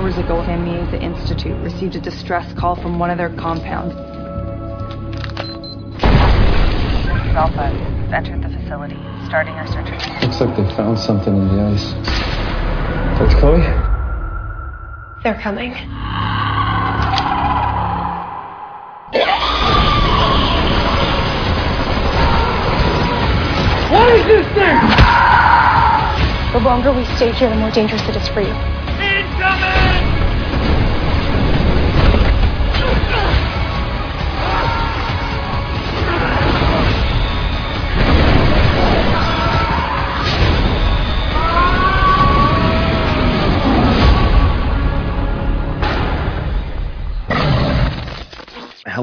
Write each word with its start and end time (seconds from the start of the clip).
Eight 0.00 0.04
hours 0.04 0.16
ago, 0.16 0.42
San 0.46 0.64
Miesa 0.64 0.98
Institute 1.02 1.62
received 1.62 1.94
a 1.94 2.00
distress 2.00 2.50
call 2.54 2.74
from 2.74 2.98
one 2.98 3.10
of 3.10 3.18
their 3.18 3.28
compounds. 3.36 3.94
Alpha 7.36 7.68
has 7.68 8.10
entered 8.10 8.42
the 8.42 8.48
facility, 8.48 8.96
starting 9.26 9.52
our 9.52 9.66
search. 9.66 9.90
Looks 10.22 10.40
like 10.40 10.56
they 10.56 10.74
found 10.74 10.98
something 10.98 11.36
in 11.36 11.48
the 11.54 11.62
ice. 11.64 11.92
That's 13.20 13.34
Chloe? 13.34 13.60
They're 15.22 15.38
coming. 15.38 15.72
What 23.92 24.08
is 24.14 24.24
this 24.24 24.46
thing? 24.56 24.80
The 26.54 26.60
longer 26.64 26.90
we 26.90 27.04
stay 27.16 27.32
here, 27.32 27.50
the 27.50 27.56
more 27.56 27.70
dangerous 27.70 28.00
it 28.08 28.16
is 28.16 28.26
for 28.28 28.40
you. 28.40 28.79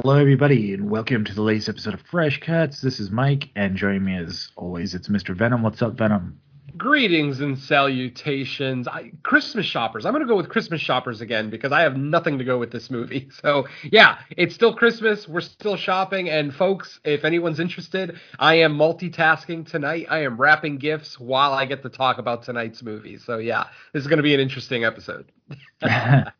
Hello, 0.07 0.21
everybody, 0.21 0.73
and 0.73 0.89
welcome 0.89 1.25
to 1.25 1.35
the 1.35 1.41
latest 1.41 1.67
episode 1.67 1.93
of 1.93 1.99
Fresh 1.99 2.39
Cuts. 2.39 2.79
This 2.79 3.01
is 3.01 3.11
Mike, 3.11 3.49
and 3.57 3.75
joining 3.75 4.05
me 4.05 4.15
as 4.15 4.51
always, 4.55 4.95
it's 4.95 5.09
Mr. 5.09 5.35
Venom. 5.35 5.63
What's 5.63 5.81
up, 5.81 5.97
Venom? 5.97 6.39
Greetings 6.77 7.41
and 7.41 7.59
salutations. 7.59 8.87
I, 8.87 9.11
Christmas 9.23 9.65
shoppers. 9.65 10.05
I'm 10.05 10.13
going 10.13 10.25
to 10.25 10.27
go 10.27 10.37
with 10.37 10.47
Christmas 10.47 10.79
shoppers 10.79 11.19
again 11.19 11.49
because 11.49 11.73
I 11.73 11.81
have 11.81 11.97
nothing 11.97 12.37
to 12.37 12.45
go 12.45 12.57
with 12.57 12.71
this 12.71 12.89
movie. 12.89 13.27
So, 13.41 13.67
yeah, 13.83 14.19
it's 14.29 14.55
still 14.55 14.73
Christmas. 14.73 15.27
We're 15.27 15.41
still 15.41 15.75
shopping. 15.75 16.29
And, 16.29 16.55
folks, 16.55 17.01
if 17.03 17.25
anyone's 17.25 17.59
interested, 17.59 18.17
I 18.39 18.59
am 18.59 18.77
multitasking 18.77 19.69
tonight. 19.69 20.07
I 20.09 20.19
am 20.19 20.39
wrapping 20.39 20.77
gifts 20.77 21.19
while 21.19 21.51
I 21.51 21.65
get 21.65 21.83
to 21.83 21.89
talk 21.89 22.17
about 22.17 22.43
tonight's 22.43 22.81
movie. 22.81 23.17
So, 23.17 23.39
yeah, 23.39 23.65
this 23.91 24.03
is 24.03 24.07
going 24.07 24.19
to 24.19 24.23
be 24.23 24.33
an 24.33 24.39
interesting 24.39 24.85
episode. 24.85 25.33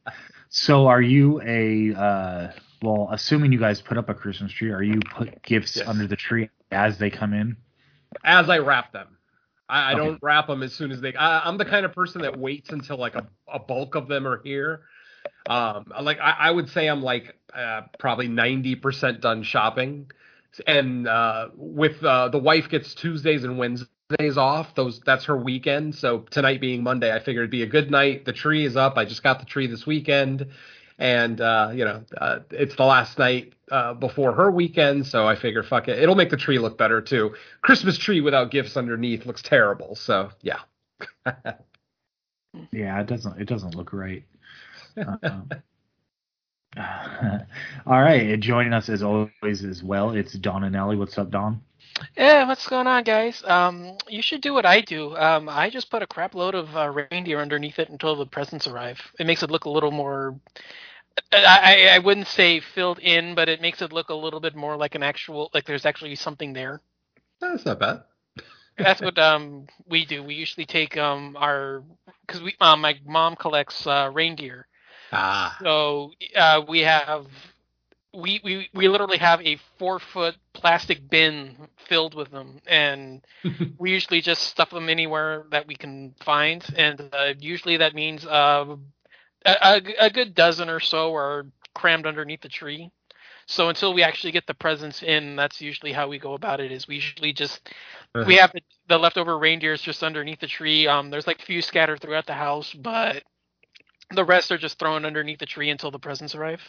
so, 0.48 0.88
are 0.88 1.02
you 1.02 1.42
a, 1.42 1.94
uh, 1.94 2.52
well, 2.82 3.10
assuming 3.12 3.52
you 3.52 3.60
guys 3.60 3.82
put 3.82 3.98
up 3.98 4.10
a 4.10 4.14
Christmas 4.14 4.52
tree, 4.52 4.72
are 4.72 4.84
you 4.84 5.00
put 5.16 5.42
gifts 5.44 5.78
Yes. 5.78 5.88
under 5.88 6.08
the 6.08 6.16
tree 6.16 6.50
as 6.72 6.98
they 6.98 7.10
come 7.10 7.34
in? 7.34 7.58
As 8.24 8.50
I 8.50 8.60
wrap 8.60 8.92
them. 8.94 9.18
I, 9.70 9.92
I 9.92 9.96
Okay. 9.96 10.06
don't 10.06 10.20
wrap 10.22 10.48
them 10.48 10.64
as 10.64 10.74
soon 10.74 10.92
as 10.92 11.02
they. 11.02 11.14
I, 11.14 11.48
I'm 11.48 11.58
the 11.58 11.66
kind 11.66 11.86
of 11.86 11.94
person 11.94 12.22
that 12.22 12.38
waits 12.38 12.70
until 12.72 12.98
like 12.98 13.16
a, 13.16 13.28
a 13.52 13.60
bulk 13.60 13.96
of 13.96 14.08
them 14.08 14.28
are 14.28 14.42
here. 14.44 14.82
Um, 15.50 15.86
like 16.02 16.20
I, 16.20 16.36
I 16.40 16.52
would 16.52 16.70
say 16.70 16.88
I'm 16.88 17.02
like 17.02 17.36
uh, 17.54 17.82
probably 18.00 18.28
90% 18.28 19.22
done 19.22 19.44
shopping, 19.44 20.12
and 20.66 21.08
uh, 21.08 21.50
with 21.56 22.04
uh, 22.04 22.30
the 22.30 22.40
wife 22.40 22.70
gets 22.70 22.94
Tuesdays 22.94 23.44
and 23.44 23.58
Wednesdays 23.58 24.38
off. 24.38 24.76
Those 24.76 25.00
that's 25.06 25.26
her 25.26 25.38
weekend. 25.38 25.96
So 25.96 26.20
tonight 26.20 26.62
being 26.62 26.84
Monday, 26.84 27.14
I 27.14 27.20
figured 27.20 27.44
it'd 27.44 27.52
be 27.52 27.64
a 27.64 27.68
good 27.68 27.92
night. 27.92 28.26
The 28.26 28.34
tree 28.34 28.66
is 28.66 28.76
up. 28.78 28.98
I 28.98 29.06
just 29.06 29.24
got 29.24 29.40
the 29.40 29.46
tree 29.46 29.68
this 29.68 29.86
weekend, 29.86 30.48
and 31.00 31.42
uh, 31.42 31.72
you 31.74 31.86
know 31.86 32.04
uh, 32.18 32.40
it's 32.52 32.76
the 32.76 32.86
last 32.86 33.18
night 33.20 33.54
uh, 33.72 33.94
before 33.94 34.34
her 34.34 34.52
weekend. 34.52 35.06
So 35.08 35.28
I 35.28 35.36
figure 35.36 35.64
fuck 35.64 35.88
it, 35.88 36.00
it'll 36.00 36.16
make 36.16 36.30
the 36.30 36.38
tree 36.38 36.60
look 36.60 36.78
better 36.78 37.02
too. 37.02 37.36
Christmas 37.62 37.98
tree 37.98 38.22
without 38.22 38.52
gifts 38.52 38.78
underneath 38.78 39.26
looks 39.26 39.42
terrible. 39.42 39.96
So 39.96 40.32
yeah. 40.42 40.60
Yeah, 42.72 43.00
it 43.02 43.08
doesn't. 43.08 43.40
It 43.40 43.46
doesn't 43.46 43.76
look 43.76 43.94
right. 43.94 44.24
Um, 44.98 45.50
all 46.78 48.02
right, 48.02 48.40
joining 48.40 48.74
us 48.74 48.90
as 48.90 49.04
always 49.04 49.64
as 49.64 49.84
well, 49.84 50.12
it's 50.12 50.34
Don 50.34 50.64
and 50.64 50.76
Ellie. 50.76 50.96
What's 50.98 51.18
up, 51.18 51.30
Don? 51.32 51.62
Yeah, 52.18 52.48
what's 52.48 52.68
going 52.68 52.88
on, 52.88 53.04
guys? 53.04 53.44
Um, 53.46 53.98
you 54.08 54.22
should 54.22 54.42
do 54.42 54.54
what 54.54 54.66
I 54.66 54.82
do. 54.82 55.16
Um, 55.18 55.50
I 55.50 55.70
just 55.70 55.90
put 55.90 56.02
a 56.04 56.08
crap 56.08 56.36
load 56.36 56.56
of 56.56 56.76
uh, 56.76 56.90
reindeer 56.90 57.30
underneath 57.32 57.70
it 57.70 57.80
until 57.80 58.04
the 58.06 58.16
presents 58.16 58.56
arrive. 58.58 59.00
It 59.10 59.18
makes 59.18 59.34
it 59.34 59.42
look 59.42 59.66
a 59.66 59.70
little 59.70 59.92
more. 59.92 60.36
I, 61.32 61.90
I 61.94 62.00
wouldn't 62.00 62.28
say 62.28 62.60
filled 62.60 63.00
in, 63.00 63.36
but 63.36 63.50
it 63.50 63.62
makes 63.62 63.82
it 63.82 63.92
look 63.92 64.10
a 64.10 64.16
little 64.16 64.40
bit 64.40 64.56
more 64.56 64.76
like 64.78 64.96
an 64.96 65.04
actual, 65.04 65.50
like 65.54 65.66
there's 65.66 65.86
actually 65.86 66.16
something 66.16 66.54
there. 66.54 66.82
That's 67.40 67.66
not 67.66 67.80
bad. 67.80 68.04
That's 68.78 69.02
what 69.02 69.18
um 69.18 69.68
we 69.88 70.06
do. 70.06 70.24
We 70.24 70.36
usually 70.36 70.66
take 70.66 70.98
um 70.98 71.36
our 71.38 71.84
because 72.26 72.42
we 72.42 72.56
um, 72.60 72.82
my 72.82 73.00
mom 73.06 73.36
collects 73.36 73.86
uh, 73.88 74.10
reindeer, 74.14 74.68
Ah. 75.12 75.64
so 75.64 76.12
uh, 76.36 76.62
we 76.68 76.80
have 76.82 77.28
we, 78.14 78.42
we 78.44 78.70
we 78.74 78.88
literally 78.88 79.18
have 79.18 79.42
a 79.42 79.58
four 79.78 80.00
foot 80.00 80.36
plastic 80.54 81.10
bin 81.10 81.56
filled 81.88 82.16
with 82.16 82.32
them, 82.32 82.60
and 82.68 83.26
we 83.78 83.92
usually 83.92 84.22
just 84.22 84.44
stuff 84.44 84.70
them 84.70 84.90
anywhere 84.90 85.46
that 85.52 85.68
we 85.68 85.76
can 85.76 86.16
find, 86.24 86.66
and 86.76 87.10
uh, 87.14 87.34
usually 87.40 87.78
that 87.78 87.94
means 87.94 88.26
uh, 88.26 88.76
a, 89.46 89.56
a, 89.62 89.82
a 90.06 90.10
good 90.10 90.34
dozen 90.36 90.70
or 90.70 90.80
so 90.80 91.16
are 91.16 91.48
crammed 91.76 92.06
underneath 92.08 92.42
the 92.42 92.50
tree. 92.50 92.92
So 93.50 93.70
until 93.70 93.94
we 93.94 94.04
actually 94.04 94.32
get 94.32 94.46
the 94.46 94.54
presents 94.54 95.04
in, 95.04 95.38
that's 95.38 95.62
usually 95.62 95.94
how 95.94 96.10
we 96.10 96.20
go 96.20 96.34
about 96.34 96.60
it. 96.60 96.72
Is 96.72 96.88
we 96.88 96.96
usually 96.96 97.32
just 97.34 97.70
we 98.26 98.36
have 98.36 98.52
the, 98.52 98.62
the 98.90 98.98
leftover 98.98 99.38
reindeers 99.38 99.82
just 99.82 100.04
underneath 100.04 100.40
the 100.42 100.48
tree. 100.48 100.88
Um, 100.88 101.10
there's 101.10 101.28
like 101.28 101.42
a 101.42 101.46
few 101.46 101.62
scattered 101.62 102.02
throughout 102.02 102.26
the 102.26 102.34
house, 102.34 102.74
but 102.74 103.24
the 104.12 104.26
rest 104.26 104.52
are 104.52 104.58
just 104.58 104.80
thrown 104.80 105.06
underneath 105.06 105.40
the 105.40 105.46
tree 105.46 105.70
until 105.70 105.92
the 105.92 106.00
presents 106.00 106.36
arrive. 106.36 106.62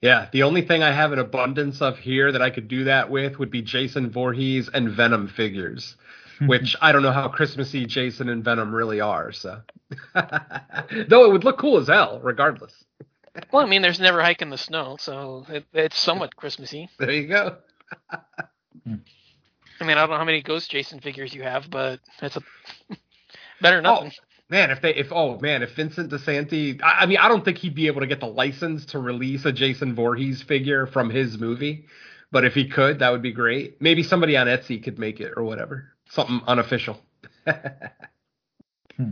Yeah, 0.00 0.28
the 0.32 0.44
only 0.44 0.62
thing 0.62 0.82
I 0.82 0.92
have 0.92 1.12
an 1.12 1.18
abundance 1.18 1.82
of 1.82 1.98
here 1.98 2.32
that 2.32 2.40
I 2.40 2.50
could 2.50 2.68
do 2.68 2.84
that 2.84 3.10
with 3.10 3.38
would 3.38 3.50
be 3.50 3.60
Jason 3.60 4.10
Voorhees 4.10 4.70
and 4.72 4.90
Venom 4.90 5.28
figures, 5.28 5.96
which 6.46 6.74
I 6.80 6.92
don't 6.92 7.02
know 7.02 7.12
how 7.12 7.28
Christmassy 7.28 7.84
Jason 7.84 8.28
and 8.30 8.42
Venom 8.42 8.74
really 8.74 9.00
are. 9.00 9.30
So, 9.32 9.60
though 10.14 11.24
it 11.24 11.32
would 11.32 11.44
look 11.44 11.58
cool 11.58 11.78
as 11.78 11.88
hell, 11.88 12.20
regardless. 12.22 12.72
Well, 13.52 13.64
I 13.64 13.68
mean, 13.68 13.80
there's 13.80 14.00
never 14.00 14.20
hike 14.20 14.42
in 14.42 14.50
the 14.50 14.58
snow, 14.58 14.96
so 14.98 15.46
it, 15.48 15.64
it's 15.72 15.96
somewhat 15.96 16.34
Christmassy. 16.34 16.90
There 16.98 17.12
you 17.12 17.28
go. 17.28 17.58
I 19.80 19.84
mean, 19.84 19.96
I 19.96 20.00
don't 20.00 20.10
know 20.10 20.16
how 20.16 20.24
many 20.24 20.42
Ghost 20.42 20.68
Jason 20.68 20.98
figures 20.98 21.32
you 21.32 21.42
have, 21.44 21.70
but 21.70 22.00
it's 22.20 22.36
a 22.36 22.42
oh, 22.90 22.96
better 23.60 23.76
than 23.76 23.84
nothing. 23.84 24.12
Man, 24.50 24.70
if 24.70 24.82
they, 24.82 24.94
if 24.94 25.12
oh 25.12 25.38
man, 25.40 25.62
if 25.62 25.74
Vincent 25.76 26.10
DiSanti, 26.12 26.82
I, 26.82 27.02
I 27.02 27.06
mean, 27.06 27.18
I 27.18 27.28
don't 27.28 27.44
think 27.44 27.58
he'd 27.58 27.74
be 27.76 27.86
able 27.88 28.00
to 28.02 28.08
get 28.08 28.20
the 28.20 28.26
license 28.26 28.84
to 28.86 28.98
release 28.98 29.44
a 29.46 29.52
Jason 29.52 29.94
Voorhees 29.94 30.42
figure 30.42 30.86
from 30.86 31.10
his 31.10 31.38
movie, 31.38 31.86
but 32.32 32.44
if 32.44 32.54
he 32.54 32.68
could, 32.68 32.98
that 33.00 33.10
would 33.12 33.22
be 33.22 33.32
great. 33.32 33.80
Maybe 33.80 34.02
somebody 34.02 34.36
on 34.36 34.48
Etsy 34.48 34.82
could 34.82 34.98
make 34.98 35.20
it 35.20 35.34
or 35.36 35.44
whatever, 35.44 35.92
something 36.10 36.42
unofficial. 36.48 37.00
Hmm. 38.98 39.10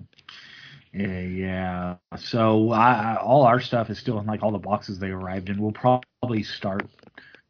Yeah, 0.93 1.21
yeah. 1.21 1.97
So 2.19 2.73
I, 2.73 3.17
all 3.17 3.43
our 3.45 3.61
stuff 3.61 3.91
is 3.91 3.99
still 3.99 4.19
in 4.21 4.27
like 4.27 4.43
all 4.43 4.53
the 4.53 4.59
boxes 4.59 4.99
they 4.99 5.11
arrived 5.11 5.49
in. 5.51 5.61
We'll 5.63 5.73
probably 5.73 6.43
start 6.43 6.89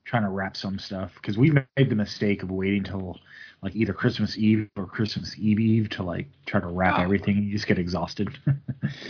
trying 0.04 0.24
to 0.24 0.30
wrap 0.30 0.56
some 0.56 0.78
stuff 0.78 1.12
because 1.16 1.38
we 1.38 1.50
made 1.50 1.90
the 1.90 1.96
mistake 1.96 2.42
of 2.42 2.50
waiting 2.50 2.84
till 2.84 3.18
like 3.62 3.74
either 3.74 3.92
Christmas 3.92 4.36
Eve 4.38 4.68
or 4.76 4.86
Christmas 4.86 5.34
Eve 5.38 5.58
Eve 5.60 5.90
to 5.90 6.02
like 6.02 6.26
try 6.46 6.60
to 6.60 6.66
wrap 6.68 6.98
Oh. 6.98 7.02
everything. 7.02 7.42
You 7.44 7.52
just 7.52 7.66
get 7.66 7.78
exhausted. 7.78 8.28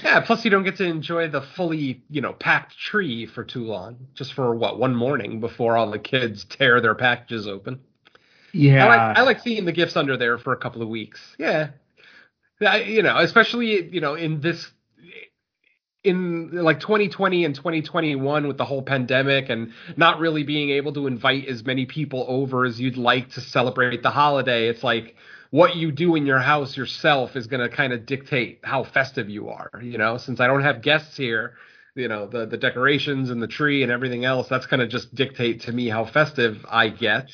Yeah, 0.02 0.20
plus 0.20 0.44
you 0.44 0.50
don't 0.50 0.64
get 0.64 0.76
to 0.78 0.84
enjoy 0.84 1.28
the 1.28 1.40
fully, 1.42 2.02
you 2.10 2.20
know, 2.20 2.32
packed 2.32 2.76
tree 2.76 3.26
for 3.26 3.44
too 3.44 3.64
long, 3.64 3.96
just 4.14 4.32
for 4.32 4.52
what 4.56 4.78
one 4.80 4.92
morning 4.96 5.38
before 5.38 5.76
all 5.76 5.88
the 5.90 6.00
kids 6.00 6.44
tear 6.46 6.80
their 6.80 6.96
packages 6.96 7.46
open. 7.46 7.78
yeah, 8.52 8.84
I 8.84 8.88
like 8.88 9.18
I 9.18 9.22
like 9.22 9.40
seeing 9.40 9.64
the 9.66 9.72
gifts 9.72 9.94
under 9.96 10.16
there 10.16 10.36
for 10.38 10.52
a 10.52 10.56
couple 10.56 10.82
of 10.82 10.88
weeks. 10.88 11.20
Yeah, 11.38 11.68
I, 12.60 12.78
you 12.80 13.02
know, 13.02 13.18
especially 13.18 13.88
you 13.94 14.00
know 14.00 14.14
in 14.14 14.40
this 14.40 14.68
in 16.08 16.50
like 16.52 16.80
2020 16.80 17.44
and 17.44 17.54
2021 17.54 18.48
with 18.48 18.56
the 18.56 18.64
whole 18.64 18.82
pandemic 18.82 19.48
and 19.48 19.72
not 19.96 20.18
really 20.18 20.42
being 20.42 20.70
able 20.70 20.92
to 20.94 21.06
invite 21.06 21.46
as 21.46 21.64
many 21.64 21.86
people 21.86 22.24
over 22.28 22.64
as 22.64 22.80
you'd 22.80 22.96
like 22.96 23.30
to 23.30 23.40
celebrate 23.40 24.02
the 24.02 24.10
holiday. 24.10 24.68
It's 24.68 24.82
like 24.82 25.14
what 25.50 25.76
you 25.76 25.92
do 25.92 26.14
in 26.14 26.26
your 26.26 26.40
house 26.40 26.76
yourself 26.76 27.36
is 27.36 27.46
going 27.46 27.68
to 27.68 27.74
kind 27.74 27.92
of 27.92 28.06
dictate 28.06 28.60
how 28.64 28.84
festive 28.84 29.28
you 29.28 29.50
are. 29.50 29.70
You 29.82 29.98
know, 29.98 30.18
since 30.18 30.40
I 30.40 30.46
don't 30.46 30.62
have 30.62 30.82
guests 30.82 31.16
here. 31.16 31.54
You 31.94 32.06
know 32.06 32.28
the 32.28 32.46
the 32.46 32.56
decorations 32.56 33.28
and 33.30 33.42
the 33.42 33.48
tree 33.48 33.82
and 33.82 33.90
everything 33.90 34.24
else. 34.24 34.46
That's 34.48 34.66
going 34.66 34.78
to 34.78 34.86
just 34.86 35.12
dictate 35.16 35.62
to 35.62 35.72
me 35.72 35.88
how 35.88 36.04
festive 36.04 36.64
I 36.68 36.90
get 36.90 37.28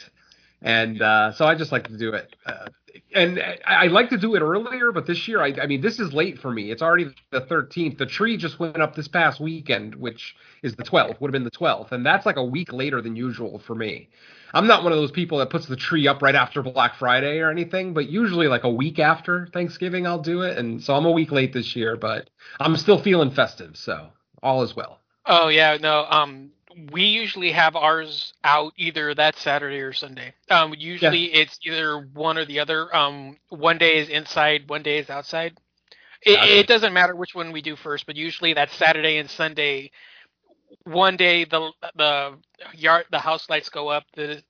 and 0.65 1.03
uh, 1.03 1.31
so 1.33 1.45
I 1.45 1.55
just 1.55 1.73
like 1.73 1.87
to 1.89 1.97
do 1.97 2.15
it. 2.15 2.35
Uh, 2.47 2.69
and 3.15 3.39
I, 3.39 3.59
I 3.67 3.87
like 3.89 4.09
to 4.11 4.17
do 4.17 4.35
it 4.35 4.41
earlier, 4.41 4.93
but 4.93 5.07
this 5.07 5.29
year, 5.29 5.43
I, 5.43 5.55
I 5.63 5.67
mean, 5.67 5.83
this 5.83 6.01
is 6.01 6.13
late 6.13 6.39
for 6.39 6.51
me. 6.51 6.71
It's 6.71 6.81
already 6.81 7.11
the 7.31 7.43
13th. 7.43 7.99
The 7.99 8.07
tree 8.07 8.37
just 8.39 8.59
went 8.59 8.81
up 8.81 8.95
this 8.95 9.07
past 9.07 9.41
weekend, 9.41 9.95
which 9.95 10.35
is 10.63 10.75
the 10.75 10.83
12th. 10.83 11.21
Would 11.21 11.29
have 11.29 11.33
been 11.33 11.45
the 11.45 11.51
12th, 11.51 11.93
and 11.93 12.05
that's 12.05 12.25
like 12.25 12.37
a 12.37 12.45
week 12.45 12.73
later 12.73 13.03
than 13.03 13.15
usual 13.15 13.59
for 13.59 13.75
me. 13.75 14.09
I'm 14.55 14.67
not 14.67 14.85
one 14.85 14.93
of 14.93 14.99
those 14.99 15.11
people 15.11 15.39
that 15.39 15.51
puts 15.51 15.67
the 15.67 15.77
tree 15.77 16.09
up 16.09 16.23
right 16.23 16.35
after 16.35 16.63
Black 16.63 16.95
Friday 16.95 17.41
or 17.41 17.51
anything, 17.51 17.93
but 17.93 18.09
usually 18.09 18.49
like 18.49 18.65
a 18.65 18.71
week 18.71 18.99
after 18.99 19.49
Thanksgiving, 19.53 20.07
I'll 20.07 20.23
do 20.23 20.43
it. 20.43 20.57
And 20.57 20.83
so 20.83 20.95
I'm 20.95 21.05
a 21.05 21.11
week 21.11 21.31
late 21.31 21.53
this 21.53 21.77
year, 21.77 21.97
but 21.97 22.31
I'm 22.59 22.77
still 22.77 22.99
feeling 22.99 23.33
festive, 23.33 23.77
so 23.77 24.09
all 24.43 24.63
is 24.63 24.75
well. 24.75 25.01
Oh 25.27 25.49
yeah, 25.49 25.77
no. 25.79 26.07
Um, 26.09 26.53
we 26.93 27.05
usually 27.05 27.53
have 27.53 27.77
ours 27.77 28.33
out 28.43 28.73
either 28.77 29.15
that 29.15 29.37
Saturday 29.37 29.81
or 29.81 29.93
Sunday. 29.93 30.35
Um, 30.51 30.75
usually 30.77 31.31
yeah. 31.33 31.43
it's 31.43 31.59
either 31.65 31.99
one 31.99 32.39
or 32.39 32.45
the 32.45 32.61
other. 32.61 32.95
Um, 32.95 33.37
one 33.49 33.79
day 33.79 33.99
is 33.99 34.09
inside, 34.09 34.69
one 34.69 34.83
day 34.83 34.99
is 34.99 35.11
outside. 35.11 35.59
It, 36.23 36.37
gotcha. 36.37 36.59
it 36.59 36.67
doesn't 36.67 36.93
matter 36.93 37.15
which 37.15 37.35
one 37.35 37.53
we 37.53 37.63
do 37.63 37.77
first, 37.77 38.07
but 38.07 38.17
usually 38.17 38.55
that 38.55 38.71
Saturday 38.71 39.19
and 39.19 39.29
Sunday. 39.31 39.91
One 40.85 41.17
day 41.17 41.45
the 41.45 41.71
the 41.97 42.39
yard 42.75 43.07
the 43.11 43.19
house 43.19 43.49
lights 43.49 43.69
go 43.69 43.89
up. 43.89 44.05
The 44.15 44.43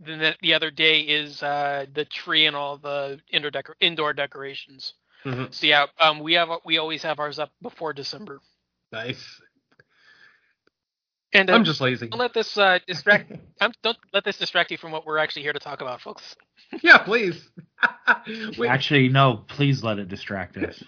the, 0.00 0.34
the 0.40 0.54
other 0.54 0.70
day 0.70 1.00
is 1.00 1.42
uh, 1.42 1.86
the 1.92 2.04
tree 2.04 2.46
and 2.46 2.56
all 2.56 2.78
the 2.78 3.20
indoor 3.30 3.50
decor- 3.50 3.76
indoor 3.80 4.12
decorations. 4.12 4.94
Mm-hmm. 5.24 5.44
So 5.50 5.66
yeah, 5.66 5.86
um, 6.00 6.20
we 6.20 6.34
have 6.34 6.48
we 6.64 6.78
always 6.78 7.02
have 7.02 7.18
ours 7.18 7.38
up 7.38 7.50
before 7.60 7.92
December. 7.92 8.40
Nice. 8.90 9.40
And 11.32 11.50
uh, 11.50 11.54
I'm 11.54 11.64
just 11.64 11.80
lazy. 11.80 12.08
Don't 12.08 12.18
let 12.18 12.34
this 12.34 12.56
uh, 12.58 12.78
distract. 12.86 13.32
I'm, 13.60 13.72
don't 13.82 13.96
let 14.12 14.24
this 14.24 14.36
distract 14.38 14.70
you 14.70 14.76
from 14.76 14.92
what 14.92 15.06
we're 15.06 15.18
actually 15.18 15.42
here 15.42 15.52
to 15.52 15.58
talk 15.58 15.80
about, 15.80 16.00
folks. 16.00 16.36
yeah, 16.82 16.98
please. 16.98 17.50
actually, 18.68 19.08
no. 19.08 19.44
Please 19.48 19.82
let 19.82 19.98
it 19.98 20.08
distract 20.08 20.56
us. 20.58 20.82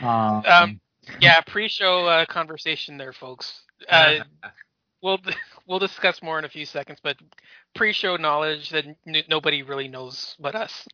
um, 0.00 0.42
um, 0.46 0.80
yeah, 1.20 1.40
pre-show 1.40 2.06
uh, 2.06 2.26
conversation 2.26 2.96
there, 2.98 3.12
folks. 3.12 3.62
Uh, 3.88 4.18
we'll 5.02 5.18
we'll 5.66 5.78
discuss 5.78 6.22
more 6.22 6.38
in 6.38 6.44
a 6.44 6.48
few 6.48 6.66
seconds, 6.66 6.98
but 7.02 7.16
pre-show 7.74 8.16
knowledge 8.16 8.70
that 8.70 8.84
n- 9.06 9.22
nobody 9.28 9.62
really 9.62 9.88
knows 9.88 10.36
but 10.40 10.54
us. 10.54 10.86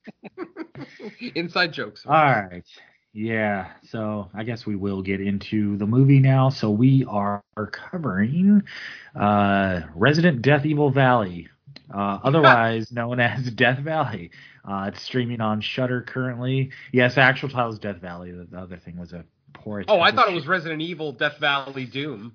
Inside 1.34 1.72
jokes. 1.72 2.04
All 2.06 2.12
right. 2.12 2.64
Yeah, 3.14 3.72
so 3.90 4.30
I 4.32 4.42
guess 4.42 4.64
we 4.64 4.74
will 4.74 5.02
get 5.02 5.20
into 5.20 5.76
the 5.76 5.86
movie 5.86 6.18
now. 6.18 6.48
So 6.48 6.70
we 6.70 7.04
are 7.06 7.42
covering 7.70 8.62
uh, 9.14 9.80
Resident 9.94 10.40
Death 10.40 10.64
Evil 10.64 10.90
Valley, 10.90 11.48
uh, 11.94 12.18
otherwise 12.24 12.90
known 12.90 13.20
as 13.20 13.50
Death 13.50 13.80
Valley. 13.80 14.30
Uh, 14.66 14.86
it's 14.88 15.02
streaming 15.02 15.42
on 15.42 15.60
Shudder 15.60 16.00
currently. 16.00 16.70
Yes, 16.92 17.16
the 17.16 17.20
actual 17.20 17.50
title 17.50 17.72
is 17.72 17.78
Death 17.78 17.98
Valley. 17.98 18.30
The, 18.32 18.44
the 18.50 18.58
other 18.58 18.78
thing 18.78 18.96
was 18.96 19.12
a 19.12 19.26
poor. 19.52 19.84
Oh, 19.88 20.00
I 20.00 20.10
thought 20.10 20.30
it 20.30 20.34
was 20.34 20.46
Resident 20.46 20.80
Evil 20.80 21.12
Death 21.12 21.36
Valley 21.38 21.84
Doom, 21.84 22.32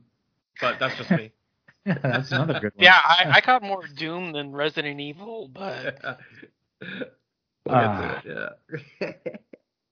but 0.61 0.77
that's 0.79 0.95
just 0.95 1.09
me. 1.09 1.31
that's 1.85 2.31
another 2.31 2.53
good 2.53 2.73
one. 2.75 2.83
Yeah, 2.83 2.99
I, 3.03 3.25
I 3.31 3.41
caught 3.43 3.63
more 3.63 3.83
Doom 3.95 4.31
than 4.31 4.51
Resident 4.51 4.99
Evil, 4.99 5.49
but. 5.51 5.97
we'll 7.65 7.75
yeah. 7.75 8.19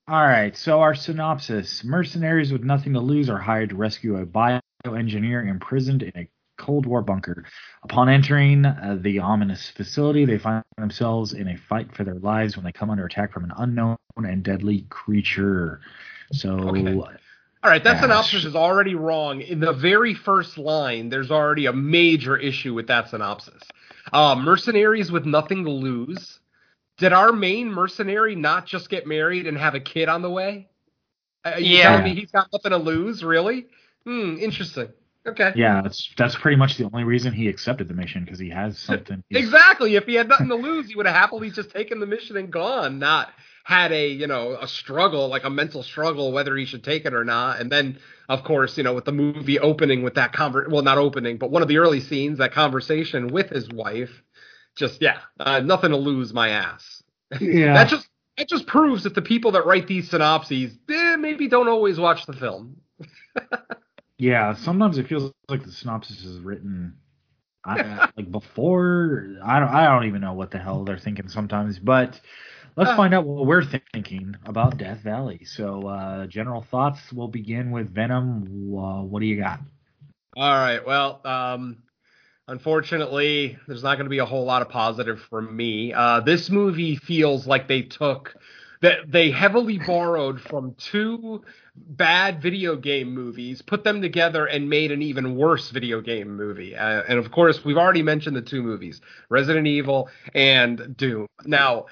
All 0.07 0.21
right, 0.23 0.55
so 0.55 0.81
our 0.81 0.93
synopsis 0.93 1.83
mercenaries 1.83 2.51
with 2.51 2.63
nothing 2.63 2.93
to 2.93 2.99
lose 2.99 3.27
are 3.27 3.39
hired 3.39 3.69
to 3.69 3.75
rescue 3.75 4.17
a 4.17 4.25
bioengineer 4.25 5.49
imprisoned 5.49 6.03
in 6.03 6.11
a 6.15 6.29
Cold 6.59 6.85
War 6.85 7.01
bunker. 7.01 7.43
Upon 7.81 8.07
entering 8.07 8.65
uh, 8.65 8.99
the 9.01 9.17
ominous 9.17 9.71
facility, 9.71 10.25
they 10.25 10.37
find 10.37 10.63
themselves 10.77 11.33
in 11.33 11.47
a 11.47 11.57
fight 11.57 11.91
for 11.95 12.03
their 12.03 12.19
lives 12.19 12.55
when 12.55 12.63
they 12.63 12.71
come 12.71 12.91
under 12.91 13.03
attack 13.03 13.33
from 13.33 13.45
an 13.45 13.53
unknown 13.57 13.97
and 14.15 14.43
deadly 14.43 14.85
creature. 14.89 15.81
So. 16.31 16.51
Okay. 16.51 16.93
All 17.63 17.71
right, 17.71 17.83
that 17.83 17.99
synopsis 17.99 18.45
is 18.45 18.55
already 18.55 18.93
wrong. 18.93 19.41
In 19.41 19.59
the 19.59 19.73
very 19.73 20.13
first 20.13 20.59
line, 20.59 21.09
there's 21.09 21.31
already 21.31 21.65
a 21.65 21.73
major 21.73 22.37
issue 22.37 22.75
with 22.75 22.85
that 22.87 23.09
synopsis. 23.09 23.63
Uh, 24.13 24.35
mercenaries 24.35 25.11
with 25.11 25.25
nothing 25.25 25.63
to 25.63 25.71
lose 25.71 26.39
did 26.97 27.13
our 27.13 27.31
main 27.31 27.69
mercenary 27.71 28.35
not 28.35 28.65
just 28.65 28.89
get 28.89 29.05
married 29.05 29.47
and 29.47 29.57
have 29.57 29.75
a 29.75 29.79
kid 29.79 30.09
on 30.09 30.21
the 30.21 30.29
way? 30.29 30.69
Are 31.43 31.59
you 31.59 31.77
yeah. 31.77 31.89
telling 31.89 32.03
me 32.03 32.19
he's 32.19 32.31
got 32.31 32.47
nothing 32.51 32.71
to 32.71 32.77
lose? 32.77 33.23
Really? 33.23 33.67
Hmm. 34.05 34.37
Interesting. 34.37 34.89
Okay. 35.27 35.53
Yeah, 35.55 35.81
that's 35.81 36.09
that's 36.17 36.35
pretty 36.35 36.57
much 36.57 36.77
the 36.77 36.85
only 36.85 37.03
reason 37.03 37.33
he 37.33 37.47
accepted 37.47 37.87
the 37.87 37.93
mission 37.93 38.23
because 38.23 38.39
he 38.39 38.49
has 38.49 38.77
something. 38.79 39.23
exactly. 39.31 39.95
If 39.95 40.05
he 40.05 40.15
had 40.15 40.29
nothing 40.29 40.49
to 40.49 40.55
lose, 40.55 40.87
he 40.87 40.95
would 40.95 41.07
have 41.07 41.15
happily 41.15 41.49
just 41.49 41.71
taken 41.71 41.99
the 41.99 42.05
mission 42.05 42.37
and 42.37 42.51
gone, 42.51 42.99
not 42.99 43.29
had 43.63 43.91
a 43.91 44.07
you 44.09 44.27
know 44.27 44.55
a 44.61 44.67
struggle 44.67 45.27
like 45.27 45.43
a 45.43 45.49
mental 45.49 45.81
struggle 45.81 46.31
whether 46.31 46.55
he 46.55 46.65
should 46.65 46.83
take 46.83 47.05
it 47.05 47.13
or 47.13 47.25
not. 47.25 47.59
And 47.59 47.71
then 47.71 47.97
of 48.29 48.43
course 48.43 48.77
you 48.77 48.83
know 48.83 48.93
with 48.93 49.05
the 49.05 49.11
movie 49.11 49.59
opening 49.59 50.03
with 50.03 50.15
that 50.15 50.33
conver 50.33 50.69
well 50.69 50.83
not 50.83 50.99
opening 50.99 51.37
but 51.37 51.49
one 51.49 51.63
of 51.63 51.67
the 51.67 51.79
early 51.79 51.99
scenes 51.99 52.37
that 52.37 52.53
conversation 52.53 53.29
with 53.29 53.49
his 53.49 53.67
wife 53.69 54.21
just 54.75 55.01
yeah, 55.01 55.19
uh, 55.39 55.59
nothing 55.59 55.91
to 55.91 55.97
lose 55.97 56.33
my 56.33 56.49
ass. 56.49 57.03
Yeah. 57.39 57.73
that 57.73 57.89
just 57.89 58.07
that 58.37 58.47
just 58.47 58.67
proves 58.67 59.03
that 59.03 59.15
the 59.15 59.21
people 59.21 59.51
that 59.51 59.65
write 59.65 59.87
these 59.87 60.09
synopses 60.09 60.77
eh, 60.89 61.15
maybe 61.15 61.47
don't 61.47 61.67
always 61.67 61.99
watch 61.99 62.25
the 62.25 62.33
film. 62.33 62.77
yeah, 64.17 64.53
sometimes 64.53 64.97
it 64.97 65.07
feels 65.07 65.31
like 65.49 65.63
the 65.63 65.71
synopsis 65.71 66.23
is 66.23 66.39
written 66.39 66.95
I, 67.65 68.09
like 68.15 68.31
before. 68.31 69.37
I 69.43 69.59
don't. 69.59 69.69
I 69.69 69.85
don't 69.85 70.05
even 70.05 70.21
know 70.21 70.33
what 70.33 70.51
the 70.51 70.59
hell 70.59 70.83
they're 70.83 70.99
thinking 70.99 71.27
sometimes. 71.27 71.79
But 71.79 72.19
let's 72.75 72.91
uh, 72.91 72.95
find 72.95 73.13
out 73.13 73.25
what 73.25 73.45
we're 73.45 73.63
thinking 73.63 74.35
about 74.45 74.77
Death 74.77 74.99
Valley. 74.99 75.45
So, 75.45 75.87
uh, 75.87 76.27
general 76.27 76.65
thoughts. 76.69 76.99
We'll 77.11 77.27
begin 77.27 77.71
with 77.71 77.93
Venom. 77.93 78.43
Uh, 78.77 79.03
what 79.03 79.19
do 79.19 79.25
you 79.25 79.39
got? 79.39 79.59
All 80.37 80.53
right. 80.53 80.85
Well, 80.85 81.21
um, 81.25 81.77
Unfortunately, 82.47 83.57
there's 83.67 83.81
not 83.81 83.95
going 83.95 84.05
to 84.05 84.09
be 84.09 84.19
a 84.19 84.25
whole 84.25 84.45
lot 84.45 84.61
of 84.61 84.69
positive 84.69 85.19
from 85.29 85.55
me. 85.55 85.93
Uh, 85.93 86.19
this 86.19 86.49
movie 86.49 86.95
feels 86.95 87.47
like 87.47 87.67
they 87.67 87.81
took 87.81 88.35
that 88.81 89.11
they 89.11 89.31
heavily 89.31 89.79
borrowed 89.79 90.39
from 90.39 90.75
two 90.75 91.43
bad 91.75 92.41
video 92.41 92.75
game 92.75 93.13
movies, 93.13 93.61
put 93.63 93.83
them 93.83 94.01
together, 94.01 94.45
and 94.45 94.69
made 94.69 94.91
an 94.91 95.01
even 95.01 95.35
worse 95.35 95.71
video 95.71 96.01
game 96.01 96.35
movie. 96.35 96.75
Uh, 96.75 97.01
and 97.07 97.17
of 97.17 97.31
course, 97.31 97.65
we've 97.65 97.77
already 97.77 98.03
mentioned 98.03 98.35
the 98.35 98.41
two 98.41 98.61
movies, 98.61 99.01
Resident 99.29 99.65
Evil 99.65 100.09
and 100.35 100.95
Doom. 100.97 101.27
Now, 101.45 101.87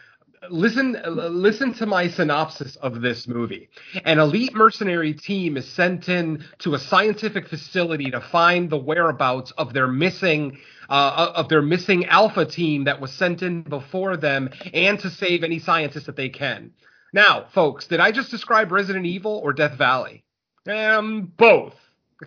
listen 0.49 0.97
listen 1.05 1.73
to 1.75 1.85
my 1.85 2.07
synopsis 2.07 2.75
of 2.77 3.01
this 3.01 3.27
movie. 3.27 3.69
An 4.05 4.19
elite 4.19 4.53
mercenary 4.53 5.13
team 5.13 5.57
is 5.57 5.67
sent 5.67 6.09
in 6.09 6.43
to 6.59 6.75
a 6.75 6.79
scientific 6.79 7.47
facility 7.47 8.11
to 8.11 8.21
find 8.21 8.69
the 8.69 8.77
whereabouts 8.77 9.51
of 9.57 9.73
their 9.73 9.87
missing 9.87 10.57
uh, 10.89 11.31
of 11.35 11.49
their 11.49 11.61
missing 11.61 12.05
alpha 12.05 12.45
team 12.45 12.83
that 12.85 12.99
was 12.99 13.11
sent 13.11 13.41
in 13.41 13.61
before 13.61 14.17
them 14.17 14.49
and 14.73 14.99
to 14.99 15.09
save 15.09 15.43
any 15.43 15.59
scientists 15.59 16.05
that 16.05 16.15
they 16.15 16.29
can. 16.29 16.71
Now, 17.13 17.45
folks, 17.53 17.87
did 17.87 17.99
I 17.99 18.11
just 18.11 18.31
describe 18.31 18.71
Resident 18.71 19.05
Evil 19.05 19.39
or 19.43 19.53
Death 19.53 19.77
Valley? 19.77 20.23
Um, 20.67 21.31
both. 21.37 21.75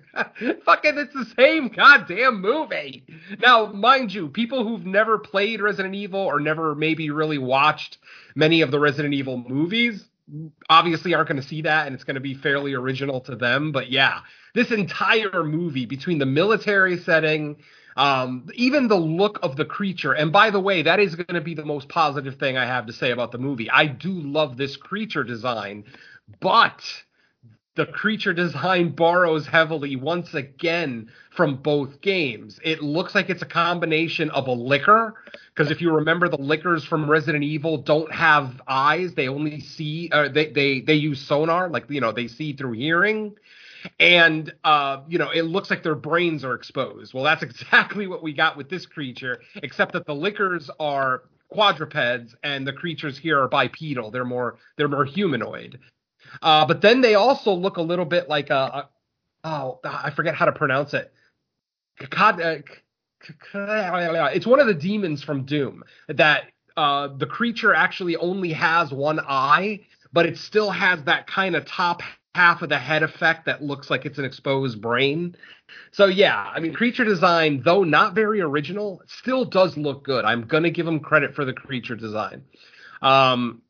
Fucking, 0.65 0.99
it's 0.99 1.15
the 1.15 1.27
same 1.37 1.69
goddamn 1.69 2.41
movie. 2.41 3.05
Now, 3.41 3.67
mind 3.67 4.13
you, 4.13 4.29
people 4.29 4.67
who've 4.67 4.87
never 4.87 5.19
played 5.19 5.61
Resident 5.61 5.95
Evil 5.95 6.21
or 6.21 6.41
never 6.41 6.75
maybe 6.75 7.11
really 7.11 7.39
watched 7.39 7.99
many 8.35 8.63
of 8.63 8.71
the 8.71 8.81
Resident 8.81 9.15
Evil 9.15 9.37
movies 9.37 10.05
obviously 10.69 11.15
aren't 11.15 11.29
going 11.29 11.41
to 11.41 11.47
see 11.47 11.63
that 11.63 11.87
and 11.87 11.95
it's 11.95 12.05
going 12.05 12.17
to 12.17 12.21
be 12.21 12.35
fairly 12.35 12.75
original 12.75 13.21
to 13.23 13.37
them. 13.37 13.73
But 13.73 13.91
yeah, 13.91 14.21
this 14.55 14.71
entire 14.71 15.45
movie 15.45 15.87
between 15.87 16.19
the 16.19 16.27
military 16.27 16.99
setting, 16.99 17.57
um, 17.97 18.49
even 18.55 18.89
the 18.89 18.97
look 18.97 19.39
of 19.43 19.57
the 19.57 19.65
creature. 19.65 20.13
And 20.13 20.33
by 20.33 20.51
the 20.51 20.61
way, 20.61 20.83
that 20.83 20.99
is 21.01 21.15
going 21.15 21.35
to 21.35 21.41
be 21.41 21.55
the 21.55 21.65
most 21.65 21.89
positive 21.89 22.37
thing 22.37 22.57
I 22.57 22.67
have 22.67 22.87
to 22.87 22.93
say 22.93 23.11
about 23.11 23.33
the 23.33 23.39
movie. 23.39 23.71
I 23.71 23.87
do 23.87 24.11
love 24.11 24.57
this 24.57 24.77
creature 24.77 25.25
design, 25.25 25.85
but 26.41 26.83
the 27.77 27.87
creature 27.87 28.33
design 28.33 28.89
borrows 28.89 29.47
heavily 29.47 29.97
once 29.97 30.33
again 30.35 31.11
from 31.31 31.57
both 31.57 32.01
games. 32.01 32.59
It 32.65 32.83
looks 32.83 33.15
like 33.15 33.29
it's 33.29 33.43
a 33.43 33.47
combination 33.47 34.31
of 34.31 34.49
a 34.49 34.53
Licker, 34.53 35.15
because 35.55 35.71
if 35.71 35.83
you 35.83 35.93
remember, 35.93 36.29
the 36.29 36.39
Lickers 36.39 36.85
from 36.85 37.09
Resident 37.09 37.45
Evil 37.45 37.77
don't 37.77 38.11
have 38.13 38.61
eyes; 38.67 39.15
they 39.15 39.29
only 39.29 39.61
see. 39.61 40.09
Uh, 40.11 40.29
they 40.29 40.51
they 40.51 40.81
they 40.81 40.95
use 40.95 41.21
sonar, 41.21 41.69
like 41.69 41.89
you 41.91 42.01
know, 42.01 42.13
they 42.13 42.29
see 42.29 42.55
through 42.55 42.73
hearing. 42.73 43.37
And 44.01 44.53
uh, 44.65 45.03
you 45.07 45.19
know, 45.19 45.31
it 45.31 45.43
looks 45.43 45.69
like 45.69 45.83
their 45.83 45.95
brains 45.95 46.45
are 46.45 46.55
exposed. 46.55 47.13
Well, 47.13 47.25
that's 47.25 47.43
exactly 47.51 48.07
what 48.07 48.23
we 48.23 48.33
got 48.33 48.57
with 48.57 48.71
this 48.71 48.87
creature, 48.87 49.41
except 49.57 49.93
that 49.93 50.07
the 50.07 50.15
Lickers 50.15 50.71
are 50.81 51.25
quadrupeds 51.49 52.35
and 52.43 52.67
the 52.67 52.73
creatures 52.73 53.19
here 53.19 53.41
are 53.41 53.49
bipedal. 53.49 54.11
They're 54.11 54.25
more 54.25 54.57
they're 54.79 54.89
more 54.89 55.05
humanoid. 55.05 55.79
Uh, 56.43 56.67
but 56.67 56.81
then 56.81 57.01
they 57.01 57.15
also 57.15 57.53
look 57.53 57.77
a 57.77 57.83
little 57.83 58.05
bit 58.05 58.29
like 58.29 58.51
a, 58.51 58.55
a 58.55 58.89
oh 59.45 59.81
I 59.85 60.11
forget 60.11 60.35
how 60.35 60.47
to 60.47 60.53
pronounce 60.53 60.95
it. 60.95 61.13
Uh, 63.55 64.31
it's 64.35 64.47
one 64.47 64.61
of 64.61 64.67
the 64.67 64.75
demons 64.75 65.23
from 65.23 65.45
Doom 65.45 65.83
that 66.09 66.45
uh, 66.77 67.09
the 67.17 67.27
creature 67.27 67.75
actually 67.75 68.17
only 68.17 68.53
has 68.53 68.93
one 68.93 69.21
eye, 69.21 69.81
but 70.13 70.27
it 70.27 70.37
still 70.37 70.71
has 70.71 71.03
that 71.05 71.27
kind 71.27 71.57
of 71.57 71.65
top 71.65 72.03
half 72.35 72.61
of 72.61 72.69
the 72.69 72.79
head 72.79 73.03
effect 73.03 73.47
that 73.47 73.63
looks 73.63 73.89
like 73.89 74.05
it's 74.05 74.19
an 74.19 74.25
exposed 74.25 74.81
brain. 74.81 75.35
So 75.93 76.05
yeah, 76.05 76.37
I 76.55 76.61
mean, 76.61 76.75
creature 76.75 77.05
design, 77.05 77.63
though 77.65 77.83
not 77.83 78.15
very 78.15 78.41
original, 78.43 79.03
still 79.07 79.45
does 79.47 79.77
look 79.77 80.05
good. 80.05 80.25
I'm 80.25 80.43
gonna 80.43 80.71
give 80.71 80.87
them 80.87 81.01
credit 81.01 81.35
for 81.35 81.45
the 81.47 81.55
creature 81.55 81.97
design. 81.97 82.45
Um, 83.01 83.63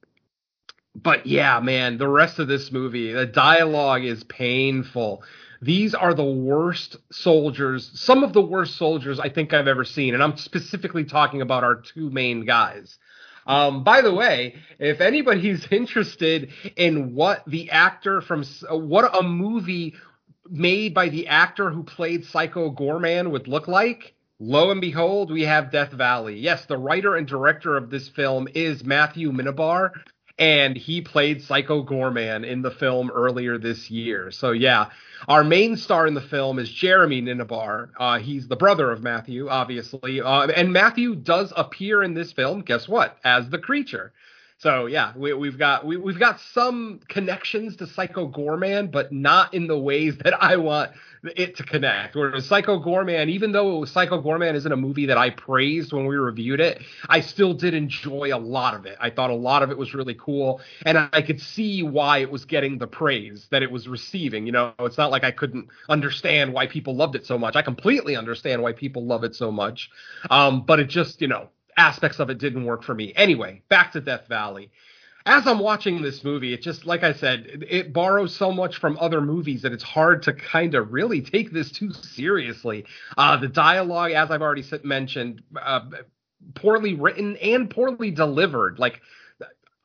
but 1.02 1.26
yeah, 1.26 1.60
man, 1.60 1.98
the 1.98 2.08
rest 2.08 2.38
of 2.38 2.48
this 2.48 2.72
movie, 2.72 3.12
the 3.12 3.26
dialogue 3.26 4.04
is 4.04 4.24
painful. 4.24 5.22
These 5.60 5.94
are 5.94 6.14
the 6.14 6.24
worst 6.24 6.96
soldiers, 7.12 7.90
some 7.94 8.24
of 8.24 8.32
the 8.32 8.42
worst 8.42 8.76
soldiers 8.76 9.20
I 9.20 9.28
think 9.28 9.52
I've 9.52 9.68
ever 9.68 9.84
seen, 9.84 10.14
and 10.14 10.22
I'm 10.22 10.36
specifically 10.36 11.04
talking 11.04 11.42
about 11.42 11.64
our 11.64 11.76
two 11.76 12.10
main 12.10 12.44
guys. 12.46 12.98
Um, 13.46 13.84
by 13.84 14.00
the 14.00 14.12
way, 14.12 14.56
if 14.78 15.00
anybody's 15.00 15.66
interested 15.70 16.50
in 16.76 17.14
what 17.14 17.42
the 17.46 17.70
actor 17.70 18.20
from 18.20 18.44
what 18.70 19.18
a 19.18 19.22
movie 19.22 19.94
made 20.48 20.94
by 20.94 21.08
the 21.08 21.28
actor 21.28 21.70
who 21.70 21.82
played 21.82 22.24
Psycho 22.24 22.70
Goreman 22.70 23.30
would 23.30 23.48
look 23.48 23.68
like, 23.68 24.14
lo 24.38 24.70
and 24.70 24.80
behold, 24.80 25.30
we 25.30 25.42
have 25.42 25.72
Death 25.72 25.92
Valley. 25.92 26.38
Yes, 26.38 26.64
the 26.66 26.78
writer 26.78 27.16
and 27.16 27.26
director 27.26 27.76
of 27.76 27.90
this 27.90 28.08
film 28.08 28.48
is 28.54 28.84
Matthew 28.84 29.32
Ninaber, 29.32 29.90
and 30.38 30.76
he 30.76 31.00
played 31.00 31.42
Psycho 31.42 31.82
Goreman 31.82 32.46
in 32.46 32.62
the 32.62 32.70
film 32.70 33.10
earlier 33.10 33.58
this 33.58 33.90
year. 33.90 34.30
So 34.30 34.52
yeah, 34.52 34.90
our 35.28 35.42
main 35.42 35.76
star 35.76 36.06
in 36.06 36.14
the 36.14 36.20
film 36.20 36.58
is 36.58 36.68
Jeremy 36.68 37.22
Ninaber. 37.22 37.90
Uh, 37.98 38.18
he's 38.18 38.46
the 38.48 38.56
brother 38.56 38.90
of 38.90 39.02
Matthew, 39.02 39.48
obviously, 39.48 40.20
uh, 40.20 40.46
and 40.48 40.72
Matthew 40.72 41.14
does 41.14 41.52
appear 41.56 42.02
in 42.02 42.14
this 42.14 42.32
film. 42.32 42.60
Guess 42.62 42.88
what? 42.88 43.16
As 43.24 43.48
the 43.48 43.58
creature. 43.58 44.12
So 44.58 44.86
yeah, 44.86 45.12
we, 45.14 45.30
have 45.48 45.58
got 45.58 45.84
we, 45.84 45.96
have 45.96 46.18
got 46.18 46.40
some 46.40 47.00
connections 47.08 47.76
to 47.76 47.86
Psycho 47.86 48.26
Goreman, 48.26 48.90
but 48.90 49.12
not 49.12 49.52
in 49.52 49.66
the 49.66 49.78
ways 49.78 50.16
that 50.24 50.42
I 50.42 50.56
want 50.56 50.92
it 51.36 51.56
to 51.56 51.62
connect. 51.62 52.14
Whereas 52.14 52.46
Psycho 52.46 52.82
Goreman, 52.82 53.28
even 53.28 53.52
though 53.52 53.84
Psycho 53.84 54.22
Goreman 54.22 54.54
isn't 54.54 54.72
a 54.72 54.76
movie 54.76 55.06
that 55.06 55.18
I 55.18 55.28
praised 55.28 55.92
when 55.92 56.06
we 56.06 56.16
reviewed 56.16 56.60
it, 56.60 56.82
I 57.06 57.20
still 57.20 57.52
did 57.52 57.74
enjoy 57.74 58.30
a 58.34 58.38
lot 58.38 58.74
of 58.74 58.86
it. 58.86 58.96
I 58.98 59.10
thought 59.10 59.28
a 59.28 59.34
lot 59.34 59.62
of 59.62 59.70
it 59.70 59.76
was 59.76 59.92
really 59.92 60.14
cool, 60.14 60.62
and 60.86 60.96
I 61.12 61.20
could 61.20 61.40
see 61.40 61.82
why 61.82 62.18
it 62.18 62.30
was 62.30 62.46
getting 62.46 62.78
the 62.78 62.86
praise 62.86 63.48
that 63.50 63.62
it 63.62 63.70
was 63.70 63.86
receiving. 63.86 64.46
You 64.46 64.52
know, 64.52 64.72
it's 64.80 64.96
not 64.96 65.10
like 65.10 65.24
I 65.24 65.32
couldn't 65.32 65.68
understand 65.90 66.54
why 66.54 66.66
people 66.66 66.96
loved 66.96 67.14
it 67.14 67.26
so 67.26 67.36
much. 67.36 67.56
I 67.56 67.62
completely 67.62 68.16
understand 68.16 68.62
why 68.62 68.72
people 68.72 69.04
love 69.04 69.22
it 69.22 69.34
so 69.34 69.52
much, 69.52 69.90
um, 70.30 70.64
but 70.64 70.80
it 70.80 70.88
just 70.88 71.20
you 71.20 71.28
know 71.28 71.50
aspects 71.76 72.18
of 72.18 72.30
it 72.30 72.38
didn't 72.38 72.64
work 72.64 72.82
for 72.82 72.94
me. 72.94 73.12
Anyway, 73.16 73.62
back 73.68 73.92
to 73.92 74.00
Death 74.00 74.28
Valley 74.28 74.70
as 75.26 75.44
I'm 75.44 75.58
watching 75.58 76.00
this 76.00 76.22
movie, 76.22 76.54
it 76.54 76.62
just 76.62 76.86
like 76.86 77.02
I 77.02 77.12
said, 77.12 77.46
it, 77.46 77.62
it 77.68 77.92
borrows 77.92 78.34
so 78.34 78.52
much 78.52 78.76
from 78.76 78.96
other 79.00 79.20
movies 79.20 79.62
that 79.62 79.72
it's 79.72 79.82
hard 79.82 80.22
to 80.22 80.32
kind 80.32 80.76
of 80.76 80.92
really 80.92 81.20
take 81.20 81.52
this 81.52 81.72
too 81.72 81.92
seriously. 81.92 82.86
Uh, 83.18 83.36
the 83.36 83.48
dialogue, 83.48 84.12
as 84.12 84.30
I've 84.30 84.40
already 84.40 84.64
mentioned, 84.84 85.42
uh, 85.60 85.80
poorly 86.54 86.94
written 86.94 87.36
and 87.38 87.68
poorly 87.68 88.12
delivered. 88.12 88.78
Like 88.78 89.00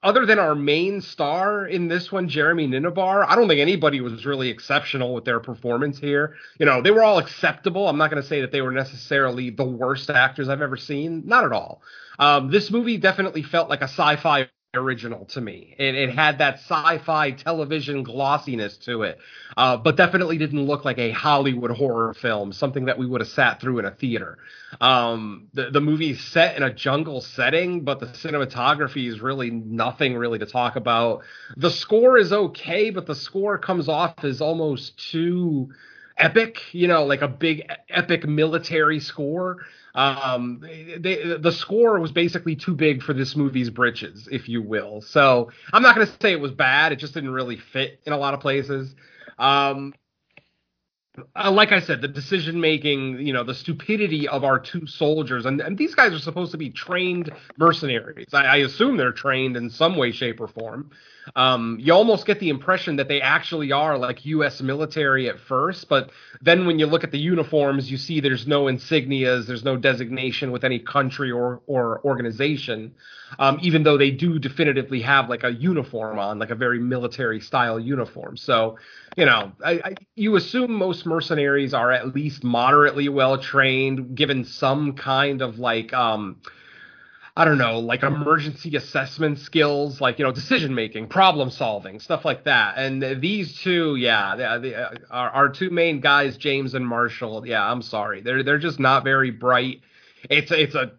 other 0.03 0.25
than 0.25 0.39
our 0.39 0.55
main 0.55 1.01
star 1.01 1.65
in 1.65 1.87
this 1.87 2.11
one, 2.11 2.27
Jeremy 2.27 2.67
Ninaber, 2.67 3.25
I 3.27 3.35
don't 3.35 3.47
think 3.47 3.61
anybody 3.61 4.01
was 4.01 4.25
really 4.25 4.49
exceptional 4.49 5.13
with 5.13 5.25
their 5.25 5.39
performance 5.39 5.99
here. 5.99 6.35
You 6.59 6.65
know, 6.65 6.81
they 6.81 6.91
were 6.91 7.03
all 7.03 7.19
acceptable. 7.19 7.87
I'm 7.87 7.97
not 7.97 8.09
going 8.09 8.21
to 8.21 8.27
say 8.27 8.41
that 8.41 8.51
they 8.51 8.61
were 8.61 8.71
necessarily 8.71 9.51
the 9.51 9.63
worst 9.63 10.09
actors 10.09 10.49
I've 10.49 10.61
ever 10.61 10.77
seen. 10.77 11.23
Not 11.25 11.45
at 11.45 11.51
all. 11.51 11.81
Um, 12.17 12.49
this 12.49 12.71
movie 12.71 12.97
definitely 12.97 13.43
felt 13.43 13.69
like 13.69 13.81
a 13.81 13.85
sci-fi 13.85 14.49
original 14.73 15.25
to 15.25 15.41
me. 15.41 15.75
It, 15.77 15.95
it 15.95 16.15
had 16.15 16.37
that 16.37 16.55
sci-fi 16.55 17.31
television 17.31 18.03
glossiness 18.03 18.77
to 18.85 19.03
it, 19.03 19.19
uh, 19.57 19.75
but 19.77 19.97
definitely 19.97 20.37
didn't 20.37 20.65
look 20.65 20.85
like 20.85 20.97
a 20.97 21.11
Hollywood 21.11 21.71
horror 21.71 22.13
film, 22.13 22.53
something 22.53 22.85
that 22.85 22.97
we 22.97 23.05
would 23.05 23.19
have 23.19 23.29
sat 23.29 23.59
through 23.59 23.79
in 23.79 23.85
a 23.85 23.91
theater. 23.91 24.37
Um, 24.79 25.49
the, 25.53 25.71
the 25.71 25.81
movie's 25.81 26.23
set 26.23 26.55
in 26.55 26.63
a 26.63 26.73
jungle 26.73 27.19
setting, 27.19 27.83
but 27.83 27.99
the 27.99 28.05
cinematography 28.07 29.09
is 29.09 29.19
really 29.19 29.49
nothing 29.49 30.15
really 30.15 30.39
to 30.39 30.45
talk 30.45 30.77
about. 30.77 31.23
The 31.57 31.71
score 31.71 32.17
is 32.17 32.31
okay, 32.31 32.91
but 32.91 33.05
the 33.05 33.15
score 33.15 33.57
comes 33.57 33.89
off 33.89 34.23
as 34.23 34.39
almost 34.39 35.11
too 35.11 35.71
epic, 36.17 36.73
you 36.73 36.87
know, 36.87 37.03
like 37.03 37.21
a 37.21 37.27
big 37.27 37.69
epic 37.89 38.25
military 38.25 39.01
score. 39.01 39.57
Um, 39.93 40.61
they, 40.99 41.37
the 41.37 41.51
score 41.51 41.99
was 41.99 42.11
basically 42.11 42.55
too 42.55 42.75
big 42.75 43.01
for 43.01 43.13
this 43.13 43.35
movie's 43.35 43.69
britches, 43.69 44.27
if 44.31 44.47
you 44.47 44.61
will. 44.61 45.01
So 45.01 45.51
I'm 45.73 45.81
not 45.81 45.95
going 45.95 46.07
to 46.07 46.13
say 46.21 46.31
it 46.31 46.39
was 46.39 46.51
bad. 46.51 46.91
It 46.91 46.97
just 46.97 47.13
didn't 47.13 47.31
really 47.31 47.57
fit 47.57 47.99
in 48.05 48.13
a 48.13 48.17
lot 48.17 48.33
of 48.33 48.39
places. 48.39 48.95
Um, 49.37 49.93
uh, 51.35 51.51
like 51.51 51.73
I 51.73 51.81
said, 51.81 52.01
the 52.01 52.07
decision 52.07 52.61
making, 52.61 53.25
you 53.25 53.33
know, 53.33 53.43
the 53.43 53.53
stupidity 53.53 54.29
of 54.29 54.45
our 54.45 54.59
two 54.59 54.87
soldiers, 54.87 55.45
and, 55.45 55.59
and 55.59 55.77
these 55.77 55.93
guys 55.93 56.13
are 56.13 56.19
supposed 56.19 56.51
to 56.53 56.57
be 56.57 56.69
trained 56.69 57.31
mercenaries. 57.57 58.29
I, 58.33 58.43
I 58.43 58.55
assume 58.57 58.95
they're 58.95 59.11
trained 59.11 59.57
in 59.57 59.69
some 59.69 59.97
way, 59.97 60.11
shape, 60.11 60.39
or 60.39 60.47
form. 60.47 60.91
Um, 61.35 61.77
you 61.79 61.93
almost 61.93 62.25
get 62.25 62.39
the 62.39 62.49
impression 62.49 62.97
that 62.97 63.07
they 63.07 63.21
actually 63.21 63.71
are 63.71 63.97
like 63.97 64.25
U.S. 64.25 64.61
military 64.61 65.29
at 65.29 65.39
first, 65.39 65.87
but 65.89 66.11
then 66.41 66.65
when 66.65 66.79
you 66.79 66.85
look 66.85 67.03
at 67.03 67.11
the 67.11 67.19
uniforms, 67.19 67.89
you 67.89 67.97
see 67.97 68.19
there's 68.19 68.47
no 68.47 68.65
insignias, 68.65 69.47
there's 69.47 69.63
no 69.63 69.77
designation 69.77 70.51
with 70.51 70.63
any 70.63 70.79
country 70.79 71.31
or 71.31 71.61
or 71.67 72.01
organization, 72.03 72.93
um, 73.39 73.59
even 73.61 73.83
though 73.83 73.97
they 73.97 74.11
do 74.11 74.39
definitively 74.39 75.01
have 75.01 75.29
like 75.29 75.43
a 75.43 75.51
uniform 75.53 76.19
on, 76.19 76.39
like 76.39 76.49
a 76.49 76.55
very 76.55 76.79
military 76.79 77.39
style 77.39 77.79
uniform. 77.79 78.37
So, 78.37 78.77
you 79.15 79.25
know, 79.25 79.51
I, 79.63 79.71
I, 79.71 79.95
you 80.15 80.35
assume 80.35 80.71
most 80.73 81.05
mercenaries 81.05 81.73
are 81.73 81.91
at 81.91 82.13
least 82.13 82.43
moderately 82.43 83.09
well 83.09 83.37
trained, 83.37 84.15
given 84.15 84.45
some 84.45 84.93
kind 84.93 85.41
of 85.41 85.59
like 85.59 85.93
um, 85.93 86.41
I 87.35 87.45
don't 87.45 87.57
know, 87.57 87.79
like 87.79 88.03
emergency 88.03 88.75
assessment 88.75 89.39
skills, 89.39 90.01
like 90.01 90.19
you 90.19 90.25
know, 90.25 90.33
decision 90.33 90.75
making, 90.75 91.07
problem 91.07 91.49
solving, 91.49 92.01
stuff 92.01 92.25
like 92.25 92.43
that. 92.43 92.77
And 92.77 93.21
these 93.21 93.57
two, 93.57 93.95
yeah, 93.95 94.35
the, 94.35 94.59
the, 94.59 94.75
uh, 94.75 94.95
our, 95.09 95.29
our 95.29 95.49
two 95.49 95.69
main 95.69 96.01
guys, 96.01 96.35
James 96.35 96.73
and 96.73 96.85
Marshall. 96.85 97.47
Yeah, 97.47 97.63
I'm 97.63 97.81
sorry, 97.81 98.21
they're 98.21 98.43
they're 98.43 98.59
just 98.59 98.79
not 98.79 99.05
very 99.05 99.31
bright. 99.31 99.81
It's 100.29 100.51
it's 100.51 100.75
a 100.75 100.91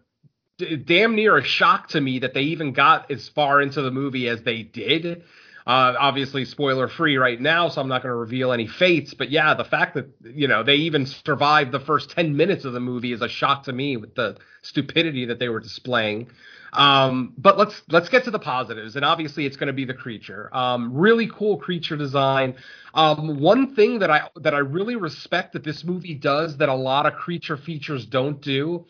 damn 0.57 1.15
near 1.15 1.37
a 1.37 1.43
shock 1.43 1.89
to 1.89 2.01
me 2.01 2.19
that 2.19 2.33
they 2.33 2.43
even 2.43 2.73
got 2.73 3.11
as 3.11 3.29
far 3.29 3.61
into 3.61 3.81
the 3.81 3.91
movie 3.91 4.27
as 4.27 4.41
they 4.41 4.63
did. 4.63 5.23
Uh, 5.65 5.93
obviously, 5.97 6.43
spoiler 6.43 6.89
free 6.89 7.15
right 7.17 7.39
now, 7.39 7.69
so 7.69 7.79
I'm 7.79 7.87
not 7.87 8.03
going 8.03 8.11
to 8.11 8.17
reveal 8.17 8.51
any 8.51 8.67
fates. 8.67 9.13
But 9.13 9.31
yeah, 9.31 9.53
the 9.53 9.63
fact 9.63 9.95
that 9.95 10.07
you 10.23 10.47
know 10.47 10.63
they 10.63 10.75
even 10.75 11.05
survived 11.05 11.71
the 11.71 11.79
first 11.79 12.11
ten 12.11 12.35
minutes 12.35 12.65
of 12.65 12.73
the 12.73 12.81
movie 12.81 13.13
is 13.13 13.21
a 13.21 13.29
shock 13.29 13.63
to 13.63 13.73
me 13.73 13.95
with 13.97 14.15
the 14.15 14.37
stupidity 14.61 15.25
that 15.25 15.39
they 15.39 15.49
were 15.49 15.61
displaying. 15.61 16.27
Um, 16.73 17.33
but 17.37 17.57
let's 17.57 17.81
let's 17.89 18.09
get 18.09 18.23
to 18.25 18.31
the 18.31 18.39
positives, 18.39 18.95
and 18.95 19.05
obviously 19.05 19.45
it's 19.45 19.57
going 19.57 19.67
to 19.67 19.73
be 19.73 19.85
the 19.85 19.93
creature. 19.93 20.49
Um, 20.55 20.93
really 20.93 21.29
cool 21.31 21.57
creature 21.57 21.95
design. 21.95 22.55
Um, 22.95 23.39
one 23.39 23.75
thing 23.75 23.99
that 23.99 24.09
I 24.09 24.29
that 24.37 24.55
I 24.55 24.59
really 24.59 24.95
respect 24.95 25.53
that 25.53 25.63
this 25.63 25.83
movie 25.83 26.15
does 26.15 26.57
that 26.57 26.69
a 26.69 26.73
lot 26.73 27.05
of 27.05 27.13
creature 27.13 27.57
features 27.57 28.05
don't 28.05 28.41
do 28.41 28.85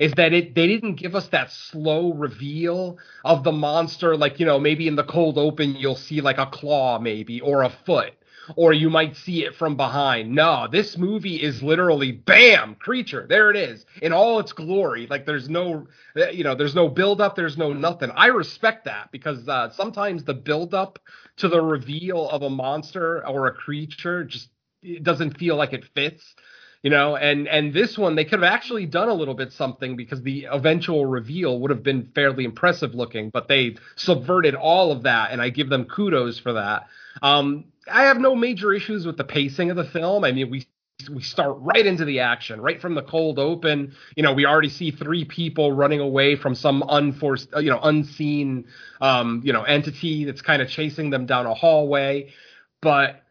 is 0.00 0.12
that 0.12 0.32
it 0.32 0.54
they 0.54 0.66
didn't 0.66 0.94
give 0.94 1.14
us 1.14 1.28
that 1.28 1.50
slow 1.52 2.12
reveal 2.12 2.98
of 3.24 3.44
the 3.44 3.52
monster 3.52 4.16
like 4.16 4.40
you 4.40 4.46
know 4.46 4.58
maybe 4.58 4.88
in 4.88 4.96
the 4.96 5.04
cold 5.04 5.38
open 5.38 5.76
you'll 5.76 5.94
see 5.94 6.20
like 6.20 6.38
a 6.38 6.46
claw 6.46 6.98
maybe 6.98 7.40
or 7.40 7.62
a 7.62 7.70
foot 7.84 8.12
or 8.54 8.72
you 8.72 8.88
might 8.88 9.16
see 9.16 9.44
it 9.44 9.54
from 9.54 9.76
behind. 9.76 10.34
No, 10.34 10.68
this 10.70 10.96
movie 10.96 11.36
is 11.36 11.62
literally 11.62 12.12
bam, 12.12 12.76
creature. 12.76 13.26
There 13.28 13.50
it 13.50 13.56
is 13.56 13.84
in 14.00 14.12
all 14.12 14.38
its 14.38 14.52
glory. 14.52 15.06
Like 15.08 15.26
there's 15.26 15.48
no, 15.48 15.88
you 16.14 16.44
know, 16.44 16.54
there's 16.54 16.74
no 16.74 16.88
build 16.88 17.20
up, 17.20 17.34
there's 17.34 17.58
no 17.58 17.72
nothing. 17.72 18.10
I 18.14 18.26
respect 18.26 18.84
that 18.84 19.10
because 19.10 19.48
uh, 19.48 19.70
sometimes 19.70 20.24
the 20.24 20.34
build 20.34 20.74
up 20.74 20.98
to 21.38 21.48
the 21.48 21.60
reveal 21.60 22.28
of 22.30 22.42
a 22.42 22.50
monster 22.50 23.26
or 23.26 23.46
a 23.46 23.52
creature 23.52 24.24
just 24.24 24.48
it 24.82 25.02
doesn't 25.02 25.38
feel 25.38 25.56
like 25.56 25.72
it 25.72 25.84
fits 25.94 26.34
you 26.82 26.90
know 26.90 27.16
and 27.16 27.48
and 27.48 27.72
this 27.72 27.98
one 27.98 28.14
they 28.14 28.24
could 28.24 28.42
have 28.42 28.52
actually 28.52 28.86
done 28.86 29.08
a 29.08 29.14
little 29.14 29.34
bit 29.34 29.52
something 29.52 29.96
because 29.96 30.22
the 30.22 30.46
eventual 30.50 31.06
reveal 31.06 31.58
would 31.60 31.70
have 31.70 31.82
been 31.82 32.10
fairly 32.14 32.44
impressive 32.44 32.94
looking 32.94 33.30
but 33.30 33.48
they 33.48 33.74
subverted 33.96 34.54
all 34.54 34.92
of 34.92 35.02
that 35.02 35.30
and 35.30 35.40
i 35.40 35.48
give 35.48 35.68
them 35.68 35.84
kudos 35.84 36.38
for 36.38 36.52
that 36.54 36.86
um, 37.22 37.64
i 37.90 38.04
have 38.04 38.18
no 38.18 38.34
major 38.34 38.72
issues 38.72 39.06
with 39.06 39.16
the 39.16 39.24
pacing 39.24 39.70
of 39.70 39.76
the 39.76 39.84
film 39.84 40.24
i 40.24 40.32
mean 40.32 40.50
we 40.50 40.66
we 41.12 41.22
start 41.22 41.56
right 41.60 41.86
into 41.86 42.04
the 42.04 42.20
action 42.20 42.60
right 42.60 42.80
from 42.80 42.94
the 42.94 43.02
cold 43.02 43.38
open 43.38 43.94
you 44.16 44.22
know 44.22 44.32
we 44.32 44.46
already 44.46 44.68
see 44.68 44.90
three 44.90 45.24
people 45.24 45.70
running 45.70 46.00
away 46.00 46.36
from 46.36 46.54
some 46.54 46.82
unforced 46.88 47.48
uh, 47.54 47.58
you 47.58 47.70
know 47.70 47.80
unseen 47.82 48.64
um, 49.00 49.42
you 49.44 49.52
know 49.52 49.62
entity 49.62 50.24
that's 50.24 50.40
kind 50.40 50.62
of 50.62 50.68
chasing 50.68 51.10
them 51.10 51.26
down 51.26 51.46
a 51.46 51.54
hallway 51.54 52.32
but 52.80 53.22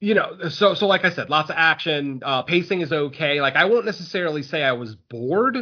you 0.00 0.14
know, 0.14 0.48
so 0.48 0.74
so 0.74 0.86
like 0.86 1.04
I 1.04 1.10
said, 1.10 1.28
lots 1.28 1.50
of 1.50 1.56
action. 1.58 2.22
Uh, 2.24 2.42
pacing 2.42 2.80
is 2.82 2.92
okay. 2.92 3.40
Like 3.40 3.56
I 3.56 3.64
won't 3.64 3.84
necessarily 3.84 4.42
say 4.42 4.62
I 4.62 4.72
was 4.72 4.94
bored 4.94 5.56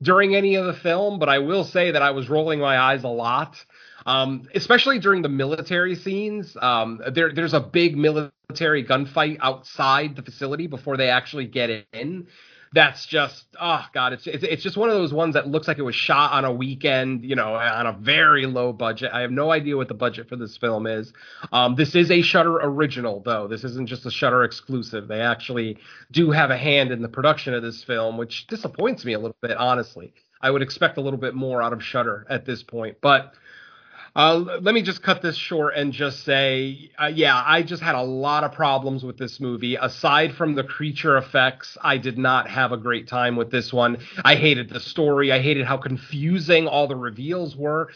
during 0.00 0.34
any 0.34 0.54
of 0.54 0.66
the 0.66 0.74
film, 0.74 1.18
but 1.18 1.28
I 1.28 1.38
will 1.40 1.64
say 1.64 1.90
that 1.90 2.02
I 2.02 2.10
was 2.12 2.28
rolling 2.28 2.58
my 2.58 2.78
eyes 2.78 3.04
a 3.04 3.08
lot. 3.08 3.56
Um, 4.06 4.48
especially 4.54 4.98
during 4.98 5.22
the 5.22 5.28
military 5.28 5.94
scenes. 5.94 6.56
Um, 6.60 7.00
there, 7.12 7.32
there's 7.32 7.54
a 7.54 7.60
big 7.60 7.96
military 7.96 8.84
gunfight 8.84 9.38
outside 9.40 10.16
the 10.16 10.22
facility 10.22 10.66
before 10.66 10.96
they 10.96 11.08
actually 11.08 11.46
get 11.46 11.86
in, 11.92 12.26
that's 12.74 13.04
just 13.06 13.44
oh 13.60 13.84
god 13.92 14.14
it's, 14.14 14.26
it's 14.26 14.42
it's 14.42 14.62
just 14.62 14.76
one 14.76 14.88
of 14.88 14.94
those 14.94 15.12
ones 15.12 15.34
that 15.34 15.46
looks 15.46 15.68
like 15.68 15.78
it 15.78 15.82
was 15.82 15.94
shot 15.94 16.32
on 16.32 16.44
a 16.44 16.52
weekend 16.52 17.22
you 17.22 17.36
know 17.36 17.54
on 17.54 17.86
a 17.86 17.92
very 17.92 18.46
low 18.46 18.72
budget. 18.72 19.10
I 19.12 19.20
have 19.20 19.30
no 19.30 19.50
idea 19.50 19.76
what 19.76 19.88
the 19.88 19.94
budget 19.94 20.28
for 20.28 20.36
this 20.36 20.56
film 20.56 20.86
is. 20.86 21.12
Um, 21.52 21.74
this 21.74 21.94
is 21.94 22.10
a 22.10 22.22
Shudder 22.22 22.56
original 22.56 23.20
though. 23.20 23.46
This 23.46 23.64
isn't 23.64 23.88
just 23.88 24.06
a 24.06 24.10
Shudder 24.10 24.44
exclusive. 24.44 25.06
They 25.06 25.20
actually 25.20 25.78
do 26.10 26.30
have 26.30 26.50
a 26.50 26.56
hand 26.56 26.90
in 26.92 27.02
the 27.02 27.08
production 27.08 27.52
of 27.54 27.62
this 27.62 27.84
film 27.84 28.16
which 28.16 28.46
disappoints 28.46 29.04
me 29.04 29.12
a 29.12 29.18
little 29.18 29.36
bit 29.42 29.56
honestly. 29.56 30.14
I 30.40 30.50
would 30.50 30.62
expect 30.62 30.96
a 30.96 31.00
little 31.00 31.20
bit 31.20 31.34
more 31.34 31.62
out 31.62 31.72
of 31.72 31.82
Shudder 31.82 32.26
at 32.28 32.46
this 32.46 32.62
point. 32.62 32.96
But 33.00 33.34
uh, 34.14 34.58
let 34.60 34.74
me 34.74 34.82
just 34.82 35.02
cut 35.02 35.22
this 35.22 35.36
short 35.36 35.74
and 35.74 35.92
just 35.92 36.24
say, 36.24 36.90
uh, 37.00 37.06
yeah, 37.06 37.42
I 37.46 37.62
just 37.62 37.82
had 37.82 37.94
a 37.94 38.02
lot 38.02 38.44
of 38.44 38.52
problems 38.52 39.02
with 39.04 39.16
this 39.16 39.40
movie. 39.40 39.76
Aside 39.76 40.34
from 40.34 40.54
the 40.54 40.64
creature 40.64 41.16
effects, 41.16 41.78
I 41.80 41.96
did 41.96 42.18
not 42.18 42.48
have 42.50 42.72
a 42.72 42.76
great 42.76 43.08
time 43.08 43.36
with 43.36 43.50
this 43.50 43.72
one. 43.72 43.98
I 44.22 44.34
hated 44.34 44.68
the 44.68 44.80
story. 44.80 45.32
I 45.32 45.40
hated 45.40 45.64
how 45.64 45.78
confusing 45.78 46.68
all 46.68 46.88
the 46.88 46.96
reveals 46.96 47.56
were. 47.56 47.88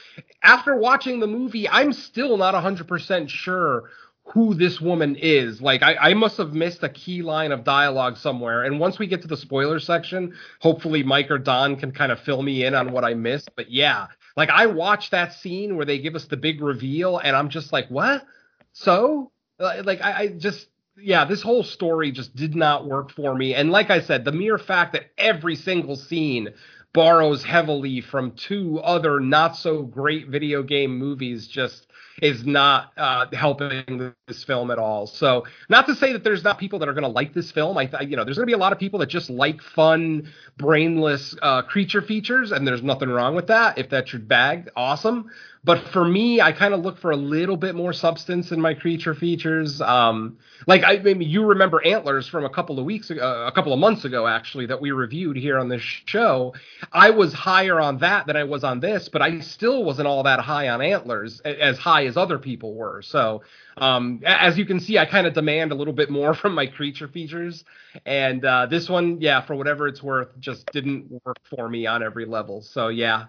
After 0.43 0.77
watching 0.77 1.21
the 1.21 1.27
movie, 1.27 1.69
I'm 1.69 1.93
still 1.93 2.39
not 2.39 2.55
100% 2.55 3.29
sure 3.29 3.91
who 4.25 4.55
this 4.55 4.81
woman 4.81 5.17
is. 5.17 5.61
Like, 5.61 5.83
I, 5.83 5.97
I, 5.97 6.15
must 6.15 6.39
have 6.39 6.53
missed 6.53 6.83
a 6.83 6.89
key 6.89 7.23
line 7.23 7.53
of 7.53 7.63
dialogue 7.63 8.17
somewhere. 8.17 8.65
And 8.65 8.81
once 8.81 8.99
we 8.99 9.07
get 9.07 9.23
to 9.23 9.29
the 9.29 9.37
spoiler 9.37 9.79
section, 9.79 10.35
hopefully 10.61 11.05
Mike 11.05 11.31
or 11.31 11.39
Don 11.39 11.77
can 11.77 11.93
kind 11.93 12.11
of 12.11 12.19
fill 12.21 12.43
me 12.43 12.65
in 12.65 12.75
on 12.75 12.91
what 12.91 13.05
I 13.05 13.15
missed. 13.15 13.51
But 13.55 13.71
yeah, 13.71 14.09
like 14.37 14.51
I 14.51 14.67
watched 14.67 15.13
that 15.13 15.33
scene 15.35 15.77
where 15.77 15.87
they 15.87 15.99
give 15.99 16.15
us 16.15 16.27
the 16.27 16.37
big 16.37 16.61
reveal, 16.61 17.19
and 17.19 17.35
I'm 17.35 17.49
just 17.49 17.73
like, 17.73 17.89
what? 17.89 18.25
So, 18.73 19.33
like, 19.59 20.03
I, 20.03 20.13
I 20.13 20.29
just 20.29 20.69
yeah, 20.99 21.25
this 21.25 21.43
whole 21.43 21.63
story 21.63 22.11
just 22.11 22.35
did 22.35 22.55
not 22.55 22.87
work 22.87 23.11
for 23.11 23.35
me. 23.35 23.55
And 23.55 23.71
like 23.71 23.91
I 23.91 24.01
said, 24.01 24.25
the 24.25 24.33
mere 24.33 24.59
fact 24.59 24.93
that 24.93 25.11
every 25.19 25.57
single 25.57 25.97
scene 25.97 26.55
borrows 26.93 27.45
heavily 27.45 28.01
from 28.01 28.33
two 28.33 28.81
other 28.81 29.21
not 29.21 29.57
so 29.57 29.83
great 29.83 30.29
video 30.29 30.63
game 30.63 30.99
movies 30.99 31.47
just 31.47 31.86
is 32.23 32.45
not 32.47 32.93
uh, 32.97 33.27
helping 33.33 34.15
this 34.27 34.45
film 34.45 34.71
at 34.71 34.79
all. 34.79 35.07
So, 35.07 35.45
not 35.69 35.87
to 35.87 35.95
say 35.95 36.13
that 36.13 36.25
there's 36.25 36.43
not 36.45 36.59
people 36.59 36.79
that 36.81 36.89
are 36.89 36.95
going 36.95 37.03
to 37.03 37.09
like 37.09 37.35
this 37.35 37.51
film. 37.51 37.77
I, 37.79 37.89
you 38.01 38.17
know, 38.17 38.25
there's 38.25 38.37
going 38.37 38.47
to 38.47 38.51
be 38.51 38.55
a 38.55 38.59
lot 38.59 38.73
of 38.73 38.79
people 38.79 38.99
that 39.01 39.09
just 39.09 39.31
like 39.31 39.61
fun, 39.61 40.33
brainless 40.57 41.37
uh, 41.43 41.63
creature 41.63 42.03
features, 42.03 42.53
and 42.53 42.67
there's 42.67 42.83
nothing 42.83 43.09
wrong 43.09 43.35
with 43.35 43.49
that. 43.49 43.79
If 43.79 43.91
that's 43.91 44.13
your 44.13 44.23
bag, 44.23 44.71
awesome. 44.77 45.31
But 45.67 45.89
for 45.89 46.05
me, 46.05 46.41
I 46.41 46.53
kind 46.53 46.75
of 46.75 46.83
look 46.83 46.97
for 46.99 47.11
a 47.11 47.17
little 47.17 47.57
bit 47.57 47.75
more 47.75 47.93
substance 47.93 48.53
in 48.53 48.61
my 48.61 48.73
creature 48.73 49.17
features. 49.17 49.81
Um, 49.81 50.39
like 50.69 50.85
I, 50.85 50.99
maybe 50.99 51.25
you 51.25 51.45
remember 51.45 51.85
Antlers 51.85 52.29
from 52.29 52.45
a 52.45 52.49
couple 52.49 52.79
of 52.79 52.85
weeks 52.85 53.11
ago, 53.11 53.45
a 53.45 53.51
couple 53.51 53.73
of 53.73 53.81
months 53.81 54.05
ago, 54.05 54.29
actually, 54.29 54.67
that 54.67 54.81
we 54.81 54.93
reviewed 54.93 55.37
here 55.37 55.59
on 55.59 55.69
this 55.69 55.83
show. 55.83 56.55
I 56.93 57.11
was 57.11 57.33
higher 57.33 57.81
on 57.81 57.99
that 57.99 58.29
than 58.29 58.37
I 58.37 58.45
was 58.45 58.63
on 58.63 58.79
this, 58.79 59.09
but 59.09 59.23
I 59.23 59.41
still 59.41 59.83
wasn't 59.83 60.07
all 60.07 60.23
that 60.23 60.39
high 60.39 60.69
on 60.69 60.81
Antlers, 60.81 61.41
as 61.41 61.79
high 61.79 62.07
as 62.07 62.17
other 62.17 62.39
people 62.39 62.73
were. 62.73 63.03
So, 63.03 63.43
um, 63.77 64.23
as 64.25 64.57
you 64.57 64.67
can 64.67 64.79
see, 64.79 64.99
I 64.99 65.05
kind 65.05 65.27
of 65.27 65.35
demand 65.35 65.73
a 65.73 65.75
little 65.75 65.95
bit 65.95 66.11
more 66.11 66.33
from 66.43 66.55
my 66.55 66.67
creature 66.69 67.09
features, 67.09 67.65
and 68.07 68.45
uh, 68.45 68.67
this 68.67 68.89
one, 68.89 69.21
yeah, 69.21 69.41
for 69.41 69.57
whatever 69.57 69.89
it's 69.89 70.01
worth, 70.01 70.29
just 70.39 70.71
didn't 70.71 71.11
work 71.25 71.39
for 71.51 71.69
me 71.69 71.87
on 71.87 72.05
every 72.05 72.25
level. 72.25 72.63
So 72.63 72.87
yeah, 72.87 73.25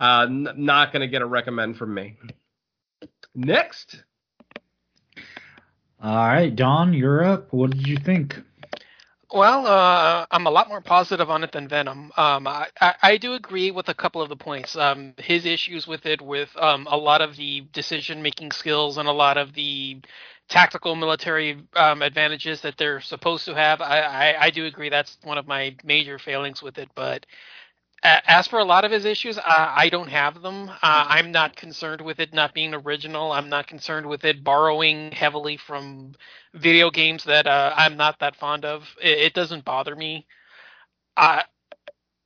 uh, 0.00 0.26
n- 0.28 0.48
not 0.56 0.92
going 0.92 1.00
to 1.00 1.08
get 1.08 1.22
a 1.22 1.26
recommend 1.26 1.76
from 1.76 1.94
me. 1.94 2.16
Next. 3.34 4.02
All 6.02 6.28
right, 6.28 6.54
Don, 6.54 6.92
you're 6.92 7.24
up. 7.24 7.52
What 7.52 7.70
did 7.70 7.86
you 7.86 7.96
think? 7.96 8.36
Well, 9.32 9.66
uh, 9.66 10.24
I'm 10.30 10.46
a 10.46 10.50
lot 10.50 10.68
more 10.68 10.80
positive 10.80 11.28
on 11.28 11.44
it 11.44 11.52
than 11.52 11.68
Venom. 11.68 12.12
Um, 12.16 12.46
I, 12.46 12.68
I, 12.80 12.94
I, 13.02 13.16
do 13.18 13.34
agree 13.34 13.70
with 13.70 13.90
a 13.90 13.94
couple 13.94 14.22
of 14.22 14.30
the 14.30 14.36
points. 14.36 14.74
Um, 14.74 15.12
his 15.18 15.44
issues 15.44 15.86
with 15.86 16.06
it, 16.06 16.22
with 16.22 16.48
um, 16.56 16.86
a 16.90 16.96
lot 16.96 17.20
of 17.20 17.36
the 17.36 17.60
decision 17.72 18.22
making 18.22 18.52
skills 18.52 18.96
and 18.96 19.06
a 19.06 19.12
lot 19.12 19.36
of 19.36 19.52
the 19.52 20.00
tactical 20.48 20.96
military 20.96 21.62
um, 21.76 22.00
advantages 22.00 22.62
that 22.62 22.78
they're 22.78 23.02
supposed 23.02 23.44
to 23.44 23.54
have. 23.54 23.82
I, 23.82 24.00
I, 24.00 24.44
I, 24.46 24.50
do 24.50 24.64
agree 24.64 24.88
that's 24.88 25.18
one 25.22 25.36
of 25.36 25.46
my 25.46 25.76
major 25.84 26.18
failings 26.18 26.62
with 26.62 26.78
it. 26.78 26.88
But 26.94 27.26
as 28.02 28.46
for 28.48 28.58
a 28.60 28.64
lot 28.64 28.84
of 28.84 28.92
his 28.92 29.04
issues, 29.04 29.38
uh, 29.38 29.42
I 29.46 29.88
don't 29.90 30.08
have 30.08 30.42
them. 30.42 30.68
Uh, 30.70 30.76
I'm 30.82 31.32
not 31.32 31.56
concerned 31.56 32.00
with 32.00 32.20
it 32.20 32.32
not 32.34 32.54
being 32.54 32.74
original. 32.74 33.32
I'm 33.32 33.48
not 33.48 33.66
concerned 33.66 34.06
with 34.06 34.24
it 34.24 34.44
borrowing 34.44 35.12
heavily 35.12 35.56
from 35.56 36.14
video 36.54 36.90
games 36.90 37.24
that 37.24 37.46
uh, 37.46 37.74
I'm 37.76 37.96
not 37.96 38.20
that 38.20 38.36
fond 38.36 38.64
of. 38.64 38.84
It, 39.02 39.18
it 39.18 39.34
doesn't 39.34 39.64
bother 39.64 39.96
me. 39.96 40.26
I 41.16 41.44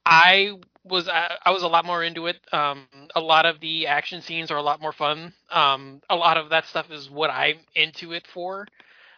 I 0.04 0.54
was 0.84 1.08
I 1.08 1.50
was 1.50 1.62
a 1.62 1.68
lot 1.68 1.84
more 1.84 2.02
into 2.02 2.26
it. 2.26 2.38
Um, 2.52 2.86
a 3.14 3.20
lot 3.20 3.46
of 3.46 3.60
the 3.60 3.86
action 3.86 4.20
scenes 4.20 4.50
are 4.50 4.58
a 4.58 4.62
lot 4.62 4.80
more 4.80 4.92
fun. 4.92 5.32
Um, 5.50 6.00
a 6.10 6.16
lot 6.16 6.36
of 6.36 6.50
that 6.50 6.66
stuff 6.66 6.90
is 6.90 7.08
what 7.10 7.30
I'm 7.30 7.58
into 7.74 8.12
it 8.12 8.26
for. 8.26 8.66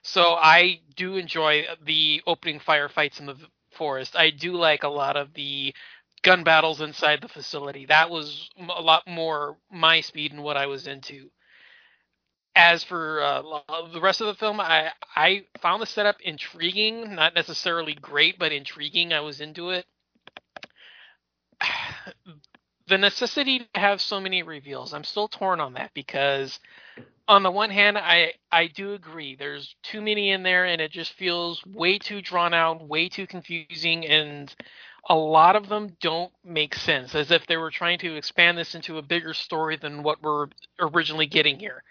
So 0.03 0.35
I 0.35 0.81
do 0.97 1.17
enjoy 1.17 1.65
the 1.85 2.23
opening 2.27 2.61
firefights 2.61 3.19
in 3.21 3.27
the 3.27 3.37
forest. 3.73 4.15
I 4.17 4.31
do 4.31 4.53
like 4.55 4.83
a 4.83 4.89
lot 4.89 5.17
of 5.17 5.33
the 5.35 5.75
gun 6.25 6.45
battles 6.45 6.83
inside 6.83 7.23
the 7.23 7.29
facility. 7.29 7.87
That 7.87 8.11
was 8.11 8.51
a 8.59 8.83
lot 8.83 9.05
more 9.09 9.59
my 9.73 10.03
speed 10.03 10.33
and 10.33 10.45
what 10.45 10.59
I 10.59 10.67
was 10.67 10.89
into. 10.89 11.31
As 12.57 12.85
for 12.85 13.23
uh, 13.23 13.43
the 13.93 14.01
rest 14.03 14.21
of 14.23 14.29
the 14.29 14.35
film, 14.35 14.61
I 14.61 14.93
I 15.17 15.47
found 15.61 15.83
the 15.83 15.87
setup 15.87 16.21
intriguing, 16.23 17.15
not 17.17 17.35
necessarily 17.37 17.95
great, 17.95 18.39
but 18.39 18.53
intriguing. 18.53 19.13
I 19.15 19.21
was 19.21 19.41
into 19.43 19.71
it. 19.71 19.87
The 22.89 22.99
necessity 22.99 23.61
to 23.61 23.81
have 23.81 24.03
so 24.03 24.21
many 24.21 24.43
reveals, 24.43 24.95
I'm 24.95 25.05
still 25.05 25.29
torn 25.29 25.61
on 25.61 25.75
that 25.75 25.93
because 25.95 26.61
on 27.29 27.43
the 27.43 27.51
one 27.51 27.71
hand, 27.71 27.99
I 27.99 28.35
I 28.53 28.67
do 28.69 28.95
agree. 28.95 29.37
There's 29.37 29.75
too 29.83 30.03
many 30.03 30.31
in 30.31 30.43
there, 30.43 30.67
and 30.67 30.81
it 30.83 30.93
just 30.93 31.15
feels 31.15 31.65
way 31.67 31.99
too 31.99 32.23
drawn 32.23 32.55
out, 32.55 32.87
way 32.87 33.09
too 33.09 33.27
confusing, 33.27 34.07
and 34.07 34.55
a 35.09 35.15
lot 35.15 35.57
of 35.57 35.69
them 35.69 35.97
don't 36.01 36.33
make 36.45 36.75
sense, 36.75 37.15
as 37.15 37.31
if 37.31 37.47
they 37.47 37.57
were 37.57 37.71
trying 37.71 37.99
to 37.99 38.17
expand 38.17 38.57
this 38.57 38.75
into 38.75 38.99
a 38.99 39.03
bigger 39.03 39.35
story 39.35 39.77
than 39.77 40.03
what 40.03 40.23
we're 40.23 40.47
originally 40.81 41.27
getting 41.27 41.59
here. 41.59 41.83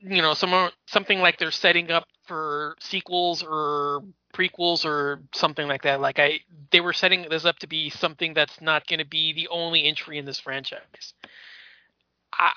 You 0.00 0.22
know, 0.22 0.34
some 0.34 0.70
something 0.86 1.20
like 1.20 1.38
they're 1.38 1.50
setting 1.50 1.90
up 1.90 2.06
for 2.26 2.76
sequels 2.80 3.42
or 3.42 4.02
prequels 4.34 4.84
or 4.84 5.22
something 5.34 5.68
like 5.68 5.82
that. 5.82 6.00
Like 6.00 6.18
I, 6.18 6.40
they 6.70 6.80
were 6.80 6.92
setting 6.92 7.26
this 7.28 7.44
up 7.44 7.58
to 7.58 7.66
be 7.66 7.90
something 7.90 8.34
that's 8.34 8.60
not 8.60 8.86
going 8.86 8.98
to 8.98 9.06
be 9.06 9.32
the 9.32 9.48
only 9.48 9.84
entry 9.84 10.18
in 10.18 10.24
this 10.24 10.40
franchise. 10.40 11.14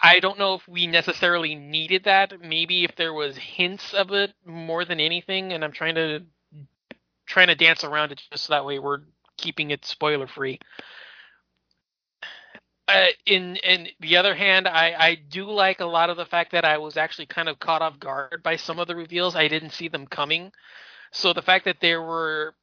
I, 0.02 0.20
don't 0.22 0.40
know 0.40 0.54
if 0.54 0.66
we 0.70 0.88
necessarily 0.88 1.54
needed 1.54 2.06
that. 2.06 2.40
Maybe 2.42 2.86
if 2.86 2.96
there 2.96 3.14
was 3.14 3.36
hints 3.36 3.94
of 3.94 4.12
it 4.12 4.34
more 4.46 4.86
than 4.86 5.02
anything, 5.02 5.52
and 5.52 5.66
I'm 5.66 5.74
trying 5.74 5.96
to 5.96 6.22
trying 7.26 7.48
to 7.48 7.56
dance 7.56 7.84
around 7.84 8.12
it 8.12 8.22
just 8.32 8.46
so 8.46 8.54
that 8.54 8.66
way 8.66 8.80
we're 8.80 9.02
keeping 9.38 9.72
it 9.72 9.86
spoiler 9.86 10.28
free. 10.28 10.60
Uh, 12.88 13.08
in 13.26 13.56
in 13.58 13.88
the 14.00 14.16
other 14.16 14.36
hand, 14.36 14.68
I, 14.68 14.94
I 14.98 15.16
do 15.16 15.50
like 15.50 15.80
a 15.80 15.86
lot 15.86 16.12
of 16.12 16.18
the 16.18 16.26
fact 16.26 16.52
that 16.52 16.66
I 16.66 16.78
was 16.78 16.98
actually 16.98 17.26
kind 17.26 17.50
of 17.50 17.60
caught 17.60 17.82
off 17.82 18.00
guard 18.00 18.44
by 18.44 18.58
some 18.58 18.78
of 18.80 18.88
the 18.88 18.96
reveals. 18.96 19.36
I 19.36 19.48
didn't 19.48 19.72
see 19.72 19.88
them 19.88 20.06
coming, 20.06 20.52
so 21.12 21.34
the 21.34 21.42
fact 21.42 21.66
that 21.66 21.78
there 21.82 22.02
were, 22.02 22.54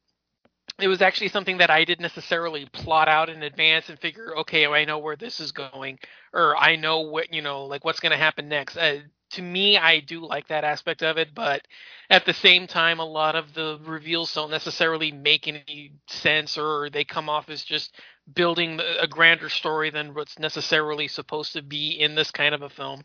it 0.79 0.87
was 0.87 1.03
actually 1.03 1.29
something 1.29 1.59
that 1.59 1.71
I 1.71 1.85
didn't 1.85 2.03
necessarily 2.03 2.67
plot 2.67 3.09
out 3.09 3.31
in 3.31 3.43
advance 3.43 3.89
and 3.89 3.99
figure, 3.99 4.37
okay, 4.39 4.67
I 4.67 4.85
know 4.85 4.99
where 4.99 5.17
this 5.17 5.41
is 5.41 5.51
going, 5.51 5.99
or 6.33 6.57
I 6.57 6.77
know 6.77 7.01
what 7.01 7.33
you 7.35 7.43
know, 7.43 7.65
like 7.65 7.85
what's 7.85 8.01
going 8.01 8.13
to 8.13 8.17
happen 8.19 8.49
next. 8.49 8.77
Uh, 8.77 8.99
to 9.33 9.42
me, 9.42 9.77
I 9.79 10.01
do 10.01 10.25
like 10.27 10.49
that 10.49 10.64
aspect 10.64 11.03
of 11.03 11.18
it, 11.18 11.35
but 11.35 11.66
at 12.11 12.25
the 12.25 12.33
same 12.33 12.66
time, 12.66 13.01
a 13.01 13.05
lot 13.05 13.35
of 13.35 13.55
the 13.55 13.79
reveals 13.85 14.35
don't 14.35 14.51
necessarily 14.51 15.12
make 15.12 15.49
any 15.49 15.92
sense, 16.07 16.59
or 16.59 16.90
they 16.90 17.05
come 17.05 17.29
off 17.29 17.49
as 17.49 17.62
just 17.62 17.97
building 18.35 18.81
a 19.01 19.07
grander 19.07 19.49
story 19.49 19.90
than 19.90 20.14
what's 20.14 20.38
necessarily 20.38 21.09
supposed 21.09 21.53
to 21.55 21.62
be 21.62 21.90
in 22.01 22.14
this 22.14 22.31
kind 22.31 22.55
of 22.55 22.62
a 22.62 22.68
film. 22.68 23.03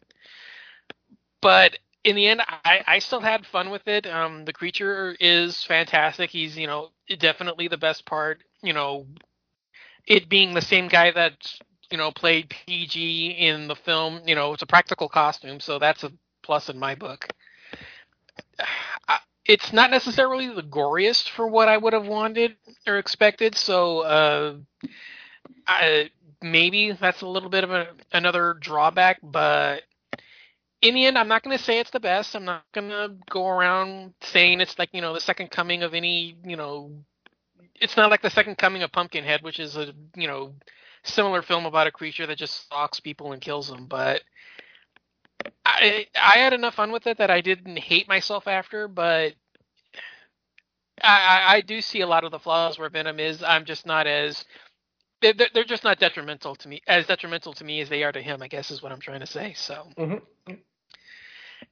But 1.41 1.77
in 2.03 2.15
the 2.15 2.27
end, 2.27 2.41
I, 2.47 2.83
I 2.85 2.99
still 2.99 3.19
had 3.21 3.45
fun 3.45 3.69
with 3.69 3.87
it. 3.87 4.05
Um, 4.07 4.45
the 4.45 4.53
creature 4.53 5.15
is 5.19 5.63
fantastic. 5.63 6.29
He's, 6.29 6.57
you 6.57 6.67
know, 6.67 6.89
definitely 7.19 7.67
the 7.67 7.77
best 7.77 8.05
part. 8.05 8.43
You 8.61 8.73
know, 8.73 9.05
it 10.05 10.29
being 10.29 10.53
the 10.53 10.61
same 10.61 10.87
guy 10.87 11.11
that's 11.11 11.59
you 11.91 11.97
know, 11.97 12.11
played 12.11 12.49
PG 12.49 13.37
in 13.39 13.67
the 13.67 13.75
film. 13.75 14.21
You 14.25 14.35
know, 14.35 14.53
it's 14.53 14.63
a 14.63 14.67
practical 14.67 15.09
costume, 15.09 15.59
so 15.59 15.79
that's 15.79 16.03
a 16.03 16.11
plus 16.43 16.69
in 16.69 16.79
my 16.79 16.95
book. 16.95 17.27
it's 19.45 19.71
not 19.71 19.89
necessarily 19.89 20.47
the 20.53 20.61
goriest 20.61 21.29
for 21.29 21.47
what 21.47 21.69
I 21.69 21.77
would 21.77 21.93
have 21.93 22.07
wanted 22.07 22.57
or 22.85 22.97
expected. 22.97 23.55
So 23.55 24.01
uh, 24.01 24.55
I, 25.65 26.09
maybe 26.41 26.91
that's 26.91 27.21
a 27.21 27.27
little 27.27 27.49
bit 27.49 27.63
of 27.63 27.71
a, 27.71 27.87
another 28.11 28.55
drawback. 28.59 29.19
But 29.23 29.83
in 30.81 30.95
the 30.95 31.05
end, 31.05 31.17
I'm 31.17 31.29
not 31.29 31.43
going 31.43 31.57
to 31.57 31.63
say 31.63 31.79
it's 31.79 31.91
the 31.91 31.99
best. 31.99 32.35
I'm 32.35 32.45
not 32.45 32.63
going 32.73 32.89
to 32.89 33.13
go 33.29 33.47
around 33.47 34.13
saying 34.21 34.59
it's 34.59 34.77
like 34.77 34.89
you 34.91 35.01
know 35.01 35.13
the 35.13 35.21
second 35.21 35.49
coming 35.49 35.83
of 35.83 35.93
any 35.93 36.35
you 36.45 36.57
know. 36.57 36.91
It's 37.79 37.95
not 37.95 38.09
like 38.09 38.23
the 38.23 38.31
second 38.31 38.57
coming 38.57 38.81
of 38.81 38.91
Pumpkinhead, 38.91 39.43
which 39.43 39.59
is 39.59 39.77
a 39.77 39.93
you 40.15 40.27
know 40.27 40.53
similar 41.07 41.41
film 41.41 41.65
about 41.65 41.87
a 41.87 41.91
creature 41.91 42.27
that 42.27 42.37
just 42.37 42.65
stalks 42.65 42.99
people 42.99 43.31
and 43.31 43.41
kills 43.41 43.67
them. 43.67 43.85
But 43.85 44.21
I 45.65 46.07
I 46.15 46.37
had 46.39 46.53
enough 46.53 46.75
fun 46.75 46.91
with 46.91 47.07
it 47.07 47.17
that 47.17 47.31
I 47.31 47.41
didn't 47.41 47.77
hate 47.77 48.07
myself 48.07 48.47
after, 48.47 48.87
but 48.87 49.33
I, 51.01 51.43
I 51.47 51.61
do 51.61 51.81
see 51.81 52.01
a 52.01 52.07
lot 52.07 52.23
of 52.23 52.31
the 52.31 52.39
flaws 52.39 52.79
where 52.79 52.89
Venom 52.89 53.19
is. 53.19 53.43
I'm 53.43 53.65
just 53.65 53.85
not 53.85 54.07
as 54.07 54.45
they're, 55.21 55.33
they're 55.53 55.63
just 55.63 55.83
not 55.83 55.99
detrimental 55.99 56.55
to 56.55 56.67
me 56.67 56.81
as 56.87 57.07
detrimental 57.07 57.53
to 57.53 57.63
me 57.63 57.81
as 57.81 57.89
they 57.89 58.03
are 58.03 58.11
to 58.11 58.21
him. 58.21 58.41
I 58.41 58.47
guess 58.47 58.71
is 58.71 58.81
what 58.81 58.91
I'm 58.91 58.99
trying 58.99 59.21
to 59.21 59.27
say. 59.27 59.53
So. 59.55 59.87
Mm-hmm. 59.97 60.53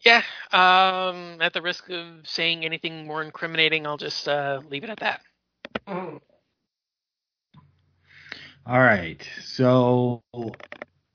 Yeah, 0.01 0.23
um, 0.51 1.37
at 1.41 1.53
the 1.53 1.61
risk 1.61 1.89
of 1.89 2.27
saying 2.27 2.65
anything 2.65 3.05
more 3.05 3.21
incriminating, 3.21 3.85
I'll 3.85 3.97
just 3.97 4.27
uh, 4.27 4.61
leave 4.69 4.83
it 4.83 4.89
at 4.89 4.99
that. 4.99 5.21
Mm-hmm. 5.87 6.17
All 8.65 8.79
right. 8.79 9.21
So, 9.43 10.23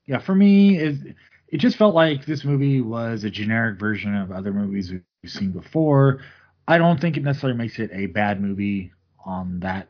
yeah, 0.07 0.19
for 0.19 0.35
me, 0.35 0.79
it, 0.79 1.17
it 1.49 1.59
just 1.59 1.77
felt 1.77 1.95
like 1.95 2.25
this 2.25 2.45
movie 2.45 2.81
was 2.81 3.25
a 3.25 3.31
generic 3.31 3.79
version 3.79 4.15
of 4.15 4.31
other 4.31 4.53
movies 4.53 4.93
we've 4.93 5.31
seen 5.31 5.51
before. 5.51 6.21
I 6.69 6.79
don't 6.79 7.01
think 7.01 7.17
it 7.17 7.25
necessarily 7.25 7.59
makes 7.59 7.79
it 7.79 7.91
a 7.93 8.07
bad 8.07 8.41
movie 8.41 8.93
on 9.25 9.61
that, 9.61 9.89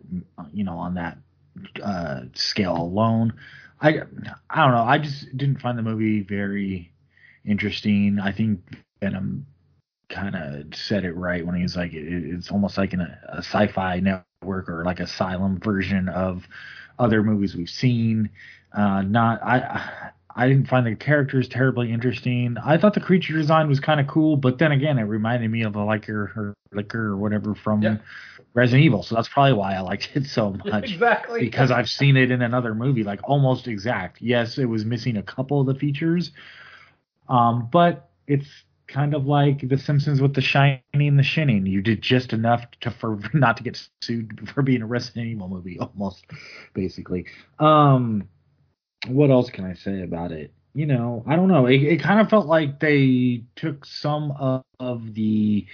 you 0.53 0.65
know, 0.65 0.79
on 0.79 0.95
that 0.95 1.19
uh, 1.83 2.23
scale 2.35 2.77
alone. 2.77 3.35
I, 3.81 4.01
I 4.49 4.63
don't 4.65 4.73
know. 4.75 4.85
I 4.85 4.99
just 4.99 5.37
didn't 5.37 5.61
find 5.61 5.77
the 5.79 5.83
movie 5.83 6.23
very 6.23 6.93
interesting. 7.47 8.19
I 8.23 8.33
think 8.33 8.61
Venom 9.03 9.47
kind 10.09 10.35
of 10.35 10.75
said 10.75 11.05
it 11.05 11.13
right 11.13 11.47
when 11.47 11.57
he 11.57 11.63
was 11.63 11.77
like, 11.77 11.93
it, 11.93 12.07
it's 12.07 12.51
almost 12.51 12.79
like 12.79 12.95
a 12.95 13.19
sci-fi 13.39 14.01
network 14.01 14.69
or 14.69 14.85
like 14.85 15.01
Asylum 15.01 15.61
version 15.61 16.09
of 16.09 16.47
other 17.01 17.23
movies 17.23 17.57
we've 17.57 17.69
seen. 17.71 18.31
Uh, 18.73 19.03
not 19.03 19.43
I 19.43 20.11
I 20.37 20.47
didn't 20.49 20.69
find 20.69 20.87
the 20.87 20.95
characters 20.95 21.49
terribly 21.49 21.93
interesting. 21.93 22.57
I 22.65 22.79
thought 22.79 22.95
the 22.95 23.01
creature 23.01 23.33
design 23.33 23.69
was 23.69 23.81
kind 23.81 23.99
of 24.01 24.07
cool, 24.07 24.37
but 24.37 24.59
then 24.59 24.71
again, 24.73 24.99
it 24.99 25.03
reminded 25.03 25.51
me 25.51 25.63
of 25.63 25.75
a 25.75 25.85
Licker 25.85 26.33
or 26.37 26.55
Licker 26.73 27.07
or 27.09 27.17
whatever 27.17 27.55
from 27.55 27.83
Yeah. 27.83 27.97
Resident 28.55 28.85
Evil. 28.85 29.03
So 29.03 29.15
that's 29.17 29.29
probably 29.29 29.53
why 29.55 29.75
I 29.75 29.81
liked 29.81 30.11
it 30.15 30.27
so 30.27 30.53
much 30.65 30.93
exactly. 30.93 31.41
because 31.41 31.71
I've 31.73 31.89
seen 31.89 32.17
it 32.17 32.31
in 32.31 32.43
another 32.43 32.75
movie, 32.75 33.03
like 33.03 33.21
almost 33.25 33.67
exact. 33.67 34.21
Yes, 34.23 34.57
it 34.59 34.67
was 34.67 34.85
missing 34.85 35.17
a 35.17 35.23
couple 35.23 35.61
of 35.61 35.67
the 35.67 35.75
features, 35.75 36.31
um, 37.29 37.69
but 37.73 38.11
it's 38.27 38.49
kind 38.93 39.15
of 39.15 39.27
like 39.27 39.69
The 39.69 39.79
Simpsons 39.79 40.21
with 40.21 40.35
the 40.35 40.41
shining 40.41 40.83
and 40.95 41.19
the 41.19 41.23
shinning. 41.23 41.67
You 41.67 41.81
did 41.81 42.03
just 42.03 42.33
enough 42.33 42.65
to 42.81 42.91
for 42.91 43.19
not 43.35 43.57
to 43.59 43.63
get 43.63 43.81
sued 44.03 44.49
for 44.53 44.63
being 44.63 44.83
a 44.83 44.87
Resident 44.87 45.27
Evil 45.27 45.49
movie, 45.49 45.79
almost 45.81 46.27
basically. 46.75 47.27
Um, 47.59 48.29
what 49.07 49.31
else 49.31 49.51
can 49.51 49.65
I 49.65 49.75
say 49.75 50.03
about 50.03 50.33
it? 50.33 50.53
You 50.75 50.87
know, 50.87 51.25
I 51.27 51.37
don't 51.37 51.49
know. 51.49 51.67
It, 51.67 51.83
it 51.83 52.03
kind 52.03 52.21
of 52.21 52.29
felt 52.29 52.47
like 52.47 52.79
they 52.79 53.43
took 53.57 53.85
some 53.85 54.33
of, 54.33 54.63
of 54.79 55.15
the 55.15 55.67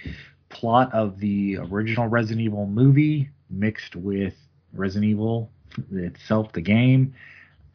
plot 0.49 0.93
of 0.93 1.19
the 1.19 1.57
original 1.57 2.07
Resident 2.07 2.41
Evil 2.41 2.65
movie 2.65 3.29
mixed 3.49 3.95
with 3.95 4.33
Resident 4.73 5.11
Evil 5.11 5.51
itself, 5.91 6.51
the 6.53 6.61
game, 6.61 7.13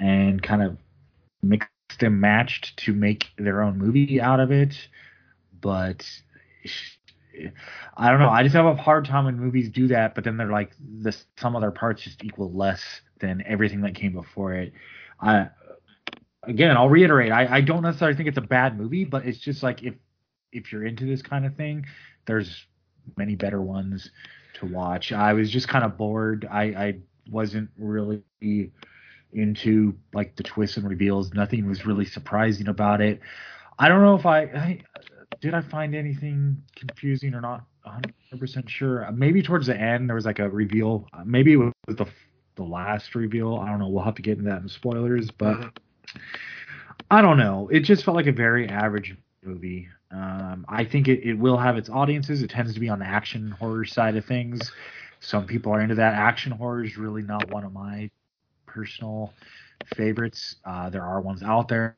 and 0.00 0.42
kind 0.42 0.62
of 0.62 0.78
mixed 1.42 1.68
and 2.00 2.20
matched 2.20 2.76
to 2.78 2.92
make 2.92 3.26
their 3.36 3.62
own 3.62 3.78
movie 3.78 4.20
out 4.20 4.40
of 4.40 4.50
it. 4.50 4.74
But 5.62 6.04
I 7.96 8.10
don't 8.10 8.20
know. 8.20 8.28
I 8.28 8.42
just 8.42 8.54
have 8.54 8.66
a 8.66 8.74
hard 8.74 9.06
time 9.06 9.24
when 9.24 9.38
movies 9.38 9.70
do 9.70 9.88
that, 9.88 10.14
but 10.14 10.24
then 10.24 10.36
they're 10.36 10.50
like 10.50 10.72
the 11.00 11.16
some 11.38 11.56
other 11.56 11.70
parts 11.70 12.02
just 12.02 12.22
equal 12.22 12.52
less 12.52 12.82
than 13.20 13.42
everything 13.46 13.80
that 13.82 13.94
came 13.94 14.12
before 14.12 14.52
it. 14.54 14.72
I 15.20 15.48
again, 16.42 16.76
I'll 16.76 16.90
reiterate. 16.90 17.32
I, 17.32 17.56
I 17.56 17.60
don't 17.62 17.82
necessarily 17.82 18.16
think 18.16 18.28
it's 18.28 18.38
a 18.38 18.42
bad 18.42 18.78
movie, 18.78 19.04
but 19.04 19.24
it's 19.24 19.38
just 19.38 19.62
like 19.62 19.82
if 19.82 19.94
if 20.52 20.72
you're 20.72 20.84
into 20.84 21.06
this 21.06 21.22
kind 21.22 21.46
of 21.46 21.56
thing, 21.56 21.86
there's 22.26 22.66
many 23.16 23.34
better 23.34 23.62
ones 23.62 24.10
to 24.54 24.66
watch. 24.66 25.12
I 25.12 25.32
was 25.32 25.50
just 25.50 25.68
kind 25.68 25.84
of 25.84 25.96
bored. 25.96 26.46
I, 26.50 26.62
I 26.62 26.94
wasn't 27.30 27.70
really 27.78 28.22
into 29.32 29.94
like 30.12 30.36
the 30.36 30.42
twists 30.42 30.76
and 30.76 30.88
reveals. 30.88 31.32
Nothing 31.32 31.66
was 31.66 31.86
really 31.86 32.04
surprising 32.04 32.68
about 32.68 33.00
it. 33.00 33.20
I 33.78 33.88
don't 33.88 34.02
know 34.02 34.14
if 34.14 34.26
I, 34.26 34.42
I 34.42 34.80
did 35.42 35.52
I 35.52 35.60
find 35.60 35.94
anything 35.94 36.62
confusing 36.74 37.34
or 37.34 37.42
not 37.42 37.64
100% 37.86 38.68
sure. 38.68 39.10
Maybe 39.12 39.42
towards 39.42 39.66
the 39.66 39.76
end 39.76 40.08
there 40.08 40.14
was 40.14 40.24
like 40.24 40.38
a 40.38 40.48
reveal. 40.48 41.06
Maybe 41.24 41.52
it 41.52 41.56
was 41.56 41.72
the 41.88 42.06
the 42.54 42.62
last 42.62 43.14
reveal. 43.14 43.56
I 43.56 43.68
don't 43.68 43.78
know. 43.78 43.88
We'll 43.88 44.04
have 44.04 44.14
to 44.14 44.22
get 44.22 44.38
into 44.38 44.50
that 44.50 44.62
in 44.62 44.68
spoilers, 44.68 45.30
but. 45.30 45.78
I 47.10 47.20
don't 47.20 47.36
know. 47.36 47.68
It 47.70 47.80
just 47.80 48.04
felt 48.04 48.14
like 48.14 48.26
a 48.26 48.32
very 48.32 48.66
average 48.68 49.14
movie. 49.42 49.86
Um, 50.10 50.64
I 50.66 50.84
think 50.84 51.08
it, 51.08 51.20
it 51.22 51.34
will 51.34 51.58
have 51.58 51.76
its 51.76 51.90
audiences. 51.90 52.42
It 52.42 52.48
tends 52.48 52.72
to 52.72 52.80
be 52.80 52.88
on 52.88 53.00
the 53.00 53.04
action 53.04 53.50
horror 53.50 53.84
side 53.84 54.16
of 54.16 54.24
things. 54.24 54.72
Some 55.20 55.46
people 55.46 55.72
are 55.72 55.82
into 55.82 55.94
that. 55.96 56.14
Action 56.14 56.52
horror 56.52 56.84
is 56.84 56.96
really 56.96 57.20
not 57.20 57.50
one 57.50 57.64
of 57.64 57.72
my 57.74 58.10
personal 58.66 59.34
favorites. 59.94 60.56
Uh, 60.64 60.88
there 60.88 61.02
are 61.02 61.20
ones 61.20 61.42
out 61.42 61.68
there 61.68 61.96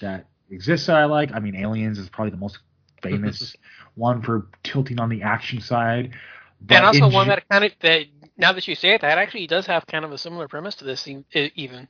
that 0.00 0.26
exist 0.50 0.86
that 0.86 0.96
I 0.96 1.04
like. 1.06 1.32
I 1.32 1.40
mean, 1.40 1.56
Aliens 1.56 1.98
is 1.98 2.08
probably 2.08 2.30
the 2.30 2.36
most 2.36 2.58
famous 3.04 3.56
one 3.94 4.22
for 4.22 4.48
tilting 4.64 5.00
on 5.00 5.10
the 5.10 5.22
action 5.22 5.60
side. 5.60 6.12
But 6.60 6.82
and 6.82 6.84
also 6.84 7.08
in 7.08 7.26
one 7.26 7.28
that 7.28 7.48
kind 7.48 7.64
of 7.64 7.72
that 7.80 8.06
now 8.36 8.52
that 8.52 8.66
you 8.68 8.74
say 8.74 8.90
it, 8.94 9.02
that 9.02 9.18
actually 9.18 9.46
does 9.46 9.66
have 9.66 9.86
kind 9.86 10.04
of 10.04 10.12
a 10.12 10.18
similar 10.18 10.48
premise 10.48 10.76
to 10.76 10.84
this 10.84 11.06
even. 11.34 11.88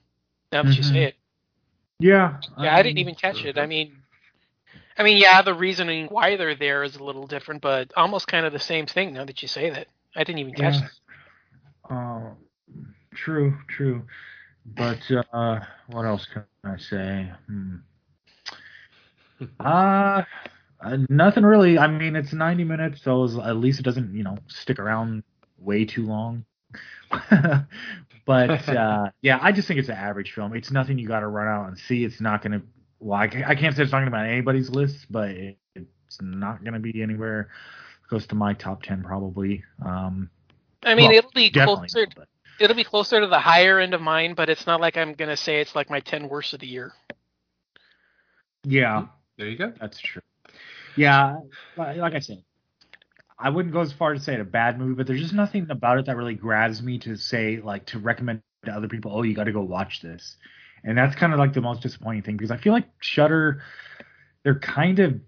Now 0.53 0.63
that 0.65 0.77
you 0.77 0.83
Mhm. 0.83 0.85
say 0.85 1.05
it, 1.05 1.17
yeah, 2.01 2.39
yeah, 2.61 2.75
I 2.75 2.83
didn't 2.83 2.99
even 2.99 3.15
catch 3.15 3.45
it. 3.45 3.59
I 3.59 3.67
mean, 3.67 4.03
I 4.99 5.03
mean, 5.05 5.19
yeah, 5.19 5.43
the 5.43 5.55
reasoning 5.55 6.07
why 6.09 6.37
they're 6.37 6.55
there 6.57 6.83
is 6.85 6.97
a 6.97 7.05
little 7.05 7.27
different, 7.27 7.63
but 7.63 7.93
almost 7.97 8.29
kind 8.29 8.47
of 8.47 8.53
the 8.53 8.59
same 8.61 8.87
thing. 8.87 9.15
Now 9.15 9.25
that 9.25 9.43
you 9.43 9.49
say 9.49 9.71
that, 9.71 9.89
I 10.17 10.25
didn't 10.25 10.41
even 10.41 10.55
catch 10.55 10.79
Yeah. 10.79 10.81
that. 10.81 10.93
Uh, 11.91 12.31
true, 13.15 13.57
true. 13.69 14.03
But 14.67 15.01
uh, 15.33 15.61
what 15.89 16.07
else 16.07 16.27
can 16.27 16.45
I 16.45 16.55
say? 16.55 17.33
Hmm. 17.47 17.77
Uh, 19.61 20.23
uh, 20.85 20.99
nothing 21.09 21.45
really. 21.45 21.79
I 21.79 21.87
mean, 21.87 22.17
it's 22.17 22.33
90 22.33 22.65
minutes, 22.65 23.03
so 23.03 23.25
it's- 23.25 23.39
at 23.47 23.57
least 23.57 23.81
it 23.81 23.83
doesn't, 23.85 24.15
you 24.15 24.23
know, 24.23 24.37
stick 24.49 24.79
around 24.79 25.23
way 25.59 25.85
too 25.85 26.05
long. 26.07 26.45
but 28.27 28.69
uh, 28.69 29.11
yeah, 29.23 29.39
I 29.41 29.53
just 29.53 29.69
think 29.69 29.81
it's 29.81 29.89
an 29.89 29.97
average 29.97 30.33
film. 30.33 30.55
It's 30.55 30.71
nothing 30.71 30.99
you 30.99 31.09
got 31.09 31.21
to 31.21 31.29
run 31.29 31.49
out 31.49 31.69
and 31.69 31.79
see. 31.79 32.05
It's 32.05 32.21
not 32.21 32.43
going 32.43 32.61
to. 32.61 32.67
Well, 33.01 33.19
I, 33.19 33.25
I 33.47 33.55
can't 33.55 33.77
say 33.77 33.83
it's 33.83 33.93
not 33.93 33.99
going 33.99 34.07
to 34.07 34.11
be 34.11 34.17
on 34.17 34.27
anybody's 34.27 34.71
list, 34.71 35.07
but 35.11 35.31
it, 35.31 35.59
it's 35.75 36.19
not 36.23 36.63
going 36.65 36.75
to 36.75 36.81
be 36.81 37.03
anywhere 37.03 37.49
close 38.09 38.27
to 38.29 38.35
my 38.35 38.55
top 38.55 38.83
10 38.83 39.03
probably. 39.03 39.63
Um, 39.85 40.31
I 40.83 40.95
mean, 40.95 41.09
well, 41.11 41.19
it'll 41.19 41.31
be 41.35 41.51
closer. 41.51 42.07
not, 42.17 42.29
It'll 42.61 42.77
be 42.77 42.85
closer 42.85 43.21
to 43.21 43.27
the 43.27 43.39
higher 43.41 43.81
end 43.81 43.95
of 43.95 44.01
mine, 44.01 44.35
but 44.35 44.49
it's 44.49 44.67
not 44.67 44.81
like 44.81 44.97
I'm 44.97 45.15
gonna 45.15 45.37
say 45.37 45.61
it's 45.61 45.75
like 45.75 45.91
my 45.91 46.01
ten 46.01 46.29
worst 46.29 46.53
of 46.55 46.61
the 46.61 46.67
year. 46.67 46.93
Yeah, 48.65 49.07
There 49.37 49.49
you 49.49 49.59
go. 49.59 49.73
That's 49.81 49.99
true. 49.99 50.23
Yeah, 50.97 51.37
like 51.77 52.15
I 52.15 52.21
said, 52.21 52.43
I 53.39 53.51
wouldn't 53.51 53.73
go 53.73 53.81
as 53.81 53.93
far 53.93 54.13
as 54.13 54.21
to 54.21 54.25
say 54.25 54.35
it 54.35 54.41
a 54.41 54.45
bad 54.45 54.79
movie, 54.79 54.95
but 54.95 55.07
there's 55.07 55.21
just 55.21 55.35
nothing 55.35 55.67
about 55.71 55.99
it 55.99 56.07
that 56.07 56.17
really 56.17 56.35
grabs 56.35 56.83
me 56.83 56.99
to 57.01 57.17
say 57.17 57.61
like 57.63 57.87
to 57.87 57.99
recommend 57.99 58.43
to 58.65 58.73
other 58.73 58.89
people. 58.89 59.13
Oh, 59.15 59.23
you 59.23 59.35
got 59.35 59.45
to 59.45 59.53
go 59.53 59.63
watch 59.63 60.01
this, 60.01 60.37
and 60.85 60.97
that's 60.97 61.17
kind 61.17 61.33
of 61.33 61.39
like 61.39 61.53
the 61.53 61.61
most 61.61 61.83
disappointing 61.83 62.23
thing 62.23 62.37
because 62.37 62.51
I 62.51 62.57
feel 62.57 62.73
like 62.73 62.89
Shudder, 63.01 63.63
they're 64.45 64.59
kind 64.59 64.99
of, 65.01 65.21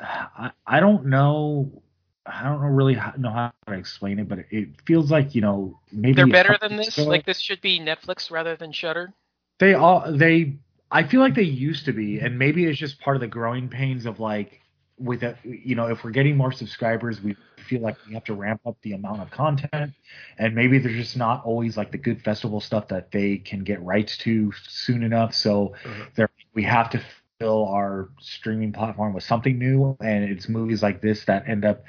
I, 0.00 0.50
I 0.66 0.80
don't 0.80 1.06
know. 1.06 1.82
I 2.28 2.42
don't 2.42 2.60
know 2.60 2.66
really 2.66 2.94
how, 2.94 3.12
know 3.16 3.30
how 3.30 3.52
to 3.68 3.74
explain 3.74 4.18
it, 4.18 4.28
but 4.28 4.40
it 4.50 4.68
feels 4.84 5.10
like 5.12 5.34
you 5.34 5.40
know 5.40 5.78
maybe 5.92 6.14
They're 6.14 6.26
better 6.26 6.58
than 6.60 6.76
this. 6.76 6.98
Like 6.98 7.24
this 7.24 7.40
should 7.40 7.60
be 7.60 7.80
Netflix 7.80 8.30
rather 8.30 8.56
than 8.56 8.72
Shudder. 8.72 9.14
they 9.60 9.74
all 9.74 10.12
they 10.12 10.58
I 10.90 11.02
feel 11.04 11.20
like 11.20 11.34
they 11.34 11.42
used 11.42 11.86
to 11.86 11.92
be, 11.92 12.18
and 12.18 12.38
maybe 12.38 12.64
it's 12.64 12.78
just 12.78 13.00
part 13.00 13.16
of 13.16 13.20
the 13.20 13.28
growing 13.28 13.68
pains 13.68 14.06
of 14.06 14.20
like 14.20 14.60
with 14.98 15.22
a, 15.22 15.36
you 15.44 15.74
know 15.74 15.86
if 15.88 16.04
we're 16.04 16.10
getting 16.10 16.36
more 16.36 16.52
subscribers, 16.52 17.20
we 17.20 17.36
feel 17.58 17.80
like 17.82 17.96
we 18.06 18.14
have 18.14 18.24
to 18.24 18.34
ramp 18.34 18.60
up 18.66 18.76
the 18.82 18.92
amount 18.92 19.22
of 19.22 19.30
content, 19.30 19.92
and 20.38 20.54
maybe 20.54 20.78
there's 20.78 20.96
just 20.96 21.16
not 21.16 21.44
always 21.44 21.76
like 21.76 21.92
the 21.92 21.98
good 21.98 22.22
festival 22.22 22.60
stuff 22.60 22.88
that 22.88 23.10
they 23.10 23.38
can 23.38 23.64
get 23.64 23.82
rights 23.82 24.16
to 24.18 24.52
soon 24.68 25.02
enough. 25.02 25.34
So 25.34 25.74
Mhm. 25.84 26.14
there 26.14 26.30
we 26.54 26.62
have 26.62 26.90
to 26.90 27.00
fill 27.38 27.66
our 27.66 28.08
streaming 28.20 28.72
platform 28.72 29.12
with 29.12 29.24
something 29.24 29.58
new, 29.58 29.96
and 30.00 30.24
it's 30.24 30.48
movies 30.48 30.82
like 30.82 31.00
this 31.02 31.24
that 31.26 31.48
end 31.48 31.64
up 31.64 31.84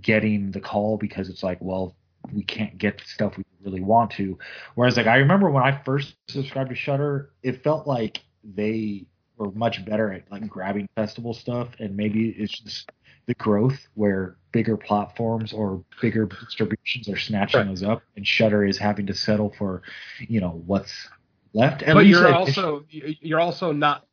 getting 0.00 0.50
the 0.50 0.60
call 0.60 0.96
because 0.98 1.28
it's 1.28 1.42
like, 1.42 1.58
well, 1.60 1.96
we 2.32 2.42
can't 2.42 2.78
get 2.78 2.98
the 2.98 3.04
stuff 3.04 3.36
we 3.36 3.44
really 3.62 3.80
want 3.80 4.10
to. 4.12 4.38
Whereas 4.74 4.96
like 4.96 5.06
I 5.06 5.16
remember 5.16 5.50
when 5.50 5.62
I 5.62 5.80
first 5.84 6.14
subscribed 6.28 6.70
to 6.70 6.76
Shudder 6.76 7.30
it 7.42 7.62
felt 7.62 7.86
like 7.86 8.20
they 8.42 9.06
were 9.44 9.52
much 9.52 9.84
better 9.84 10.12
at 10.12 10.30
like 10.30 10.48
grabbing 10.48 10.88
festival 10.96 11.34
stuff 11.34 11.68
and 11.78 11.96
maybe 11.96 12.30
it's 12.30 12.58
just 12.58 12.90
the 13.26 13.34
growth 13.34 13.78
where 13.94 14.36
bigger 14.52 14.76
platforms 14.76 15.52
or 15.52 15.82
bigger 16.00 16.26
distributions 16.26 17.08
are 17.08 17.16
snatching 17.16 17.60
Right. 17.60 17.68
those 17.68 17.82
up 17.82 18.02
and 18.16 18.26
Shudder 18.26 18.64
is 18.64 18.78
having 18.78 19.06
to 19.06 19.14
settle 19.14 19.52
for, 19.56 19.82
you 20.20 20.40
know, 20.40 20.62
what's 20.66 21.08
left. 21.52 21.82
At 21.82 21.94
but 21.94 22.06
you're 22.06 22.32
also 22.32 22.84
you're 22.90 23.40
also 23.40 23.72
not. 23.72 24.06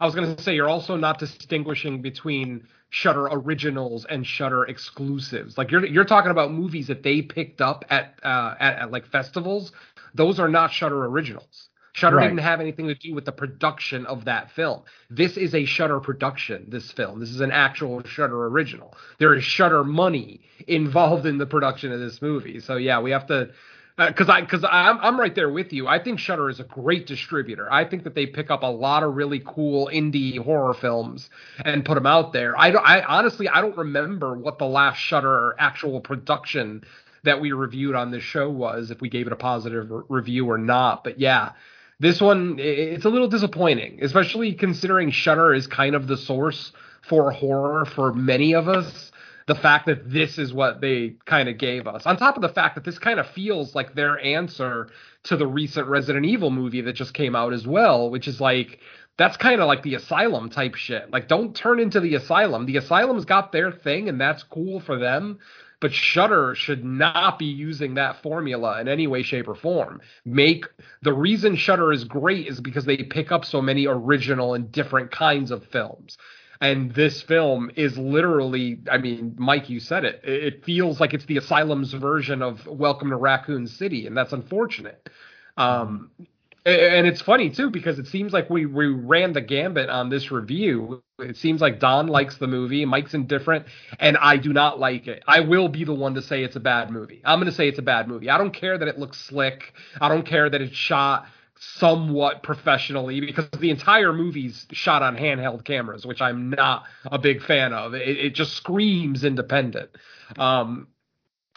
I 0.00 0.06
was 0.06 0.14
going 0.14 0.34
to 0.34 0.42
say 0.42 0.54
you're 0.54 0.68
also 0.68 0.96
not 0.96 1.18
distinguishing 1.18 2.02
between 2.02 2.66
Shudder 2.90 3.26
originals 3.30 4.04
and 4.06 4.26
Shudder 4.26 4.64
exclusives. 4.64 5.56
Like 5.56 5.70
you're 5.70 5.86
you're 5.86 6.04
talking 6.04 6.30
about 6.32 6.52
movies 6.52 6.88
that 6.88 7.02
they 7.02 7.22
picked 7.22 7.60
up 7.60 7.84
at 7.90 8.18
uh, 8.24 8.54
at, 8.58 8.78
at 8.78 8.90
like 8.90 9.06
festivals. 9.06 9.72
Those 10.14 10.40
are 10.40 10.48
not 10.48 10.72
Shudder 10.72 11.04
originals. 11.04 11.68
Shudder 11.94 12.16
Right. 12.16 12.28
didn't 12.28 12.40
have 12.40 12.60
anything 12.60 12.88
to 12.88 12.94
do 12.94 13.14
with 13.14 13.24
the 13.24 13.32
production 13.32 14.04
of 14.06 14.24
that 14.26 14.50
film. 14.50 14.82
This 15.10 15.36
is 15.36 15.54
a 15.54 15.64
Shudder 15.64 16.00
production. 16.00 16.66
This 16.68 16.90
film. 16.90 17.20
This 17.20 17.30
is 17.30 17.40
an 17.40 17.52
actual 17.52 18.02
Shudder 18.04 18.46
original. 18.46 18.94
There 19.18 19.32
is 19.32 19.44
Shudder 19.44 19.84
money 19.84 20.40
involved 20.66 21.24
in 21.24 21.38
the 21.38 21.46
production 21.46 21.92
of 21.92 22.00
this 22.00 22.20
movie. 22.20 22.58
So 22.60 22.76
yeah, 22.76 23.00
we 23.00 23.12
have 23.12 23.26
to 23.28 23.50
uh, 23.96 24.08
because 24.08 24.28
I 24.28 24.40
because 24.40 24.64
I'm 24.64 24.98
I'm 24.98 25.20
right 25.20 25.36
there 25.36 25.50
with 25.50 25.72
you. 25.72 25.86
I 25.86 26.02
think 26.02 26.18
Shudder 26.18 26.50
is 26.50 26.58
a 26.58 26.64
great 26.64 27.06
distributor. 27.06 27.72
I 27.72 27.84
think 27.84 28.02
that 28.02 28.16
they 28.16 28.26
pick 28.26 28.50
up 28.50 28.64
a 28.64 28.66
lot 28.66 29.04
of 29.04 29.14
really 29.14 29.40
cool 29.46 29.88
indie 29.92 30.36
horror 30.36 30.74
films 30.74 31.30
and 31.64 31.84
put 31.84 31.94
them 31.94 32.06
out 32.06 32.32
there. 32.32 32.58
I 32.58 32.72
don't, 32.72 32.84
I 32.84 33.02
honestly 33.02 33.48
I 33.48 33.60
don't 33.60 33.76
remember 33.76 34.34
what 34.36 34.58
the 34.58 34.66
last 34.66 34.96
Shudder 34.98 35.54
actual 35.60 36.00
production 36.00 36.82
that 37.22 37.40
we 37.40 37.52
reviewed 37.52 37.94
on 37.94 38.10
this 38.10 38.24
show 38.24 38.50
was, 38.50 38.90
if 38.90 39.00
we 39.00 39.08
gave 39.08 39.28
it 39.28 39.32
a 39.32 39.36
positive 39.36 39.88
re- 39.90 40.02
review 40.08 40.50
or 40.50 40.58
not. 40.58 41.04
But 41.04 41.20
yeah, 41.20 41.52
this 42.00 42.20
one 42.20 42.56
it's 42.58 43.04
a 43.04 43.08
little 43.08 43.28
disappointing, 43.28 43.98
especially 44.02 44.52
considering 44.54 45.10
Shudder 45.10 45.54
is 45.54 45.66
kind 45.66 45.94
of 45.94 46.06
the 46.06 46.16
source 46.16 46.72
for 47.02 47.30
horror 47.30 47.84
for 47.84 48.12
many 48.12 48.54
of 48.54 48.68
us 48.68 49.12
the 49.46 49.54
fact 49.54 49.86
that 49.86 50.10
this 50.10 50.38
is 50.38 50.54
what 50.54 50.80
they 50.80 51.16
kind 51.26 51.48
of 51.48 51.58
gave 51.58 51.86
us. 51.86 52.06
On 52.06 52.16
top 52.16 52.36
of 52.36 52.42
the 52.42 52.48
fact 52.48 52.76
that 52.76 52.84
this 52.84 52.98
kind 52.98 53.20
of 53.20 53.26
feels 53.28 53.74
like 53.74 53.94
their 53.94 54.18
answer 54.20 54.88
to 55.24 55.36
the 55.36 55.46
recent 55.46 55.86
Resident 55.86 56.24
Evil 56.24 56.50
movie 56.50 56.80
that 56.80 56.94
just 56.94 57.12
came 57.12 57.36
out 57.36 57.52
as 57.52 57.66
well, 57.66 58.10
which 58.10 58.26
is 58.26 58.40
like 58.40 58.80
that's 59.16 59.36
kind 59.36 59.60
of 59.60 59.68
like 59.68 59.82
the 59.82 59.94
asylum 59.94 60.50
type 60.50 60.74
shit. 60.74 61.10
Like 61.10 61.28
don't 61.28 61.54
turn 61.54 61.78
into 61.78 62.00
the 62.00 62.14
asylum. 62.14 62.66
The 62.66 62.78
asylum's 62.78 63.24
got 63.24 63.52
their 63.52 63.70
thing 63.70 64.08
and 64.08 64.20
that's 64.20 64.42
cool 64.42 64.80
for 64.80 64.98
them. 64.98 65.38
But 65.80 65.92
Shudder 65.92 66.54
should 66.54 66.84
not 66.84 67.38
be 67.38 67.46
using 67.46 67.94
that 67.94 68.22
formula 68.22 68.80
in 68.80 68.88
any 68.88 69.06
way, 69.06 69.22
shape, 69.22 69.48
or 69.48 69.54
form. 69.54 70.00
Make 70.24 70.66
the 71.02 71.12
reason 71.12 71.56
Shudder 71.56 71.92
is 71.92 72.04
great 72.04 72.46
is 72.46 72.60
because 72.60 72.84
they 72.84 72.96
pick 72.98 73.32
up 73.32 73.44
so 73.44 73.60
many 73.60 73.86
original 73.86 74.54
and 74.54 74.70
different 74.72 75.10
kinds 75.10 75.50
of 75.50 75.64
films 75.66 76.16
and 76.60 76.94
this 76.94 77.22
film 77.22 77.70
is 77.76 77.98
literally 77.98 78.78
i 78.90 78.98
mean 78.98 79.34
mike 79.36 79.68
you 79.68 79.80
said 79.80 80.04
it 80.04 80.20
it 80.24 80.64
feels 80.64 81.00
like 81.00 81.12
it's 81.12 81.26
the 81.26 81.36
asylum's 81.36 81.92
version 81.92 82.42
of 82.42 82.66
welcome 82.66 83.10
to 83.10 83.16
raccoon 83.16 83.66
city 83.66 84.06
and 84.06 84.16
that's 84.16 84.32
unfortunate 84.32 85.08
um 85.56 86.10
and 86.66 87.06
it's 87.06 87.20
funny 87.20 87.50
too 87.50 87.70
because 87.70 87.98
it 87.98 88.06
seems 88.06 88.32
like 88.32 88.48
we 88.48 88.64
we 88.64 88.86
ran 88.86 89.32
the 89.32 89.40
gambit 89.40 89.90
on 89.90 90.08
this 90.08 90.30
review. 90.30 91.02
It 91.18 91.36
seems 91.36 91.60
like 91.60 91.78
don 91.78 92.06
likes 92.06 92.38
the 92.38 92.46
movie 92.46 92.84
mike's 92.84 93.14
indifferent 93.14 93.66
and 94.00 94.16
i 94.16 94.36
do 94.36 94.52
not 94.52 94.80
like 94.80 95.06
it. 95.06 95.22
I 95.28 95.40
will 95.40 95.68
be 95.68 95.84
the 95.84 95.94
one 95.94 96.14
to 96.14 96.22
say 96.22 96.42
it's 96.42 96.56
a 96.56 96.60
bad 96.60 96.90
movie. 96.90 97.20
I'm 97.24 97.38
going 97.38 97.50
to 97.50 97.56
say 97.56 97.68
it's 97.68 97.78
a 97.78 97.82
bad 97.82 98.08
movie. 98.08 98.30
I 98.30 98.38
don't 98.38 98.52
care 98.52 98.78
that 98.78 98.88
it 98.88 98.98
looks 98.98 99.18
slick. 99.18 99.74
I 100.00 100.08
don't 100.08 100.26
care 100.26 100.48
that 100.48 100.60
it's 100.60 100.74
shot 100.74 101.26
somewhat 101.56 102.42
professionally 102.42 103.20
because 103.20 103.48
the 103.58 103.70
entire 103.70 104.12
movie's 104.12 104.66
shot 104.72 105.02
on 105.02 105.16
handheld 105.16 105.64
cameras, 105.64 106.04
which 106.04 106.20
I'm 106.20 106.50
not 106.50 106.84
a 107.04 107.18
big 107.18 107.42
fan 107.42 107.72
of. 107.72 107.94
It, 107.94 108.08
it 108.08 108.34
just 108.34 108.54
screams 108.54 109.24
independent. 109.24 109.90
Um, 110.38 110.88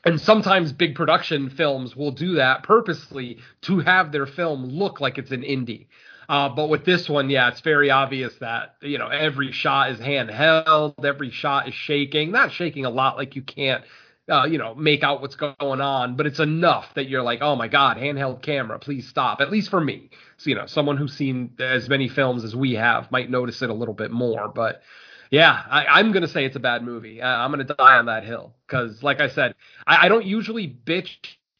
and 0.05 0.19
sometimes 0.19 0.71
big 0.71 0.95
production 0.95 1.49
films 1.49 1.95
will 1.95 2.11
do 2.11 2.35
that 2.35 2.63
purposely 2.63 3.39
to 3.61 3.79
have 3.79 4.11
their 4.11 4.25
film 4.25 4.65
look 4.65 5.01
like 5.01 5.17
it's 5.17 5.31
an 5.31 5.41
indie. 5.41 5.87
Uh, 6.29 6.49
but 6.49 6.67
with 6.67 6.83
this 6.83 7.09
one, 7.09 7.29
yeah, 7.29 7.47
it's 7.47 7.61
very 7.61 7.89
obvious 7.89 8.33
that 8.39 8.75
you 8.81 8.97
know 8.97 9.07
every 9.07 9.51
shot 9.51 9.91
is 9.91 9.99
handheld, 9.99 11.03
every 11.05 11.31
shot 11.31 11.67
is 11.67 11.73
shaking, 11.73 12.31
not 12.31 12.51
shaking 12.51 12.85
a 12.85 12.89
lot, 12.89 13.17
like 13.17 13.35
you 13.35 13.41
can't 13.41 13.83
uh, 14.29 14.45
you 14.45 14.57
know, 14.57 14.75
make 14.75 15.03
out 15.03 15.21
what's 15.21 15.35
going 15.35 15.81
on, 15.81 16.15
but 16.15 16.25
it's 16.25 16.39
enough 16.39 16.93
that 16.95 17.07
you're 17.07 17.21
like, 17.21 17.41
oh 17.41 17.55
my 17.55 17.67
god, 17.67 17.97
handheld 17.97 18.41
camera, 18.41 18.77
please 18.77 19.07
stop. 19.07 19.39
At 19.39 19.51
least 19.51 19.69
for 19.69 19.79
me, 19.79 20.09
so 20.37 20.49
you 20.49 20.55
know, 20.55 20.65
someone 20.65 20.97
who's 20.97 21.13
seen 21.13 21.53
as 21.59 21.87
many 21.87 22.09
films 22.09 22.43
as 22.43 22.55
we 22.55 22.73
have 22.73 23.09
might 23.11 23.29
notice 23.29 23.61
it 23.61 23.69
a 23.69 23.73
little 23.73 23.93
bit 23.93 24.11
more. 24.11 24.49
But 24.49 24.81
yeah, 25.31 25.63
I, 25.69 25.85
I'm 25.85 26.11
gonna 26.11 26.27
say 26.27 26.45
it's 26.45 26.55
a 26.55 26.59
bad 26.61 26.83
movie. 26.83 27.21
Uh, 27.21 27.27
I'm 27.27 27.51
gonna 27.51 27.63
die 27.63 27.97
on 27.97 28.05
that 28.05 28.23
hill 28.23 28.55
because, 28.67 29.03
like 29.03 29.19
I 29.19 29.29
said, 29.29 29.55
I, 29.85 30.05
I 30.05 30.07
don't 30.09 30.25
usually 30.25 30.67
bitch 30.67 31.09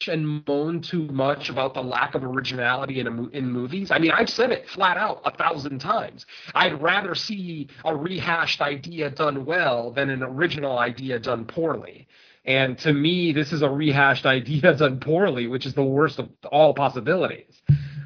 and 0.06 0.46
moan 0.46 0.80
too 0.80 1.06
much 1.08 1.48
about 1.48 1.74
the 1.74 1.82
lack 1.82 2.14
of 2.14 2.22
originality 2.22 3.00
in 3.00 3.06
a, 3.08 3.28
in 3.30 3.50
movies. 3.50 3.90
I 3.90 3.98
mean, 3.98 4.12
I've 4.12 4.30
said 4.30 4.52
it 4.52 4.68
flat 4.68 4.96
out 4.96 5.22
a 5.24 5.36
thousand 5.36 5.80
times. 5.80 6.24
I'd 6.54 6.80
rather 6.80 7.16
see 7.16 7.68
a 7.84 7.96
rehashed 7.96 8.60
idea 8.60 9.10
done 9.10 9.44
well 9.44 9.90
than 9.90 10.08
an 10.10 10.22
original 10.22 10.78
idea 10.78 11.18
done 11.18 11.46
poorly. 11.46 12.06
And 12.44 12.78
to 12.78 12.92
me, 12.92 13.32
this 13.32 13.52
is 13.52 13.62
a 13.62 13.68
rehashed 13.68 14.24
idea 14.38 14.74
done 14.74 15.00
poorly, 15.00 15.48
which 15.48 15.66
is 15.66 15.74
the 15.74 15.84
worst 15.84 16.20
of 16.20 16.28
all 16.50 16.74
possibilities. 16.74 17.60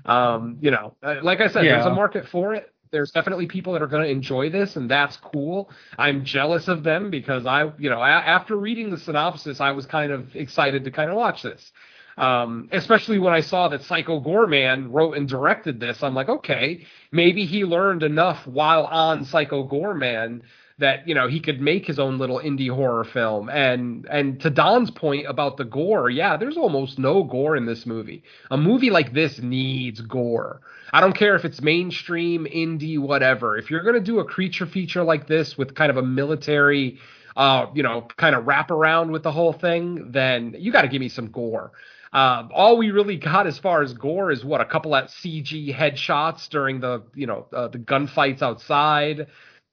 Um, 0.06 0.58
you 0.60 0.70
know, 0.70 0.96
uh, 1.02 1.16
like 1.22 1.40
I 1.40 1.48
said, 1.48 1.64
there's 1.74 1.86
a 1.86 1.94
market 1.94 2.26
for 2.26 2.54
it. 2.54 2.71
There's 2.92 3.10
definitely 3.10 3.46
people 3.46 3.72
that 3.72 3.80
are 3.82 3.86
going 3.86 4.04
to 4.04 4.10
enjoy 4.10 4.50
this, 4.50 4.76
and 4.76 4.90
that's 4.90 5.16
cool. 5.16 5.70
I'm 5.98 6.24
jealous 6.24 6.68
of 6.68 6.84
them 6.84 7.10
because 7.10 7.46
I, 7.46 7.72
you 7.78 7.88
know, 7.88 8.02
a- 8.02 8.06
after 8.06 8.54
reading 8.54 8.90
the 8.90 8.98
synopsis, 8.98 9.60
I 9.60 9.70
was 9.70 9.86
kind 9.86 10.12
of 10.12 10.36
excited 10.36 10.84
to 10.84 10.90
kind 10.90 11.10
of 11.10 11.16
watch 11.16 11.42
this. 11.42 11.72
Um, 12.18 12.68
especially 12.70 13.18
when 13.18 13.32
I 13.32 13.40
saw 13.40 13.68
that 13.68 13.82
Psycho 13.84 14.20
Goreman 14.20 14.92
wrote 14.92 15.16
and 15.16 15.26
directed 15.26 15.80
this, 15.80 16.02
I'm 16.02 16.14
like, 16.14 16.28
okay, 16.28 16.84
maybe 17.10 17.46
he 17.46 17.64
learned 17.64 18.02
enough 18.02 18.46
while 18.46 18.84
on 18.84 19.24
Psycho 19.24 19.66
Goreman 19.66 20.42
that 20.78 21.06
you 21.06 21.14
know 21.14 21.28
he 21.28 21.40
could 21.40 21.60
make 21.60 21.86
his 21.86 21.98
own 21.98 22.18
little 22.18 22.38
indie 22.38 22.70
horror 22.70 23.04
film. 23.04 23.48
And 23.48 24.06
and 24.10 24.40
to 24.40 24.50
Don's 24.50 24.90
point 24.90 25.26
about 25.28 25.56
the 25.56 25.64
gore 25.64 26.10
yeah 26.10 26.36
there's 26.36 26.56
almost 26.56 26.98
no 26.98 27.22
gore 27.24 27.56
in 27.56 27.66
this 27.66 27.86
movie. 27.86 28.22
A 28.50 28.56
movie 28.56 28.90
like 28.90 29.12
this 29.12 29.40
needs 29.40 30.00
gore. 30.00 30.60
I 30.92 31.00
don't 31.00 31.16
care 31.16 31.36
if 31.36 31.44
it's 31.44 31.62
mainstream 31.62 32.46
indie 32.46 32.98
whatever. 32.98 33.56
If 33.56 33.70
you're 33.70 33.82
going 33.82 33.94
to 33.94 34.00
do 34.00 34.20
a 34.20 34.24
creature 34.24 34.66
feature 34.66 35.02
like 35.02 35.26
this 35.26 35.56
with 35.56 35.74
kind 35.74 35.90
of 35.90 35.96
a 35.96 36.02
military 36.02 36.98
uh 37.34 37.66
you 37.74 37.82
know 37.82 38.06
kind 38.16 38.36
of 38.36 38.46
wrap 38.46 38.70
around 38.70 39.10
with 39.10 39.22
the 39.22 39.32
whole 39.32 39.54
thing 39.54 40.12
then 40.12 40.54
you 40.58 40.70
got 40.70 40.82
to 40.82 40.88
give 40.88 41.00
me 41.00 41.08
some 41.08 41.30
gore. 41.30 41.72
Um, 42.12 42.50
all 42.52 42.76
we 42.76 42.90
really 42.90 43.16
got 43.16 43.46
as 43.46 43.58
far 43.58 43.82
as 43.82 43.94
gore 43.94 44.30
is 44.30 44.44
what 44.44 44.60
a 44.60 44.66
couple 44.66 44.94
of 44.94 45.08
CG 45.08 45.74
headshots 45.74 46.48
during 46.50 46.80
the 46.80 47.02
you 47.14 47.26
know 47.26 47.46
uh, 47.52 47.68
the 47.68 47.78
gunfights 47.78 48.42
outside. 48.42 49.28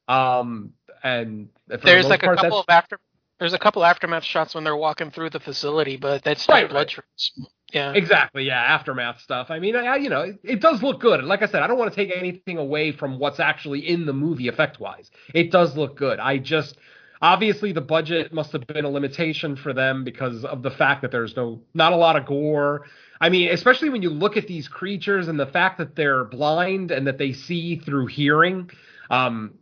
Um, 0.07 0.73
and 1.03 1.49
the 1.67 1.77
There's 1.77 2.05
most 2.05 2.09
like 2.09 2.23
a 2.23 2.35
couple 2.35 2.59
of 2.59 2.65
after. 2.69 2.99
There's 3.39 3.53
a 3.53 3.59
couple 3.59 3.85
aftermath 3.85 4.25
shots 4.25 4.53
when 4.53 4.65
they're 4.65 4.75
walking 4.75 5.12
through 5.12 5.29
the 5.29 5.39
facility, 5.39 5.95
but 5.95 6.23
that's 6.23 6.47
Right, 6.49 6.63
not 6.63 6.71
blood 6.71 6.79
right. 6.79 6.88
trails. 6.89 7.31
Yeah. 7.71 7.93
Exactly, 7.93 8.43
yeah, 8.45 8.59
aftermath 8.59 9.21
stuff. 9.21 9.47
I 9.49 9.59
mean, 9.59 9.75
I, 9.75 9.95
you 9.97 10.09
know, 10.09 10.21
it, 10.21 10.39
it 10.43 10.59
does 10.59 10.81
look 10.83 10.99
good. 10.99 11.19
And 11.19 11.29
like 11.29 11.41
I 11.41 11.45
said, 11.45 11.62
I 11.62 11.67
don't 11.67 11.77
want 11.77 11.93
to 11.93 11.95
take 11.95 12.13
anything 12.15 12.57
away 12.57 12.91
from 12.91 13.17
what's 13.19 13.39
actually 13.39 13.88
in 13.88 14.05
the 14.05 14.12
movie 14.13 14.47
effect 14.49 14.79
wise. 14.79 15.09
It 15.33 15.51
does 15.51 15.77
look 15.77 15.95
good. 15.95 16.19
I 16.19 16.38
just 16.39 16.77
obviously 17.21 17.71
the 17.71 17.81
budget 17.81 18.33
must 18.33 18.51
have 18.53 18.65
been 18.67 18.85
a 18.85 18.89
limitation 18.89 19.55
for 19.55 19.71
them 19.73 20.03
because 20.03 20.43
of 20.43 20.62
the 20.63 20.71
fact 20.71 21.01
that 21.03 21.12
there's 21.12 21.35
no 21.35 21.62
not 21.73 21.93
a 21.93 21.95
lot 21.97 22.15
of 22.17 22.25
gore. 22.25 22.88
I 23.21 23.29
mean, 23.29 23.51
especially 23.51 23.89
when 23.89 24.01
you 24.01 24.09
look 24.09 24.35
at 24.35 24.47
these 24.47 24.67
creatures 24.67 25.27
and 25.27 25.39
the 25.39 25.45
fact 25.45 25.77
that 25.77 25.95
they're 25.95 26.23
blind 26.25 26.91
and 26.91 27.07
that 27.07 27.17
they 27.17 27.33
see 27.33 27.77
through 27.77 28.07
hearing. 28.07 28.69
Um, 29.09 29.53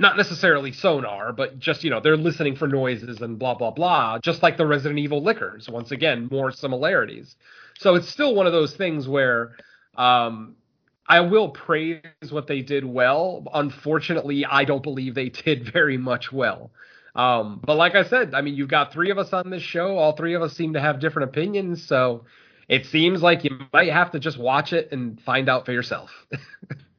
not 0.00 0.16
necessarily 0.16 0.72
sonar, 0.72 1.32
but 1.32 1.58
just 1.58 1.84
you 1.84 1.90
know 1.90 2.00
they're 2.00 2.16
listening 2.16 2.56
for 2.56 2.66
noises 2.66 3.20
and 3.20 3.38
blah 3.38 3.54
blah 3.54 3.70
blah. 3.70 4.18
Just 4.18 4.42
like 4.42 4.56
the 4.56 4.66
Resident 4.66 4.98
Evil 4.98 5.22
Lickers. 5.22 5.68
Once 5.68 5.92
again, 5.92 6.28
more 6.30 6.50
similarities. 6.50 7.36
So 7.78 7.94
it's 7.94 8.08
still 8.08 8.34
one 8.34 8.46
of 8.46 8.52
those 8.52 8.74
things 8.74 9.06
where 9.06 9.56
um, 9.96 10.56
I 11.06 11.20
will 11.20 11.50
praise 11.50 12.02
what 12.30 12.46
they 12.46 12.62
did 12.62 12.84
well. 12.84 13.44
Unfortunately, 13.52 14.44
I 14.44 14.64
don't 14.64 14.82
believe 14.82 15.14
they 15.14 15.28
did 15.44 15.70
very 15.72 15.98
much 15.98 16.32
well. 16.32 16.70
Um, 17.14 17.60
but 17.64 17.76
like 17.76 17.94
I 17.94 18.04
said, 18.04 18.34
I 18.34 18.40
mean, 18.40 18.54
you've 18.54 18.68
got 18.68 18.92
three 18.92 19.10
of 19.10 19.18
us 19.18 19.32
on 19.32 19.50
this 19.50 19.62
show. 19.62 19.98
All 19.98 20.16
three 20.16 20.34
of 20.34 20.42
us 20.42 20.54
seem 20.56 20.74
to 20.74 20.80
have 20.80 21.00
different 21.00 21.28
opinions. 21.28 21.86
So 21.86 22.24
it 22.68 22.86
seems 22.86 23.20
like 23.20 23.44
you 23.44 23.58
might 23.72 23.92
have 23.92 24.12
to 24.12 24.20
just 24.20 24.38
watch 24.38 24.72
it 24.72 24.92
and 24.92 25.20
find 25.20 25.48
out 25.48 25.66
for 25.66 25.72
yourself. 25.72 26.10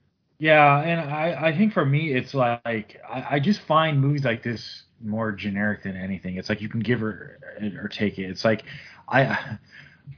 Yeah, 0.41 0.79
and 0.81 0.99
I, 1.01 1.49
I 1.49 1.55
think 1.55 1.71
for 1.71 1.85
me, 1.85 2.13
it's 2.15 2.33
like 2.33 2.99
I, 3.07 3.35
I 3.35 3.39
just 3.39 3.61
find 3.61 4.01
movies 4.01 4.23
like 4.23 4.41
this 4.41 4.83
more 4.99 5.31
generic 5.31 5.83
than 5.83 5.95
anything. 5.95 6.37
It's 6.37 6.49
like 6.49 6.61
you 6.61 6.67
can 6.69 6.79
give 6.79 7.03
or 7.03 7.37
or 7.79 7.87
take 7.87 8.17
it. 8.17 8.23
It's 8.23 8.43
like 8.43 8.63
I. 9.07 9.57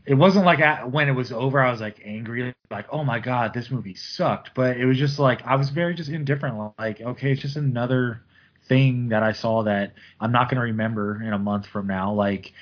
It 0.05 0.15
wasn't 0.15 0.45
like 0.45 0.62
I, 0.62 0.86
when 0.86 1.09
it 1.09 1.13
was 1.13 1.31
over, 1.33 1.62
I 1.62 1.71
was 1.71 1.81
like 1.81 2.01
angry, 2.05 2.53
like 2.71 2.88
oh 2.91 3.03
my 3.03 3.19
god, 3.19 3.53
this 3.53 3.69
movie 3.69 3.95
sucked. 3.95 4.51
But 4.55 4.77
it 4.77 4.86
was 4.86 4.97
just 4.97 5.19
like 5.19 5.45
I 5.45 5.57
was 5.57 5.69
very 5.71 5.93
just 5.93 6.09
indifferent. 6.09 6.73
Like 6.79 7.01
okay, 7.01 7.33
it's 7.33 7.41
just 7.41 7.57
another 7.57 8.23
thing 8.69 9.09
that 9.09 9.23
I 9.23 9.33
saw 9.33 9.63
that 9.63 9.93
I'm 10.21 10.31
not 10.31 10.49
going 10.49 10.57
to 10.57 10.63
remember 10.63 11.21
in 11.21 11.33
a 11.33 11.39
month 11.39 11.67
from 11.67 11.88
now. 11.88 12.13
Like, 12.13 12.53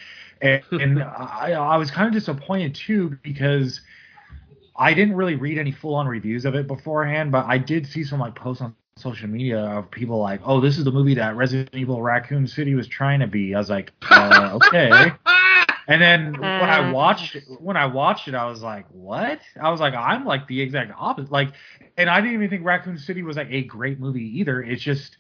and, 0.41 0.63
and 0.71 1.03
I, 1.03 1.53
I 1.53 1.77
was 1.77 1.91
kind 1.91 2.07
of 2.07 2.13
disappointed 2.13 2.75
too 2.75 3.19
because 3.23 3.81
I 4.81 4.95
didn't 4.95 5.15
really 5.15 5.35
read 5.35 5.59
any 5.59 5.71
full 5.71 5.93
on 5.93 6.07
reviews 6.07 6.43
of 6.43 6.55
it 6.55 6.65
beforehand, 6.65 7.31
but 7.31 7.45
I 7.45 7.59
did 7.59 7.85
see 7.85 8.03
some 8.03 8.19
like 8.19 8.33
posts 8.33 8.63
on 8.63 8.75
social 8.97 9.27
media 9.27 9.59
of 9.59 9.91
people 9.91 10.17
like, 10.17 10.41
"Oh, 10.43 10.59
this 10.59 10.79
is 10.79 10.85
the 10.85 10.91
movie 10.91 11.13
that 11.15 11.35
Resident 11.35 11.69
Evil 11.73 12.01
Raccoon 12.01 12.47
City 12.47 12.73
was 12.73 12.87
trying 12.87 13.19
to 13.19 13.27
be." 13.27 13.53
I 13.53 13.59
was 13.59 13.69
like, 13.69 13.91
uh, 14.09 14.57
"Okay." 14.61 15.11
And 15.87 15.99
then 16.01 16.39
when 16.39 16.69
I 16.69 16.91
watched 16.91 17.35
it, 17.35 17.43
when 17.59 17.75
I 17.75 17.85
watched 17.87 18.27
it, 18.27 18.35
I 18.35 18.45
was 18.45 18.61
like, 18.61 18.85
"What?" 18.91 19.41
I 19.59 19.71
was 19.71 19.81
like, 19.81 19.93
"I'm 19.93 20.25
like 20.25 20.47
the 20.47 20.61
exact 20.61 20.93
opposite." 20.97 21.31
Like, 21.31 21.49
and 21.97 22.09
I 22.09 22.21
didn't 22.21 22.35
even 22.35 22.49
think 22.49 22.63
Raccoon 22.63 22.97
City 22.97 23.23
was 23.23 23.35
like 23.35 23.49
a 23.51 23.63
great 23.63 23.99
movie 23.99 24.39
either. 24.39 24.61
It's 24.61 24.81
just 24.81 25.17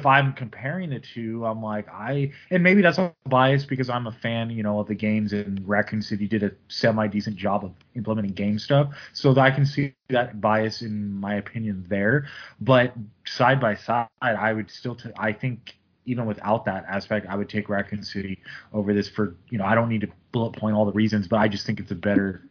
if 0.00 0.06
I'm 0.06 0.32
comparing 0.32 0.90
the 0.90 0.98
two, 0.98 1.44
I'm 1.44 1.62
like 1.62 1.86
I 1.88 2.32
and 2.50 2.62
maybe 2.62 2.80
that's 2.80 2.98
a 2.98 3.14
bias 3.26 3.64
because 3.64 3.90
I'm 3.90 4.06
a 4.06 4.12
fan, 4.12 4.50
you 4.50 4.62
know, 4.62 4.80
of 4.80 4.88
the 4.88 4.94
games 4.94 5.32
and 5.32 5.66
Raccoon 5.68 6.00
City 6.00 6.26
did 6.26 6.42
a 6.42 6.52
semi 6.68 7.06
decent 7.06 7.36
job 7.36 7.64
of 7.64 7.72
implementing 7.94 8.32
game 8.32 8.58
stuff, 8.58 8.94
so 9.12 9.38
I 9.38 9.50
can 9.50 9.66
see 9.66 9.94
that 10.08 10.40
bias 10.40 10.80
in 10.82 11.12
my 11.12 11.34
opinion 11.34 11.84
there. 11.88 12.26
But 12.60 12.94
side 13.26 13.60
by 13.60 13.74
side, 13.74 14.08
I 14.22 14.52
would 14.52 14.70
still, 14.70 14.94
t- 14.96 15.10
I 15.18 15.32
think 15.32 15.76
even 16.06 16.24
without 16.26 16.64
that 16.64 16.84
aspect, 16.88 17.26
I 17.28 17.36
would 17.36 17.48
take 17.48 17.68
Raccoon 17.68 18.02
City 18.02 18.40
over 18.72 18.94
this 18.94 19.08
for 19.08 19.36
you 19.50 19.58
know 19.58 19.64
I 19.64 19.74
don't 19.74 19.90
need 19.90 20.00
to 20.00 20.08
bullet 20.32 20.52
point 20.58 20.74
all 20.74 20.86
the 20.86 20.92
reasons, 20.92 21.28
but 21.28 21.38
I 21.38 21.48
just 21.48 21.66
think 21.66 21.78
it's 21.78 21.92
a 21.92 21.96
better 21.96 22.49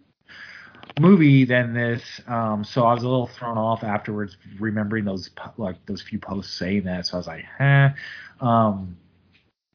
movie 1.00 1.46
than 1.46 1.74
this. 1.74 2.04
Um, 2.28 2.64
so 2.64 2.86
I 2.86 2.94
was 2.94 3.04
a 3.04 3.08
little 3.08 3.28
thrown 3.28 3.58
off 3.58 3.84
afterwards, 3.84 4.38
remembering 4.60 5.06
those 5.06 5.30
like 5.58 5.86
those 5.86 6.02
few 6.02 6.20
posts 6.20 6.54
saying 6.54 6.84
that. 6.84 7.06
So 7.06 7.16
I 7.16 7.18
was 7.18 7.28
like, 7.28 7.46
eh. 7.60 7.90
Um, 8.42 8.98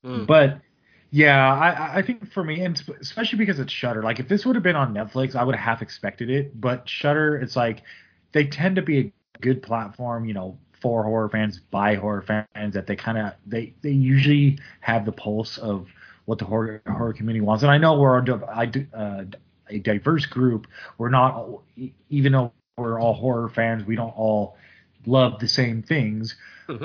mm. 0.04 0.26
But 0.26 0.60
yeah, 1.10 1.52
I, 1.54 1.98
I 1.98 2.02
think 2.02 2.32
for 2.32 2.42
me, 2.42 2.62
and 2.62 2.82
especially 3.00 3.38
because 3.38 3.60
it's 3.60 3.72
Shudder. 3.72 4.02
Like 4.02 4.18
if 4.18 4.28
this 4.28 4.44
would 4.44 4.56
have 4.56 4.62
been 4.62 4.76
on 4.76 4.92
Netflix, 4.94 5.34
I 5.34 5.44
would 5.44 5.54
have 5.54 5.64
half 5.64 5.82
expected 5.82 6.30
it. 6.30 6.60
But 6.60 6.88
Shudder, 6.88 7.36
it's 7.36 7.56
like 7.56 7.82
they 8.32 8.46
tend 8.46 8.76
to 8.76 8.82
be 8.82 8.98
a 8.98 9.12
good 9.40 9.62
platform. 9.62 10.24
You 10.24 10.34
know, 10.34 10.58
for 10.80 11.04
horror 11.04 11.28
fans, 11.28 11.60
by 11.70 11.94
horror 11.94 12.22
fans, 12.22 12.74
that 12.74 12.86
they 12.86 12.96
kind 12.96 13.18
of 13.18 13.34
they 13.46 13.74
they 13.82 13.90
usually 13.90 14.58
have 14.80 15.04
the 15.04 15.12
pulse 15.12 15.56
of 15.58 15.86
what 16.24 16.38
the 16.38 16.44
horror 16.44 16.82
horror 16.86 17.12
community 17.12 17.40
wants. 17.40 17.62
And 17.62 17.70
I 17.70 17.78
know 17.78 17.98
we're 17.98 18.18
I 18.48 18.66
do, 18.66 18.86
uh, 18.92 19.24
a 19.68 19.78
diverse 19.78 20.26
group. 20.26 20.66
We're 20.98 21.10
not, 21.10 21.46
even 22.10 22.32
though 22.32 22.52
we're 22.76 23.00
all 23.00 23.14
horror 23.14 23.48
fans, 23.48 23.84
we 23.84 23.96
don't 23.96 24.16
all 24.16 24.56
love 25.06 25.38
the 25.40 25.48
same 25.48 25.82
things. 25.82 26.36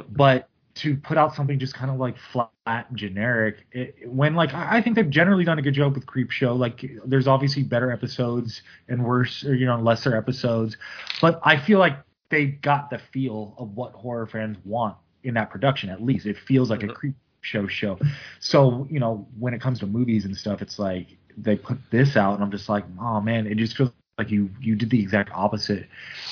but 0.09 0.49
to 0.75 0.95
put 0.95 1.17
out 1.17 1.35
something 1.35 1.59
just 1.59 1.73
kind 1.73 1.91
of 1.91 1.97
like 1.97 2.15
flat 2.31 2.49
and 2.65 2.95
generic, 2.95 3.65
it, 3.71 3.95
when 4.05 4.33
like 4.35 4.53
I 4.53 4.81
think 4.81 4.95
they've 4.95 5.09
generally 5.09 5.43
done 5.43 5.59
a 5.59 5.61
good 5.61 5.73
job 5.73 5.93
with 5.93 6.05
Creepshow. 6.05 6.57
Like 6.57 6.89
there's 7.05 7.27
obviously 7.27 7.63
better 7.63 7.91
episodes 7.91 8.61
and 8.87 9.03
worse, 9.03 9.43
or 9.43 9.55
you 9.55 9.65
know, 9.65 9.79
lesser 9.79 10.15
episodes, 10.15 10.77
but 11.21 11.39
I 11.43 11.57
feel 11.57 11.79
like 11.79 11.97
they 12.29 12.45
got 12.45 12.89
the 12.89 12.99
feel 13.11 13.55
of 13.57 13.75
what 13.75 13.91
horror 13.93 14.27
fans 14.27 14.57
want 14.63 14.95
in 15.23 15.33
that 15.33 15.49
production. 15.49 15.89
At 15.89 16.01
least 16.01 16.25
it 16.25 16.37
feels 16.37 16.69
like 16.69 16.79
mm-hmm. 16.79 16.91
a 16.91 16.93
Creep 16.93 17.15
Show 17.41 17.67
show. 17.67 17.97
So 18.39 18.87
you 18.89 18.99
know, 18.99 19.27
when 19.37 19.53
it 19.53 19.61
comes 19.61 19.79
to 19.79 19.87
movies 19.87 20.25
and 20.25 20.35
stuff, 20.35 20.61
it's 20.61 20.79
like 20.79 21.17
they 21.37 21.55
put 21.55 21.77
this 21.91 22.15
out, 22.15 22.35
and 22.35 22.43
I'm 22.43 22.51
just 22.51 22.69
like, 22.69 22.85
oh 22.99 23.21
man, 23.21 23.47
it 23.47 23.55
just 23.55 23.75
feels 23.77 23.91
like 24.17 24.29
you 24.29 24.49
you 24.59 24.75
did 24.75 24.89
the 24.89 24.99
exact 24.99 25.31
opposite 25.33 25.87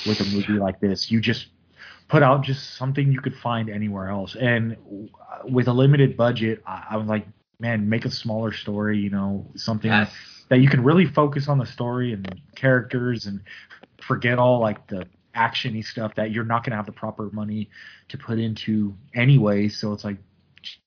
with 0.06 0.20
a 0.20 0.24
movie 0.24 0.54
like 0.54 0.80
this. 0.80 1.10
You 1.10 1.20
just 1.20 1.48
put 2.08 2.22
out 2.22 2.42
just 2.42 2.76
something 2.76 3.12
you 3.12 3.20
could 3.20 3.34
find 3.36 3.68
anywhere 3.68 4.08
else, 4.08 4.36
and 4.36 4.76
with 5.44 5.68
a 5.68 5.72
limited 5.72 6.16
budget, 6.16 6.62
I, 6.66 6.86
I 6.90 6.96
was 6.96 7.06
like, 7.06 7.26
man, 7.58 7.88
make 7.88 8.04
a 8.04 8.10
smaller 8.10 8.52
story, 8.52 8.98
you 8.98 9.10
know, 9.10 9.46
something 9.56 9.90
yes. 9.90 10.12
that 10.48 10.60
you 10.60 10.68
can 10.68 10.82
really 10.82 11.06
focus 11.06 11.48
on 11.48 11.58
the 11.58 11.66
story 11.66 12.12
and 12.12 12.40
characters, 12.54 13.26
and 13.26 13.40
forget 14.00 14.38
all 14.38 14.60
like 14.60 14.86
the 14.88 15.06
actiony 15.36 15.84
stuff 15.84 16.14
that 16.16 16.30
you're 16.32 16.44
not 16.44 16.64
going 16.64 16.72
to 16.72 16.76
have 16.76 16.86
the 16.86 16.92
proper 16.92 17.30
money 17.30 17.70
to 18.08 18.18
put 18.18 18.38
into 18.38 18.94
anyway. 19.14 19.68
So 19.68 19.92
it's 19.92 20.04
like, 20.04 20.16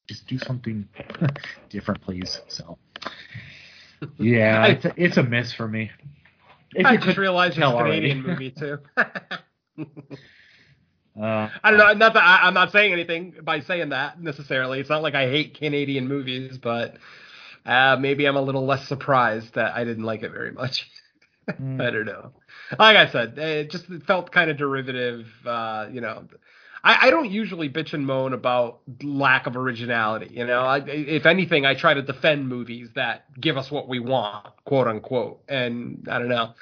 just 0.08 0.28
do 0.28 0.38
something 0.38 0.88
different, 1.70 2.02
please. 2.02 2.42
So 2.48 2.78
yeah, 4.18 4.66
it's 4.68 4.86
a, 4.86 4.94
it's 4.98 5.18
a 5.18 5.24
miss 5.24 5.54
for 5.54 5.68
me. 5.68 5.92
If 6.74 6.86
I 6.86 6.98
just 6.98 7.18
realized 7.18 7.58
it's 7.58 7.66
a 7.66 7.72
Canadian 7.72 8.24
movie 8.24 8.52
too. 8.52 8.78
uh, 8.98 9.04
I 11.16 11.72
don't 11.72 11.78
know. 11.78 11.94
Not 11.94 12.14
that 12.14 12.24
I, 12.24 12.48
am 12.48 12.54
not 12.54 12.72
saying 12.72 12.94
anything 12.94 13.36
by 13.44 13.60
saying 13.60 13.90
that 13.90 14.22
necessarily. 14.22 14.80
It's 14.80 14.90
not 14.90 15.02
like 15.02 15.16
I 15.16 15.30
hate 15.30 15.58
Canadian 15.58 16.08
movies, 16.08 16.58
but 16.58 16.96
uh, 17.66 17.98
maybe 18.00 18.26
I'm 18.26 18.38
a 18.38 18.42
little 18.42 18.66
less 18.66 18.88
surprised 18.88 19.56
that 19.56 19.76
I 19.76 19.84
didn't 19.84 20.04
like 20.04 20.24
it 20.24 20.32
very 20.32 20.52
much. 20.52 20.90
mm. 21.50 21.82
I 21.82 21.92
don't 21.92 22.06
know. 22.06 22.32
Like 22.80 22.96
I 22.96 23.12
said, 23.12 23.38
it 23.38 23.70
just 23.70 23.86
felt 24.08 24.32
kind 24.32 24.50
of 24.50 24.58
derivative. 24.58 25.28
Uh, 25.46 25.88
you 25.92 26.00
know, 26.00 26.26
I, 26.84 27.08
I, 27.08 27.10
don't 27.12 27.30
usually 27.30 27.70
bitch 27.70 27.94
and 27.94 28.06
moan 28.06 28.34
about 28.34 28.80
lack 29.04 29.48
of 29.48 29.56
originality. 29.56 30.30
You 30.32 30.46
know, 30.46 30.62
I, 30.62 30.80
if 30.86 31.26
anything, 31.26 31.66
I 31.66 31.76
try 31.76 31.94
to 31.94 32.02
defend 32.02 32.48
movies 32.48 32.90
that 32.96 33.26
give 33.40 33.58
us 33.58 33.70
what 33.70 33.88
we 33.88 34.00
want, 34.00 34.48
quote 34.66 34.88
unquote. 34.88 35.42
And 35.48 36.08
I 36.10 36.18
don't 36.18 36.30
know, 36.30 36.54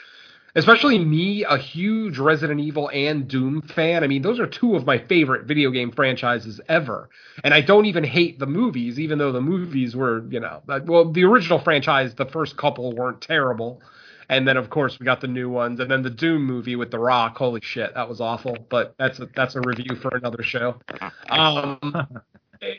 especially 0.56 1.00
me, 1.00 1.44
a 1.44 1.58
huge 1.58 2.18
Resident 2.18 2.60
Evil 2.60 2.90
and 2.94 3.28
Doom 3.28 3.62
fan. 3.62 4.04
I 4.04 4.08
mean, 4.08 4.22
those 4.22 4.40
are 4.40 4.48
two 4.48 4.76
of 4.76 4.86
my 4.86 4.98
favorite 4.98 5.46
video 5.46 5.72
game 5.72 5.92
franchises 5.92 6.60
ever. 6.68 7.10
And 7.44 7.54
I 7.54 7.62
don't 7.62 7.86
even 7.86 8.04
hate 8.04 8.40
the 8.40 8.48
movies, 8.48 9.00
even 9.00 9.20
though 9.20 9.32
the 9.32 9.42
movies 9.42 9.96
were, 9.96 10.26
you 10.30 10.40
know, 10.40 10.62
well, 10.86 11.12
the 11.12 11.24
original 11.24 11.60
franchise, 11.60 12.16
the 12.16 12.26
first 12.26 12.58
couple 12.58 12.94
weren't 12.94 13.22
terrible. 13.22 13.82
And 14.30 14.48
then 14.48 14.58
of 14.58 14.70
course 14.70 15.00
we 15.00 15.06
got 15.06 15.22
the 15.22 15.28
new 15.28 15.50
ones, 15.50 15.80
and 15.80 15.90
then 15.90 16.04
the 16.04 16.10
Doom 16.10 16.46
movie 16.46 16.76
with 16.76 16.92
The 16.92 17.00
Rock. 17.00 17.38
Holy 17.38 17.62
shit, 17.62 17.94
that 17.96 18.08
was 18.08 18.22
awful. 18.22 18.56
But 18.70 18.94
that's 18.98 19.20
a, 19.20 19.28
that's 19.36 19.56
a 19.56 19.62
review 19.62 19.96
for 19.96 20.16
another 20.16 20.44
show. 20.44 20.80
Um, 21.30 22.08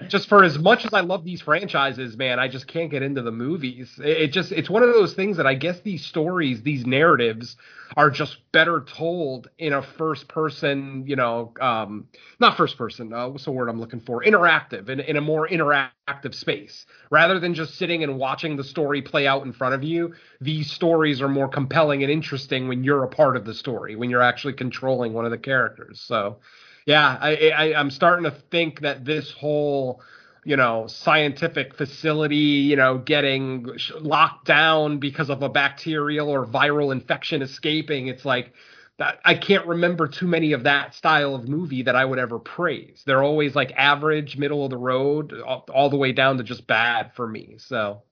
just 0.09 0.29
for 0.29 0.45
as 0.45 0.59
much 0.59 0.85
as 0.85 0.93
I 0.93 1.01
love 1.01 1.25
these 1.25 1.40
franchises, 1.40 2.16
man, 2.16 2.38
I 2.38 2.49
just 2.49 2.66
can't 2.66 2.90
get 2.90 3.03
into 3.03 3.23
the 3.23 3.31
movies. 3.31 3.99
It, 4.03 4.29
just 4.29 4.53
it's 4.53 4.69
one 4.69 4.83
of 4.83 4.93
those 4.93 5.14
things 5.14 5.38
that 5.38 5.47
I 5.47 5.55
guess 5.55 5.81
these 5.81 6.05
stories, 6.05 6.62
these 6.62 6.85
narratives 6.85 7.57
are 7.97 8.11
just 8.11 8.38
better 8.53 8.83
told 8.83 9.49
in 9.59 9.73
a 9.73 9.83
first 9.83 10.29
person, 10.29 11.05
you 11.07 11.16
know, 11.16 11.53
um, 11.61 12.09
not 12.38 12.57
first 12.57 12.77
person, 12.77 13.12
uh, 13.12 13.29
what's 13.29 13.45
the 13.45 13.51
word 13.51 13.69
I'm 13.69 13.81
looking 13.81 14.01
for? 14.01 14.23
Interactive, 14.23 14.90
in, 14.90 15.01
in 15.01 15.16
a 15.16 15.21
more 15.21 15.49
interactive 15.49 16.35
space. 16.35 16.85
Rather 17.11 17.40
than 17.40 17.55
just 17.55 17.77
sitting 17.77 18.03
and 18.05 18.19
watching 18.19 18.57
the 18.57 18.64
story 18.64 19.01
play 19.01 19.27
out 19.27 19.45
in 19.47 19.53
front 19.53 19.75
of 19.75 19.83
you, 19.83 20.14
these 20.40 20.71
stories 20.71 21.23
are 21.23 21.29
more 21.29 21.49
compelling 21.49 22.03
and 22.03 22.12
interesting 22.12 22.69
when 22.69 22.85
you're 22.85 23.05
a 23.05 23.09
part 23.09 23.37
of 23.37 23.45
the 23.45 23.55
story, 23.55 23.97
when 23.97 24.11
you're 24.11 24.23
actually 24.23 24.53
controlling 24.53 25.14
one 25.14 25.25
of 25.25 25.31
the 25.31 25.38
characters. 25.38 26.01
So, 26.01 26.38
yeah, 26.87 27.19
I, 27.21 27.51
I 27.51 27.75
I'm 27.75 27.90
starting 27.90 28.25
to 28.25 28.31
think 28.51 28.81
that 28.81 29.05
this 29.05 29.31
whole 29.33 30.03
you 30.45 30.57
know 30.57 30.87
scientific 30.87 31.75
facility 31.75 32.37
you 32.37 32.77
know 32.77 32.99
getting 32.99 33.66
locked 34.01 34.47
down 34.47 34.99
because 34.99 35.29
of 35.29 35.43
a 35.43 35.51
bacterial 35.51 36.31
or 36.31 36.47
viral 36.47 36.93
infection 36.93 37.43
escaping 37.43 38.09
it's 38.09 38.25
like 38.25 38.55
that 39.01 39.19
I 39.25 39.35
can't 39.35 39.66
remember 39.66 40.07
too 40.09 40.27
many 40.27 40.53
of 40.53 40.64
that 40.64 40.95
style 40.95 41.35
of 41.35 41.49
movie 41.49 41.83
that 41.85 41.97
I 41.97 42.05
would 42.05 42.19
ever 42.19 42.38
praise. 42.38 43.03
They're 43.07 43.23
always 43.23 43.55
like 43.55 43.73
average, 43.75 44.37
middle 44.37 44.62
of 44.62 44.71
the 44.71 44.77
road, 44.77 45.33
all, 45.40 45.64
all 45.73 45.88
the 45.88 45.97
way 45.97 46.12
down 46.12 46.37
to 46.37 46.45
just 46.45 46.66
bad 46.66 47.12
for 47.14 47.27
me. 47.27 47.55
So, 47.57 48.03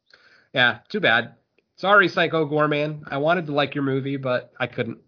yeah, 0.55 0.79
too 0.89 1.01
bad. 1.01 1.35
Sorry, 1.77 2.09
Psycho 2.09 2.47
Goreman. 2.49 3.03
I 3.07 3.19
wanted 3.19 3.47
to 3.47 3.53
like 3.53 3.75
your 3.75 3.85
movie, 3.85 4.17
but 4.17 4.51
I 4.59 4.67
couldn't. 4.67 4.99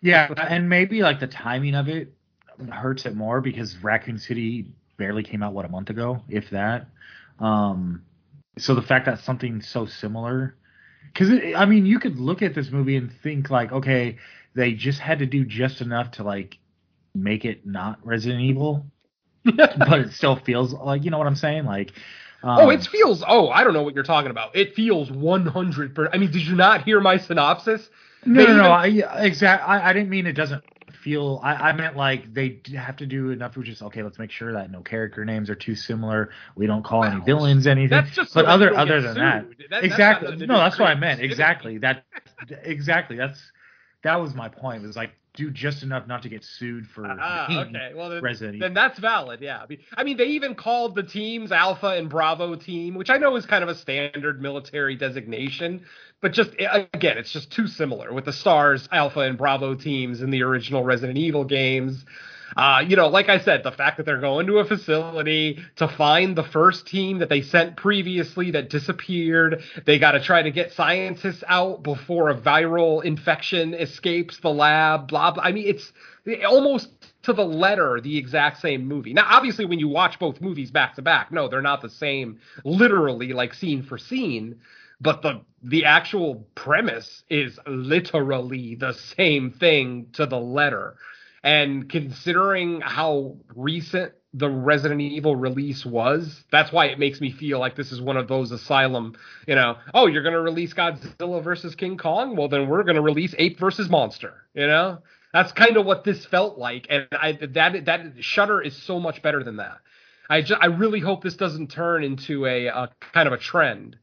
Yeah, 0.00 0.32
and 0.36 0.68
maybe 0.68 1.02
like 1.02 1.18
the 1.18 1.26
timing 1.26 1.74
of 1.74 1.88
it 1.88 2.14
hurts 2.66 3.06
it 3.06 3.14
more 3.14 3.40
because 3.40 3.76
Raccoon 3.82 4.18
City 4.18 4.66
barely 4.96 5.22
came 5.22 5.42
out 5.42 5.52
what 5.52 5.64
a 5.64 5.68
month 5.68 5.90
ago, 5.90 6.22
if 6.28 6.50
that. 6.50 6.88
Um, 7.38 8.02
so 8.58 8.74
the 8.74 8.82
fact 8.82 9.06
that 9.06 9.20
something 9.20 9.62
so 9.62 9.86
similar, 9.86 10.56
because 11.06 11.30
I 11.56 11.64
mean, 11.64 11.86
you 11.86 11.98
could 11.98 12.18
look 12.18 12.42
at 12.42 12.54
this 12.54 12.70
movie 12.70 12.96
and 12.96 13.12
think 13.22 13.50
like, 13.50 13.72
okay, 13.72 14.18
they 14.54 14.72
just 14.72 14.98
had 14.98 15.20
to 15.20 15.26
do 15.26 15.44
just 15.44 15.80
enough 15.80 16.12
to 16.12 16.24
like 16.24 16.58
make 17.14 17.44
it 17.44 17.66
not 17.66 17.98
Resident 18.04 18.40
Evil, 18.40 18.86
but 19.44 20.00
it 20.00 20.12
still 20.12 20.36
feels 20.36 20.72
like 20.72 21.04
you 21.04 21.10
know 21.10 21.18
what 21.18 21.26
I'm 21.26 21.36
saying, 21.36 21.64
like. 21.64 21.92
Um, 22.40 22.58
oh, 22.60 22.70
it 22.70 22.86
feels. 22.86 23.24
Oh, 23.26 23.48
I 23.48 23.64
don't 23.64 23.72
know 23.72 23.82
what 23.82 23.96
you're 23.96 24.04
talking 24.04 24.30
about. 24.30 24.54
It 24.54 24.76
feels 24.76 25.10
100. 25.10 25.98
I 26.12 26.18
mean, 26.18 26.30
did 26.30 26.42
you 26.42 26.54
not 26.54 26.84
hear 26.84 27.00
my 27.00 27.16
synopsis? 27.18 27.90
No, 28.24 28.46
no, 28.46 28.56
no. 28.56 28.70
I, 28.70 28.86
exactly. 29.24 29.66
I, 29.66 29.90
I 29.90 29.92
didn't 29.92 30.08
mean 30.08 30.24
it 30.24 30.34
doesn't 30.34 30.62
feel. 31.08 31.40
I, 31.42 31.54
I 31.54 31.72
meant 31.72 31.96
like 31.96 32.32
they 32.32 32.60
have 32.74 32.96
to 32.96 33.06
do 33.06 33.30
enough 33.30 33.54
to 33.54 33.62
just 33.62 33.82
okay. 33.82 34.02
Let's 34.02 34.18
make 34.18 34.30
sure 34.30 34.52
that 34.52 34.70
no 34.70 34.82
character 34.82 35.24
names 35.24 35.50
are 35.50 35.54
too 35.54 35.74
similar. 35.74 36.30
We 36.54 36.66
don't 36.66 36.84
call 36.84 37.04
any 37.04 37.20
villains 37.20 37.66
anything. 37.66 37.90
That's 37.90 38.10
just 38.10 38.34
but 38.34 38.44
that 38.44 38.50
other 38.50 38.76
other 38.76 39.00
than 39.00 39.14
that, 39.14 39.46
that's 39.70 39.84
exactly. 39.84 40.36
to 40.36 40.46
No, 40.46 40.58
that's 40.58 40.78
what 40.78 40.88
I 40.88 40.94
meant. 40.94 41.20
Exactly. 41.20 41.78
That 41.78 42.04
exactly. 42.62 43.16
That's 43.16 43.40
that 44.02 44.20
was 44.20 44.34
my 44.34 44.48
point. 44.48 44.82
Was 44.82 44.96
like 44.96 45.12
do 45.38 45.50
just 45.50 45.84
enough 45.84 46.06
not 46.06 46.22
to 46.22 46.28
get 46.28 46.44
sued 46.44 46.86
for 46.88 47.06
ah, 47.06 47.46
being 47.46 47.60
okay. 47.60 47.92
Well, 47.94 48.10
then, 48.10 48.22
Resident 48.22 48.56
Evil. 48.56 48.66
then 48.66 48.74
that's 48.74 48.98
valid. 48.98 49.40
Yeah. 49.40 49.64
I 49.96 50.02
mean, 50.02 50.16
they 50.16 50.24
even 50.24 50.56
called 50.56 50.96
the 50.96 51.04
teams 51.04 51.52
Alpha 51.52 51.86
and 51.88 52.10
Bravo 52.10 52.56
team, 52.56 52.94
which 52.94 53.08
I 53.08 53.18
know 53.18 53.36
is 53.36 53.46
kind 53.46 53.62
of 53.62 53.70
a 53.70 53.74
standard 53.76 54.42
military 54.42 54.96
designation, 54.96 55.82
but 56.20 56.32
just 56.32 56.50
again, 56.58 57.18
it's 57.18 57.32
just 57.32 57.52
too 57.52 57.68
similar 57.68 58.12
with 58.12 58.24
the 58.24 58.32
Stars 58.32 58.88
Alpha 58.90 59.20
and 59.20 59.38
Bravo 59.38 59.76
teams 59.76 60.20
in 60.20 60.30
the 60.30 60.42
original 60.42 60.82
Resident 60.82 61.16
Evil 61.16 61.44
games. 61.44 62.04
Uh, 62.56 62.82
you 62.86 62.96
know, 62.96 63.08
like 63.08 63.28
I 63.28 63.38
said, 63.38 63.62
the 63.62 63.72
fact 63.72 63.96
that 63.98 64.06
they're 64.06 64.20
going 64.20 64.46
to 64.46 64.58
a 64.58 64.64
facility 64.64 65.62
to 65.76 65.88
find 65.88 66.36
the 66.36 66.44
first 66.44 66.86
team 66.86 67.18
that 67.18 67.28
they 67.28 67.42
sent 67.42 67.76
previously 67.76 68.50
that 68.52 68.70
disappeared. 68.70 69.62
They 69.84 69.98
got 69.98 70.12
to 70.12 70.20
try 70.20 70.42
to 70.42 70.50
get 70.50 70.72
scientists 70.72 71.44
out 71.46 71.82
before 71.82 72.30
a 72.30 72.34
viral 72.34 73.04
infection 73.04 73.74
escapes 73.74 74.38
the 74.38 74.50
lab. 74.50 75.08
Blah 75.08 75.32
blah. 75.32 75.42
I 75.42 75.52
mean, 75.52 75.66
it's 75.66 75.92
almost 76.46 76.90
to 77.22 77.32
the 77.32 77.44
letter 77.44 78.00
the 78.00 78.16
exact 78.16 78.60
same 78.60 78.86
movie. 78.86 79.12
Now, 79.12 79.26
obviously, 79.28 79.64
when 79.64 79.78
you 79.78 79.88
watch 79.88 80.18
both 80.18 80.40
movies 80.40 80.70
back 80.70 80.94
to 80.94 81.02
back, 81.02 81.30
no, 81.32 81.48
they're 81.48 81.62
not 81.62 81.82
the 81.82 81.90
same, 81.90 82.40
literally 82.64 83.32
like 83.32 83.54
scene 83.54 83.82
for 83.82 83.98
scene. 83.98 84.60
But 85.00 85.22
the 85.22 85.42
the 85.62 85.84
actual 85.84 86.46
premise 86.54 87.24
is 87.28 87.58
literally 87.66 88.74
the 88.76 88.92
same 88.92 89.50
thing 89.50 90.06
to 90.14 90.26
the 90.26 90.38
letter. 90.38 90.96
And 91.42 91.88
considering 91.88 92.80
how 92.80 93.36
recent 93.54 94.12
the 94.34 94.50
Resident 94.50 95.00
Evil 95.00 95.36
release 95.36 95.86
was, 95.86 96.44
that's 96.50 96.72
why 96.72 96.86
it 96.86 96.98
makes 96.98 97.20
me 97.20 97.30
feel 97.30 97.58
like 97.58 97.76
this 97.76 97.92
is 97.92 98.00
one 98.00 98.16
of 98.16 98.28
those 98.28 98.50
asylum, 98.50 99.14
you 99.46 99.54
know, 99.54 99.76
oh, 99.94 100.06
you're 100.06 100.22
going 100.22 100.34
to 100.34 100.40
release 100.40 100.74
Godzilla 100.74 101.42
versus 101.42 101.74
King 101.74 101.96
Kong? 101.96 102.36
Well, 102.36 102.48
then 102.48 102.68
we're 102.68 102.82
going 102.82 102.96
to 102.96 103.02
release 103.02 103.34
Ape 103.38 103.58
versus 103.58 103.88
Monster, 103.88 104.34
you 104.54 104.66
know? 104.66 104.98
That's 105.32 105.52
kind 105.52 105.76
of 105.76 105.84
what 105.84 106.04
this 106.04 106.24
felt 106.26 106.58
like. 106.58 106.86
And 106.88 107.06
I 107.12 107.32
that 107.32 107.84
that 107.84 108.00
Shudder 108.20 108.62
is 108.62 108.74
so 108.74 108.98
much 108.98 109.22
better 109.22 109.44
than 109.44 109.56
that. 109.56 109.78
I 110.30 110.42
just, 110.42 110.60
I 110.60 110.66
really 110.66 111.00
hope 111.00 111.22
this 111.22 111.36
doesn't 111.36 111.70
turn 111.70 112.02
into 112.04 112.46
a, 112.46 112.66
a 112.66 112.90
kind 113.12 113.26
of 113.26 113.32
a 113.32 113.38
trend 113.38 113.98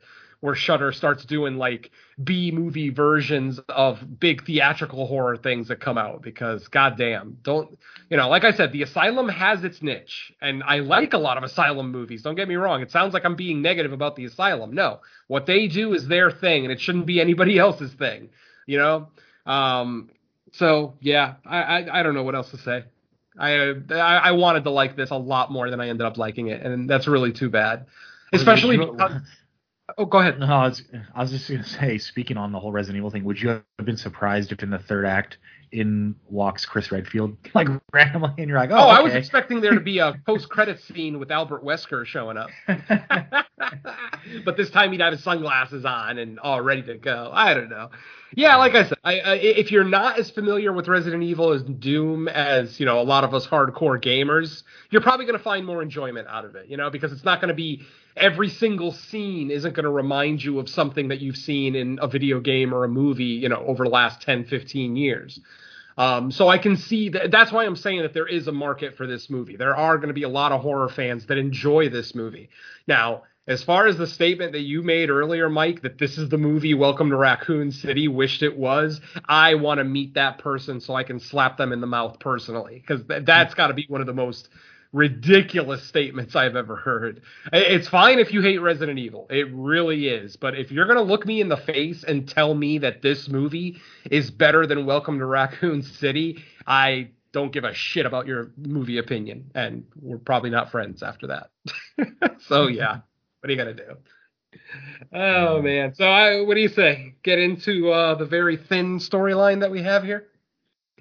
where 0.45 0.53
Shudder 0.53 0.91
starts 0.91 1.25
doing 1.25 1.57
like 1.57 1.89
B 2.23 2.51
movie 2.51 2.91
versions 2.91 3.59
of 3.67 4.19
big 4.19 4.45
theatrical 4.45 5.07
horror 5.07 5.37
things 5.37 5.69
that 5.69 5.79
come 5.79 5.97
out 5.97 6.21
because 6.21 6.67
goddamn, 6.67 7.39
don't 7.41 7.79
you 8.11 8.17
know, 8.17 8.29
like 8.29 8.43
I 8.43 8.51
said, 8.51 8.71
the 8.71 8.83
Asylum 8.83 9.27
has 9.27 9.63
its 9.63 9.81
niche 9.81 10.31
and 10.39 10.61
I 10.61 10.81
like 10.81 11.13
a 11.13 11.17
lot 11.17 11.39
of 11.39 11.43
Asylum 11.43 11.91
movies. 11.91 12.21
Don't 12.21 12.35
get 12.35 12.47
me 12.47 12.57
wrong. 12.57 12.83
It 12.83 12.91
sounds 12.91 13.11
like 13.11 13.25
I'm 13.25 13.35
being 13.35 13.63
negative 13.63 13.91
about 13.91 14.15
the 14.15 14.25
Asylum. 14.25 14.71
No. 14.75 14.99
What 15.25 15.47
they 15.47 15.67
do 15.67 15.95
is 15.95 16.07
their 16.07 16.29
thing 16.29 16.63
and 16.63 16.71
it 16.71 16.79
shouldn't 16.79 17.07
be 17.07 17.19
anybody 17.19 17.57
else's 17.65 17.93
thing, 17.93 18.29
you 18.67 18.77
know? 18.77 19.07
Um 19.47 20.11
so 20.51 20.93
yeah, 21.01 21.37
I 21.43 21.57
I, 21.57 21.99
I 21.99 22.03
don't 22.03 22.13
know 22.13 22.23
what 22.23 22.35
else 22.35 22.51
to 22.51 22.57
say. 22.59 22.83
I, 23.35 23.73
I 23.89 24.15
I 24.15 24.31
wanted 24.33 24.63
to 24.65 24.69
like 24.69 24.95
this 24.95 25.09
a 25.09 25.17
lot 25.17 25.51
more 25.51 25.71
than 25.71 25.81
I 25.81 25.89
ended 25.89 26.05
up 26.05 26.19
liking 26.19 26.49
it, 26.49 26.61
and 26.61 26.87
that's 26.87 27.07
really 27.07 27.33
too 27.33 27.49
bad. 27.49 27.87
Especially 28.31 28.77
because, 28.77 29.21
oh, 29.97 30.05
go 30.05 30.19
ahead. 30.19 30.39
No, 30.39 30.45
I 30.47 30.67
was, 30.67 30.83
I 31.13 31.21
was 31.21 31.31
just 31.31 31.49
gonna 31.49 31.63
say, 31.79 31.97
speaking 31.97 32.37
on 32.37 32.51
the 32.51 32.59
whole 32.59 32.71
Resident 32.71 32.97
Evil 32.97 33.11
thing, 33.11 33.23
would 33.23 33.39
you 33.39 33.49
have 33.49 33.63
been 33.83 33.97
surprised 33.97 34.51
if 34.51 34.63
in 34.63 34.69
the 34.69 34.79
third 34.79 35.05
act 35.05 35.37
in 35.71 36.15
walks 36.29 36.65
Chris 36.65 36.91
Redfield 36.91 37.37
like 37.53 37.67
randomly, 37.91 38.33
and 38.37 38.47
you're 38.49 38.57
like, 38.57 38.71
oh, 38.71 38.77
Oh, 38.77 38.87
I 38.87 39.01
was 39.01 39.13
expecting 39.13 39.61
there 39.61 39.73
to 39.73 39.79
be 39.79 39.97
a 39.99 40.15
post-credit 40.25 40.79
scene 40.81 41.19
with 41.19 41.31
Albert 41.31 41.63
Wesker 41.63 42.05
showing 42.05 42.37
up, 42.37 42.49
but 44.45 44.57
this 44.57 44.69
time 44.69 44.91
he'd 44.91 45.01
have 45.01 45.13
his 45.13 45.23
sunglasses 45.23 45.85
on 45.85 46.17
and 46.17 46.39
all 46.39 46.61
ready 46.61 46.83
to 46.83 46.97
go. 46.97 47.29
I 47.33 47.53
don't 47.53 47.69
know. 47.69 47.89
Yeah, 48.35 48.57
like 48.57 48.75
I 48.75 48.83
said, 48.83 48.97
I, 49.01 49.19
I, 49.21 49.33
if 49.35 49.71
you're 49.71 49.85
not 49.85 50.19
as 50.19 50.29
familiar 50.29 50.73
with 50.73 50.89
Resident 50.89 51.23
Evil 51.23 51.53
as 51.53 51.63
Doom 51.63 52.27
as 52.27 52.81
you 52.81 52.85
know 52.85 52.99
a 52.99 53.03
lot 53.03 53.23
of 53.23 53.33
us 53.33 53.47
hardcore 53.47 54.01
gamers, 54.01 54.63
you're 54.89 55.01
probably 55.01 55.25
going 55.25 55.37
to 55.37 55.43
find 55.43 55.65
more 55.65 55.81
enjoyment 55.81 56.27
out 56.27 56.43
of 56.43 56.55
it. 56.55 56.67
You 56.67 56.75
know, 56.75 56.89
because 56.89 57.13
it's 57.13 57.23
not 57.23 57.39
going 57.39 57.47
to 57.47 57.55
be 57.55 57.83
every 58.17 58.49
single 58.49 58.91
scene 58.91 59.51
isn't 59.51 59.73
going 59.73 59.85
to 59.85 59.89
remind 59.89 60.43
you 60.43 60.59
of 60.59 60.67
something 60.67 61.07
that 61.07 61.21
you've 61.21 61.37
seen 61.37 61.75
in 61.75 61.97
a 62.01 62.09
video 62.09 62.41
game 62.41 62.73
or 62.73 62.83
a 62.83 62.89
movie. 62.89 63.23
You 63.23 63.47
know, 63.47 63.63
over 63.65 63.85
the 63.85 63.89
last 63.89 64.21
10, 64.21 64.45
15 64.45 64.97
years. 64.97 65.39
Um, 65.97 66.29
so 66.29 66.49
I 66.49 66.57
can 66.57 66.75
see 66.75 67.07
that. 67.09 67.31
That's 67.31 67.53
why 67.53 67.63
I'm 67.63 67.77
saying 67.77 68.01
that 68.01 68.13
there 68.13 68.27
is 68.27 68.49
a 68.49 68.51
market 68.51 68.97
for 68.97 69.07
this 69.07 69.29
movie. 69.29 69.55
There 69.55 69.77
are 69.77 69.97
going 69.97 70.09
to 70.09 70.13
be 70.13 70.23
a 70.23 70.29
lot 70.29 70.51
of 70.51 70.59
horror 70.59 70.89
fans 70.89 71.27
that 71.27 71.37
enjoy 71.37 71.87
this 71.87 72.13
movie. 72.13 72.49
Now, 72.85 73.23
as 73.47 73.63
far 73.63 73.85
as 73.85 73.97
the 73.97 74.07
statement 74.07 74.53
that 74.53 74.61
you 74.61 74.81
made 74.81 75.09
earlier, 75.09 75.49
Mike, 75.49 75.83
that 75.83 75.99
this 75.99 76.17
is 76.17 76.29
the 76.29 76.37
movie 76.37 76.73
Welcome 76.73 77.11
to 77.11 77.15
Raccoon 77.15 77.71
City 77.71 78.07
wished 78.07 78.41
it 78.41 78.57
was, 78.57 79.01
I 79.27 79.53
want 79.55 79.77
to 79.77 79.83
meet 79.83 80.15
that 80.15 80.39
person 80.39 80.81
so 80.81 80.95
I 80.95 81.03
can 81.03 81.19
slap 81.19 81.57
them 81.57 81.71
in 81.71 81.79
the 81.79 81.87
mouth 81.87 82.19
personally 82.19 82.79
because 82.79 83.05
th- 83.07 83.23
that's 83.23 83.53
got 83.53 83.67
to 83.67 83.75
be 83.75 83.85
one 83.87 84.01
of 84.01 84.07
the 84.07 84.13
most 84.13 84.49
ridiculous 84.93 85.83
statements 85.83 86.35
I've 86.35 86.55
ever 86.55 86.75
heard. 86.75 87.21
It's 87.53 87.87
fine 87.87 88.17
if 88.17 88.33
you 88.33 88.41
hate 88.41 88.59
Resident 88.59 88.97
Evil. 88.97 89.27
It 89.29 89.47
really 89.53 90.07
is. 90.07 90.37
But 90.37 90.57
if 90.57 90.71
you're 90.71 90.85
going 90.85 90.97
to 90.97 91.03
look 91.03 91.25
me 91.27 91.39
in 91.39 91.49
the 91.49 91.57
face 91.57 92.03
and 92.03 92.27
tell 92.27 92.55
me 92.55 92.79
that 92.79 93.03
this 93.03 93.29
movie 93.29 93.79
is 94.09 94.31
better 94.31 94.65
than 94.65 94.87
Welcome 94.87 95.19
to 95.19 95.25
Raccoon 95.25 95.83
City, 95.83 96.43
I 96.65 97.09
don't 97.31 97.51
give 97.51 97.65
a 97.65 97.73
shit 97.75 98.07
about 98.07 98.25
your 98.25 98.53
movie 98.57 98.97
opinion. 98.97 99.51
And 99.53 99.85
we're 100.01 100.17
probably 100.17 100.49
not 100.49 100.71
friends 100.71 101.03
after 101.03 101.27
that. 101.27 101.51
so, 102.47 102.67
yeah. 102.67 103.01
What 103.45 103.51
are 103.51 103.53
you 103.53 103.63
to 103.65 103.73
do? 103.75 103.97
Oh, 105.13 105.61
man. 105.61 105.93
So, 105.93 106.05
I, 106.05 106.41
what 106.41 106.55
do 106.55 106.61
you 106.61 106.67
say? 106.67 107.13
Get 107.21 107.37
into 107.37 107.91
uh, 107.91 108.15
the 108.15 108.25
very 108.25 108.57
thin 108.57 108.97
storyline 108.97 109.59
that 109.59 109.69
we 109.69 109.83
have 109.83 110.03
here? 110.03 110.29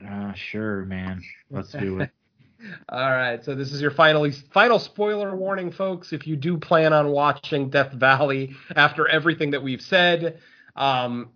Uh, 0.06 0.34
sure, 0.34 0.84
man. 0.84 1.22
Let's 1.50 1.72
do 1.72 2.00
it. 2.00 2.10
All 2.90 3.10
right, 3.10 3.42
so 3.42 3.54
this 3.54 3.72
is 3.72 3.80
your 3.80 3.92
final 3.92 4.30
final 4.52 4.78
spoiler 4.78 5.34
warning, 5.34 5.72
folks. 5.72 6.12
If 6.12 6.26
you 6.26 6.36
do 6.36 6.58
plan 6.58 6.92
on 6.92 7.08
watching 7.08 7.70
Death 7.70 7.92
Valley 7.92 8.54
after 8.76 9.08
everything 9.08 9.52
that 9.52 9.62
we've 9.62 9.80
said, 9.80 10.38
um, 10.76 11.30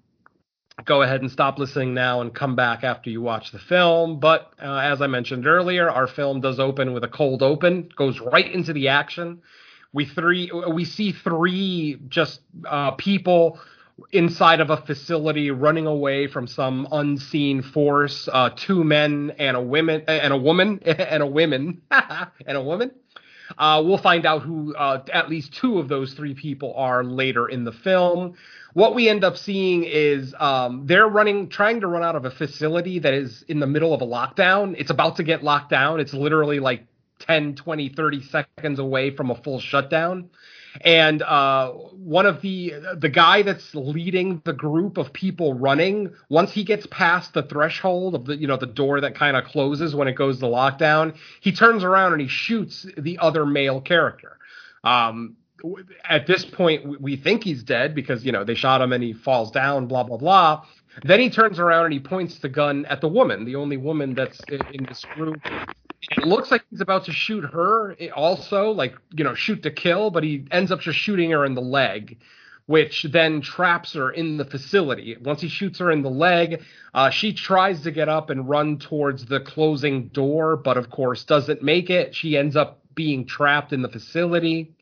go 0.85 1.01
ahead 1.01 1.23
and 1.23 1.31
stop 1.31 1.59
listening 1.59 1.95
now 1.95 2.21
and 2.21 2.35
come 2.35 2.55
back 2.55 2.85
after 2.85 3.09
you 3.09 3.23
watch 3.23 3.51
the 3.51 3.59
film. 3.59 4.21
But 4.21 4.53
uh, 4.63 4.77
as 4.77 5.01
I 5.01 5.07
mentioned 5.07 5.47
earlier, 5.47 5.89
our 5.89 6.07
film 6.07 6.43
does 6.43 6.61
open 6.61 6.93
with 6.93 7.05
a 7.05 7.09
cold 7.09 7.43
open, 7.43 7.89
goes 7.97 8.21
right 8.21 8.53
into 8.53 8.75
the 8.75 8.89
action. 8.89 9.41
We 9.93 10.05
three 10.05 10.51
we 10.71 10.85
see 10.85 11.13
three 11.13 11.99
just 12.09 12.41
uh, 12.67 12.93
people 12.93 13.59
inside 14.13 14.61
of 14.61 14.71
a 14.71 14.77
facility 14.77 15.51
running 15.51 15.87
away 15.87 16.27
from 16.29 16.47
some 16.47 16.87
unseen 16.93 17.63
force 17.63 18.29
uh, 18.33 18.51
two 18.55 18.85
men 18.85 19.35
and 19.39 19.57
a 19.57 19.61
woman 19.61 20.05
and 20.07 20.33
a 20.33 20.37
woman 20.37 20.81
and 20.85 21.23
a 21.23 21.27
woman 21.27 21.83
and 21.91 22.57
a 22.57 22.63
woman. 22.63 22.93
Uh, 23.57 23.83
we'll 23.85 23.99
find 23.99 24.27
out 24.27 24.43
who 24.43 24.75
uh, 24.75 25.03
at 25.13 25.31
least 25.31 25.55
two 25.55 25.79
of 25.79 25.89
those 25.89 26.13
three 26.13 26.35
people 26.35 26.75
are 26.77 27.03
later 27.03 27.49
in 27.49 27.65
the 27.65 27.73
film. 27.73 28.35
What 28.75 28.95
we 28.95 29.09
end 29.09 29.25
up 29.25 29.39
seeing 29.39 29.85
is 29.85 30.35
um, 30.39 30.87
they're 30.87 31.09
running 31.09 31.49
trying 31.49 31.81
to 31.81 31.87
run 31.87 32.03
out 32.03 32.15
of 32.15 32.27
a 32.27 32.31
facility 32.31 32.99
that 32.99 33.15
is 33.15 33.43
in 33.49 33.59
the 33.59 33.67
middle 33.67 33.95
of 33.95 34.03
a 34.03 34.07
lockdown. 34.07 34.75
It's 34.79 34.91
about 34.91 35.17
to 35.17 35.23
get 35.23 35.43
locked 35.43 35.71
down. 35.71 35.99
It's 35.99 36.13
literally 36.13 36.61
like 36.61 36.85
10 37.21 37.55
20 37.57 37.89
30 37.91 38.23
seconds 38.23 38.79
away 38.79 39.15
from 39.15 39.31
a 39.31 39.35
full 39.35 39.61
shutdown. 39.61 40.31
And 40.83 41.23
uh, 41.23 41.73
one 41.73 42.27
of 42.27 42.41
the 42.43 42.75
the 42.97 43.09
guy 43.09 43.43
that's 43.43 43.75
leading 43.75 44.43
the 44.45 44.53
group 44.53 44.99
of 44.99 45.13
people 45.13 45.55
running 45.55 46.13
once 46.29 46.53
he 46.53 46.65
gets 46.65 46.87
past 46.91 47.33
the 47.35 47.43
threshold 47.43 48.15
of 48.15 48.27
the 48.27 48.37
you 48.37 48.47
know 48.47 48.57
the 48.57 48.67
door 48.67 49.01
that 49.01 49.15
kind 49.15 49.37
of 49.37 49.45
closes 49.45 49.95
when 49.95 50.09
it 50.09 50.15
goes 50.15 50.39
to 50.39 50.47
lockdown 50.47 51.17
he 51.41 51.53
turns 51.53 51.83
around 51.85 52.13
and 52.13 52.21
he 52.21 52.29
shoots 52.29 52.87
the 52.97 53.19
other 53.19 53.47
male 53.47 53.81
character. 53.81 54.39
Um, 54.85 55.37
at 56.05 56.27
this 56.29 56.45
point 56.45 57.01
we- 57.01 57.17
think 57.17 57.43
he's 57.43 57.65
dead 57.65 57.95
because 57.95 58.25
you 58.25 58.31
know 58.31 58.45
they 58.45 58.55
shot 58.55 58.81
him 58.81 58.93
and 58.93 59.03
he 59.03 59.13
falls 59.13 59.51
down 59.51 59.87
blah 59.89 60.05
blah 60.05 60.19
blah. 60.19 60.63
Then 61.03 61.21
he 61.21 61.31
turns 61.31 61.59
around 61.59 61.87
and 61.87 61.93
he 61.95 62.01
points 62.01 62.39
the 62.39 62.49
gun 62.49 62.87
at 62.87 63.01
the 63.01 63.09
woman 63.09 63.45
the 63.45 63.57
only 63.57 63.77
woman 63.77 64.15
that's 64.15 64.41
in 64.73 64.85
this 64.85 65.05
group 65.17 65.41
it 66.03 66.27
looks 66.27 66.51
like 66.51 66.65
he's 66.71 66.81
about 66.81 67.05
to 67.05 67.13
shoot 67.13 67.45
her 67.45 67.97
eh, 67.99 68.09
also 68.09 68.71
like 68.71 68.95
you 69.13 69.25
know 69.25 69.35
shoot 69.35 69.63
to 69.63 69.71
kill 69.71 70.11
but 70.11 70.23
he 70.23 70.45
ends 70.51 70.71
up 70.71 70.81
just 70.81 70.99
shooting 70.99 71.31
her 71.31 71.45
in 71.45 71.55
the 71.55 71.61
leg 71.61 72.19
which 72.67 73.07
then 73.13 73.41
traps 73.41 73.95
her 73.95 74.11
in 74.11 74.37
the 74.37 74.45
facility. 74.45 75.17
Once 75.23 75.41
he 75.41 75.49
shoots 75.49 75.79
her 75.79 75.91
in 75.91 76.03
the 76.03 76.11
leg 76.11 76.63
uh, 76.95 77.11
she 77.11 77.33
tries 77.33 77.83
to 77.83 77.91
get 77.91 78.09
up 78.09 78.31
and 78.31 78.49
run 78.49 78.79
towards 78.79 79.25
the 79.27 79.41
closing 79.41 80.09
door 80.09 80.57
but 80.57 80.77
of 80.77 80.91
course 80.91 81.25
doesn't 81.25 81.63
make 81.63 81.91
it. 81.91 82.15
She 82.15 82.37
ends 82.37 82.57
up 82.57 82.81
being 82.95 83.27
trapped 83.27 83.73
in 83.73 83.83
the 83.83 83.89
facility 83.89 84.75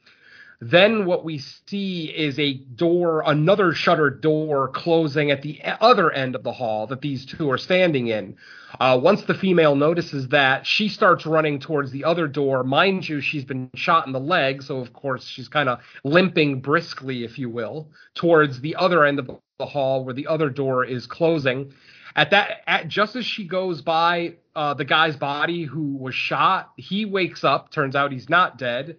Then 0.61 1.04
what 1.04 1.24
we 1.24 1.38
see 1.38 2.07
is 2.07 2.38
a 2.38 2.54
door, 2.54 3.22
another 3.26 3.72
shuttered 3.72 4.22
door 4.22 4.68
closing 4.68 5.30
at 5.30 5.42
the 5.42 5.61
other 5.80 6.11
end 6.11 6.34
of 6.34 6.44
the 6.44 6.52
hall 6.52 6.86
that 6.86 7.02
these 7.02 7.26
two 7.26 7.50
are 7.50 7.59
standing 7.59 8.07
in. 8.07 8.36
Uh, 8.80 8.98
once 9.02 9.22
the 9.22 9.34
female 9.34 9.76
notices 9.76 10.28
that, 10.28 10.66
she 10.66 10.88
starts 10.88 11.26
running 11.26 11.59
towards 11.59 11.90
the 11.90 12.04
other 12.04 12.26
door. 12.26 12.64
Mind 12.64 13.07
you, 13.07 13.20
she's 13.20 13.44
been 13.44 13.70
shot 13.74 14.07
in 14.07 14.12
the 14.12 14.20
leg, 14.20 14.62
so 14.62 14.78
of 14.78 14.92
course 14.92 15.24
she's 15.24 15.48
kind 15.48 15.68
of 15.68 15.80
limping 16.04 16.61
briskly, 16.61 17.24
if 17.24 17.38
you 17.38 17.50
will, 17.50 17.90
towards 18.14 18.61
the 18.61 18.76
other 18.76 19.04
end 19.04 19.18
of 19.18 19.30
the 19.59 19.66
hall 19.66 20.04
where 20.04 20.14
the 20.14 20.26
other 20.26 20.48
door 20.48 20.84
is 20.84 21.07
closing. 21.07 21.72
At 22.14 22.30
that, 22.30 22.62
at, 22.66 22.88
just 22.88 23.14
as 23.14 23.26
she 23.26 23.46
goes 23.46 23.82
by 23.82 24.36
uh, 24.54 24.72
the 24.72 24.86
guy's 24.86 25.16
body 25.16 25.64
who 25.64 25.96
was 25.96 26.14
shot, 26.14 26.72
he 26.78 27.04
wakes 27.04 27.44
up. 27.44 27.70
Turns 27.70 27.94
out 27.94 28.11
he's 28.11 28.30
not 28.30 28.57
dead 28.57 28.96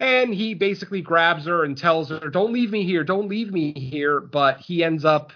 and 0.00 0.34
he 0.34 0.54
basically 0.54 1.02
grabs 1.02 1.44
her 1.44 1.62
and 1.62 1.76
tells 1.76 2.08
her, 2.08 2.30
"Don't 2.30 2.52
leave 2.52 2.72
me 2.72 2.84
here, 2.84 3.04
don't 3.04 3.28
leave 3.28 3.52
me 3.52 3.72
here." 3.74 4.20
But 4.20 4.58
he 4.58 4.82
ends 4.82 5.04
up 5.04 5.32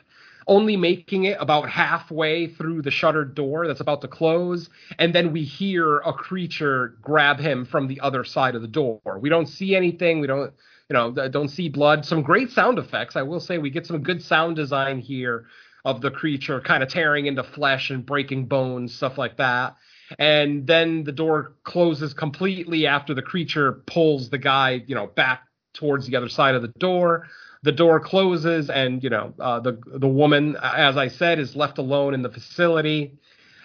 only 0.47 0.77
making 0.77 1.25
it 1.25 1.37
about 1.41 1.69
halfway 1.69 2.47
through 2.47 2.83
the 2.83 2.91
shuttered 2.91 3.35
door 3.35 3.67
that's 3.67 3.81
about 3.81 4.01
to 4.03 4.09
close, 4.09 4.69
and 4.99 5.15
then 5.15 5.33
we 5.33 5.43
hear 5.43 5.99
a 5.99 6.13
creature 6.13 6.97
grab 7.01 7.39
him 7.39 7.65
from 7.65 7.87
the 7.87 8.01
other 8.01 8.25
side 8.25 8.55
of 8.55 8.63
the 8.63 8.69
door. 8.69 9.01
We 9.21 9.29
don't 9.29 9.47
see 9.47 9.75
anything. 9.77 10.21
We 10.21 10.27
don't, 10.27 10.53
you 10.89 10.95
know, 10.95 11.11
don't 11.29 11.49
see 11.49 11.69
blood. 11.69 12.05
Some 12.05 12.23
great 12.23 12.51
sound 12.51 12.79
effects. 12.79 13.17
I 13.17 13.23
will 13.23 13.41
say 13.41 13.59
we 13.59 13.71
get 13.71 13.87
some 13.87 14.03
good 14.03 14.23
sound 14.23 14.57
design 14.57 14.99
here 14.99 15.47
of 15.85 16.01
the 16.01 16.11
creature 16.11 16.61
kind 16.61 16.83
of 16.83 16.89
tearing 16.89 17.27
into 17.27 17.43
flesh 17.43 17.91
and 17.91 18.05
breaking 18.05 18.47
bones, 18.47 18.95
stuff 18.95 19.19
like 19.19 19.37
that 19.37 19.77
and 20.19 20.67
then 20.67 21.05
the 21.05 21.13
door 21.13 21.55
closes 21.65 22.15
completely 22.15 22.87
after 22.87 23.15
the 23.15 23.23
creature 23.23 23.83
pulls 23.87 24.31
the 24.31 24.39
guy, 24.39 24.83
you 24.87 24.95
know, 24.95 25.07
back 25.07 25.43
towards 25.75 26.07
the 26.07 26.17
other 26.17 26.29
side 26.29 26.55
of 26.55 26.63
the 26.63 26.73
door. 26.79 27.29
The 27.63 27.73
door 27.73 27.99
closes, 27.99 28.69
and 28.69 29.03
you 29.03 29.11
know, 29.11 29.33
uh, 29.39 29.61
the 29.61 29.79
the 29.87 30.09
woman, 30.09 30.57
as 30.63 30.97
I 30.97 31.09
said, 31.09 31.39
is 31.39 31.57
left 31.57 31.79
alone 31.79 32.15
in 32.15 32.23
the 32.23 32.31
facility. 32.31 33.19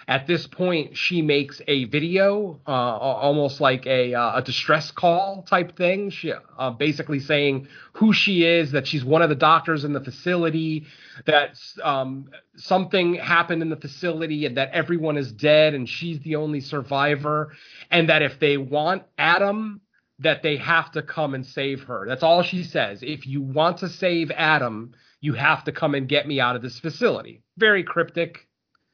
At 0.08 0.26
this 0.26 0.46
point, 0.46 0.96
she 0.96 1.22
makes 1.22 1.60
a 1.68 1.84
video, 1.84 2.60
uh, 2.66 2.70
almost 2.70 3.60
like 3.60 3.86
a, 3.86 4.14
uh, 4.14 4.38
a 4.38 4.42
distress 4.42 4.90
call 4.90 5.42
type 5.42 5.76
thing. 5.76 6.10
She 6.10 6.32
uh, 6.58 6.70
basically 6.70 7.20
saying 7.20 7.68
who 7.92 8.12
she 8.12 8.44
is, 8.44 8.72
that 8.72 8.86
she's 8.86 9.04
one 9.04 9.22
of 9.22 9.28
the 9.28 9.34
doctors 9.34 9.84
in 9.84 9.92
the 9.92 10.00
facility, 10.00 10.86
that 11.26 11.58
um, 11.82 12.30
something 12.56 13.14
happened 13.14 13.62
in 13.62 13.68
the 13.68 13.76
facility, 13.76 14.46
and 14.46 14.56
that 14.56 14.70
everyone 14.72 15.16
is 15.16 15.32
dead, 15.32 15.74
and 15.74 15.88
she's 15.88 16.20
the 16.20 16.36
only 16.36 16.60
survivor, 16.60 17.52
and 17.90 18.08
that 18.08 18.22
if 18.22 18.38
they 18.40 18.56
want 18.56 19.04
Adam, 19.18 19.80
that 20.18 20.42
they 20.42 20.56
have 20.56 20.90
to 20.92 21.02
come 21.02 21.34
and 21.34 21.46
save 21.46 21.84
her. 21.84 22.04
That's 22.06 22.22
all 22.22 22.42
she 22.42 22.62
says. 22.62 23.02
If 23.02 23.26
you 23.26 23.40
want 23.40 23.78
to 23.78 23.88
save 23.88 24.30
Adam, 24.30 24.92
you 25.20 25.34
have 25.34 25.64
to 25.64 25.72
come 25.72 25.94
and 25.94 26.08
get 26.08 26.26
me 26.26 26.40
out 26.40 26.56
of 26.56 26.62
this 26.62 26.78
facility. 26.78 27.42
Very 27.56 27.82
cryptic 27.84 28.46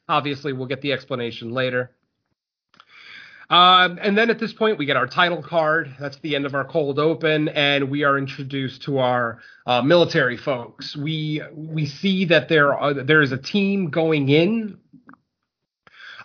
Obviously, 0.09 0.53
we'll 0.53 0.67
get 0.67 0.81
the 0.81 0.93
explanation 0.93 1.51
later. 1.51 1.91
Um, 3.49 3.97
and 4.01 4.17
then 4.17 4.29
at 4.29 4.39
this 4.39 4.51
point, 4.51 4.77
we 4.77 4.85
get 4.85 4.97
our 4.97 5.07
title 5.07 5.41
card. 5.41 5.95
That's 5.99 6.17
the 6.17 6.35
end 6.35 6.45
of 6.45 6.53
our 6.53 6.65
cold 6.65 6.99
open, 6.99 7.47
and 7.49 7.89
we 7.89 8.03
are 8.03 8.17
introduced 8.17 8.81
to 8.83 8.97
our 8.99 9.39
uh, 9.65 9.81
military 9.81 10.35
folks. 10.35 10.97
We 10.97 11.41
we 11.53 11.85
see 11.85 12.25
that 12.25 12.49
there 12.49 12.77
are, 12.77 12.93
there 12.93 13.21
is 13.21 13.31
a 13.31 13.37
team 13.37 13.89
going 13.89 14.27
in. 14.27 14.79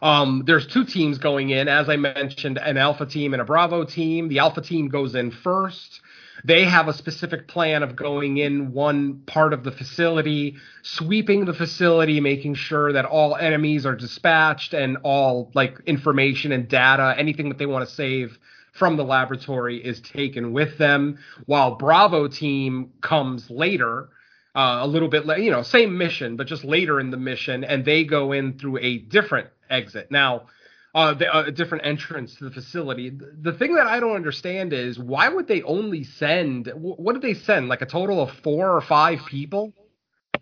Um, 0.01 0.43
there's 0.47 0.66
two 0.66 0.85
teams 0.85 1.18
going 1.18 1.51
in, 1.51 1.68
as 1.68 1.89
I 1.89 1.95
mentioned, 1.95 2.59
an 2.59 2.76
Alpha 2.76 3.07
team 3.07 3.35
and 3.35 3.41
a 3.41 3.45
Bravo 3.45 3.85
team. 3.85 4.28
The 4.28 4.41
Alpha 4.41 4.61
team 4.61 4.89
goes 4.89 5.14
in 5.14 5.30
first. 5.30 6.01
They 6.45 6.64
have 6.64 6.88
a 6.88 6.93
specific 6.93 7.47
plan 7.49 7.82
of 7.82 7.95
going 7.95 8.38
in 8.38 8.72
one 8.72 9.22
part 9.26 9.53
of 9.53 9.62
the 9.64 9.70
facility, 9.70 10.57
sweeping 10.82 11.45
the 11.45 11.55
facility, 11.55 12.20
making 12.20 12.55
sure 12.55 12.93
that 12.93 13.05
all 13.05 13.36
enemies 13.36 13.86
are 13.86 13.95
dispatched 13.95 14.74
and 14.74 14.99
all 15.05 15.51
like 15.55 15.78
information 15.86 16.53
and 16.53 16.68
data, 16.68 17.14
anything 17.16 17.49
that 17.49 17.59
they 17.59 17.66
want 17.66 17.88
to 17.88 17.95
save 17.95 18.38
from 18.72 18.97
the 18.97 19.05
laboratory 19.05 19.76
is 19.84 20.01
taken 20.01 20.53
with 20.53 20.78
them. 20.78 21.18
While 21.47 21.76
Bravo 21.76 22.26
team 22.26 22.93
comes 23.01 23.51
later, 23.51 24.09
uh, 24.55 24.80
a 24.82 24.86
little 24.86 25.09
bit, 25.09 25.26
later, 25.26 25.43
you 25.43 25.51
know, 25.51 25.62
same 25.62 25.97
mission, 25.97 26.36
but 26.36 26.47
just 26.47 26.64
later 26.64 26.99
in 26.99 27.11
the 27.11 27.16
mission, 27.16 27.64
and 27.64 27.84
they 27.84 28.05
go 28.05 28.32
in 28.32 28.59
through 28.59 28.78
a 28.78 28.99
different 28.99 29.49
exit. 29.70 30.11
Now, 30.11 30.47
uh, 30.95 31.14
the, 31.14 31.34
uh, 31.34 31.45
a 31.45 31.51
different 31.51 31.86
entrance 31.86 32.34
to 32.36 32.45
the 32.45 32.51
facility. 32.51 33.11
The 33.11 33.53
thing 33.53 33.74
that 33.76 33.86
I 33.86 33.99
don't 34.01 34.14
understand 34.14 34.72
is 34.72 34.99
why 34.99 35.28
would 35.28 35.49
they 35.49 35.62
only 35.62 36.05
send? 36.05 36.70
What 36.74 37.14
did 37.14 37.22
they 37.22 37.34
send? 37.34 37.68
Like 37.68 37.82
a 37.82 37.86
total 37.86 38.20
of 38.22 38.30
four 38.43 38.76
or 38.76 38.80
five 38.80 39.20
people 39.26 39.72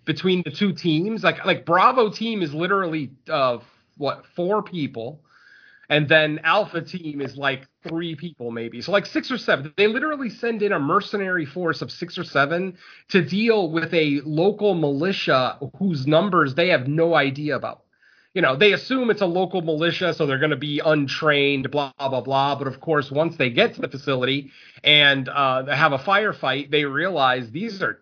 between 0.04 0.42
the 0.42 0.50
two 0.50 0.72
teams. 0.72 1.22
Like 1.22 1.44
like 1.44 1.64
Bravo 1.64 2.10
team 2.10 2.42
is 2.42 2.52
literally 2.52 3.12
uh, 3.28 3.58
what 3.96 4.24
four 4.34 4.62
people, 4.62 5.22
and 5.88 6.08
then 6.08 6.40
Alpha 6.42 6.82
team 6.82 7.20
is 7.20 7.36
like 7.36 7.68
three 7.86 8.16
people 8.16 8.50
maybe. 8.50 8.80
So 8.80 8.90
like 8.90 9.06
six 9.06 9.30
or 9.30 9.38
seven. 9.38 9.72
They 9.76 9.86
literally 9.86 10.30
send 10.30 10.62
in 10.62 10.72
a 10.72 10.80
mercenary 10.80 11.46
force 11.46 11.80
of 11.80 11.92
six 11.92 12.18
or 12.18 12.24
seven 12.24 12.76
to 13.10 13.22
deal 13.22 13.70
with 13.70 13.94
a 13.94 14.20
local 14.24 14.74
militia 14.74 15.58
whose 15.78 16.08
numbers 16.08 16.56
they 16.56 16.70
have 16.70 16.88
no 16.88 17.14
idea 17.14 17.54
about 17.54 17.84
you 18.34 18.42
know, 18.42 18.56
they 18.56 18.72
assume 18.72 19.10
it's 19.10 19.22
a 19.22 19.26
local 19.26 19.60
militia, 19.60 20.14
so 20.14 20.26
they're 20.26 20.38
going 20.38 20.50
to 20.50 20.56
be 20.56 20.80
untrained, 20.84 21.70
blah, 21.70 21.92
blah, 21.98 22.20
blah. 22.20 22.54
But 22.54 22.68
of 22.68 22.80
course, 22.80 23.10
once 23.10 23.36
they 23.36 23.50
get 23.50 23.74
to 23.74 23.80
the 23.80 23.88
facility 23.88 24.52
and 24.84 25.28
uh, 25.28 25.66
have 25.66 25.92
a 25.92 25.98
firefight, 25.98 26.70
they 26.70 26.84
realize 26.84 27.50
these 27.50 27.82
are 27.82 28.00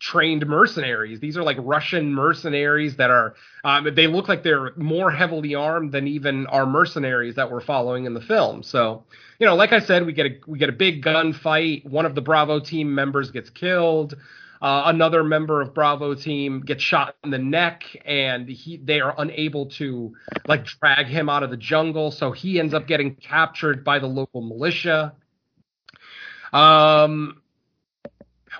trained 0.00 0.46
mercenaries. 0.46 1.20
These 1.20 1.36
are 1.36 1.42
like 1.42 1.56
Russian 1.60 2.12
mercenaries 2.12 2.96
that 2.96 3.10
are, 3.10 3.34
um, 3.64 3.88
they 3.94 4.06
look 4.06 4.28
like 4.28 4.42
they're 4.42 4.72
more 4.76 5.10
heavily 5.10 5.54
armed 5.54 5.92
than 5.92 6.06
even 6.08 6.46
our 6.46 6.66
mercenaries 6.66 7.36
that 7.36 7.50
we're 7.50 7.60
following 7.60 8.04
in 8.04 8.14
the 8.14 8.20
film. 8.20 8.62
So, 8.62 9.04
you 9.38 9.46
know, 9.46 9.54
like 9.56 9.72
I 9.72 9.80
said, 9.80 10.06
we 10.06 10.12
get 10.12 10.26
a, 10.26 10.38
we 10.46 10.58
get 10.58 10.68
a 10.68 10.72
big 10.72 11.04
gunfight. 11.04 11.84
One 11.84 12.06
of 12.06 12.14
the 12.14 12.20
Bravo 12.20 12.60
team 12.60 12.94
members 12.94 13.30
gets 13.30 13.50
killed. 13.50 14.16
Uh, 14.60 14.84
another 14.86 15.22
member 15.22 15.60
of 15.60 15.72
Bravo 15.72 16.14
team 16.14 16.60
gets 16.60 16.82
shot 16.82 17.14
in 17.22 17.30
the 17.30 17.38
neck, 17.38 17.84
and 18.04 18.48
he 18.48 18.78
they 18.78 19.00
are 19.00 19.14
unable 19.18 19.66
to 19.66 20.14
like 20.46 20.64
drag 20.64 21.06
him 21.06 21.28
out 21.28 21.42
of 21.42 21.50
the 21.50 21.56
jungle, 21.56 22.10
so 22.10 22.32
he 22.32 22.58
ends 22.58 22.74
up 22.74 22.86
getting 22.86 23.14
captured 23.14 23.84
by 23.84 23.98
the 23.98 24.06
local 24.06 24.42
militia. 24.42 25.14
Um, 26.52 27.40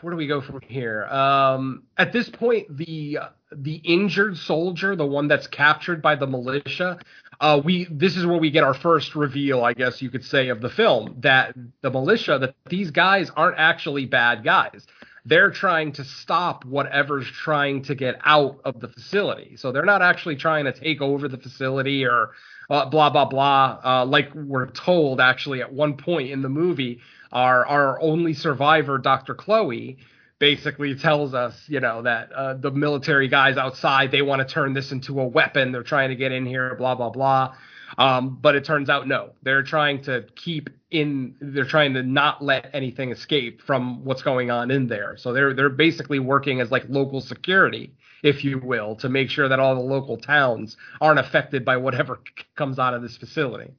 where 0.01 0.12
do 0.12 0.16
we 0.16 0.28
go 0.28 0.40
from 0.40 0.61
here? 0.61 1.05
Um, 1.07 1.84
at 1.96 2.12
this 2.12 2.28
point, 2.28 2.76
the 2.76 3.18
the 3.51 3.76
injured 3.76 4.36
soldier, 4.36 4.94
the 4.94 5.07
one 5.07 5.26
that's 5.26 5.49
captured 5.49 6.01
by 6.01 6.14
the 6.14 6.26
militia, 6.26 7.01
uh, 7.40 7.61
we 7.64 7.88
this 7.90 8.16
is 8.16 8.24
where 8.24 8.38
we 8.38 8.53
get 8.53 8.62
our 8.62 8.74
first 8.74 9.16
reveal, 9.16 9.64
I 9.64 9.72
guess 9.72 10.01
you 10.01 10.11
could 10.11 10.24
say, 10.24 10.49
of 10.49 10.61
the 10.61 10.70
film 10.70 11.16
that 11.20 11.57
the 11.80 11.90
militia 11.90 12.38
that 12.38 12.55
these 12.68 12.92
guys 12.92 13.30
aren't 13.34 13.59
actually 13.59 14.07
bad 14.07 14.44
guys 14.44 14.86
they're 15.29 15.51
trying 15.51 15.93
to 15.93 16.05
stop 16.05 16.64
whatever's 16.64 17.26
trying 17.31 17.83
to 17.83 17.95
get 17.95 18.18
out 18.24 18.59
of 18.64 18.81
the 18.81 18.89
facility. 18.89 19.57
So 19.57 19.72
they're 19.72 19.85
not 19.85 20.01
actually 20.01 20.37
trying 20.37 20.64
to 20.64 20.72
take 20.72 21.03
over 21.03 21.29
the 21.29 21.37
facility 21.37 22.07
or 22.07 22.31
uh, 22.70 22.87
blah 22.87 23.11
blah 23.11 23.26
blah. 23.26 23.79
Uh, 23.85 24.07
like 24.07 24.35
we're 24.35 24.70
told 24.70 25.20
actually 25.20 25.61
at 25.61 25.72
one 25.72 25.97
point 25.97 26.31
in 26.31 26.43
the 26.43 26.49
movie, 26.49 27.01
our 27.31 27.66
our 27.66 28.01
only 28.01 28.33
survivor, 28.33 28.97
Dr. 28.97 29.35
Chloe, 29.35 29.99
basically 30.39 30.95
tells 30.95 31.35
us, 31.35 31.55
you 31.68 31.81
know, 31.81 32.03
that 32.03 32.33
uh, 32.33 32.55
the 32.55 32.70
military 32.70 33.29
guys 33.29 33.59
outside 33.59 34.11
they 34.11 34.22
want 34.22 34.47
to 34.47 34.53
turn 34.53 34.72
this 34.72 34.93
into 34.93 35.20
a 35.20 35.26
weapon. 35.26 35.72
They're 35.72 35.83
trying 35.83 36.09
to 36.09 36.16
get 36.16 36.33
in 36.33 36.47
here, 36.47 36.74
blah 36.74 36.95
blah 36.95 37.11
blah. 37.11 37.55
Um, 37.99 38.38
but 38.40 38.55
it 38.55 38.64
turns 38.64 38.88
out 38.88 39.09
no, 39.09 39.30
they're 39.42 39.64
trying 39.64 40.03
to 40.05 40.24
keep 40.36 40.70
in. 40.92 41.34
They're 41.40 41.64
trying 41.64 41.94
to 41.94 42.03
not 42.05 42.42
let 42.42 42.70
anything 42.72 43.11
escape 43.11 43.61
from 43.61 44.05
what's 44.05 44.22
going 44.22 44.53
on 44.53 44.70
in 44.70 44.86
there. 44.86 45.16
So 45.16 45.32
they're 45.32 45.53
they're 45.53 45.68
basically 45.68 46.20
working 46.20 46.61
as 46.61 46.70
like 46.70 46.84
local 46.88 47.20
security, 47.20 47.92
if 48.22 48.44
you 48.44 48.61
will, 48.61 48.94
to 48.96 49.09
make 49.09 49.30
sure 49.30 49.49
that 49.49 49.59
all 49.59 49.74
the 49.74 49.80
local 49.80 50.16
towns 50.16 50.76
aren't 51.01 51.18
affected 51.18 51.64
by 51.64 51.76
whatever 51.76 52.20
comes 52.57 52.78
out 52.78 52.94
of 52.94 53.03
this 53.03 53.16
facility. 53.16 53.72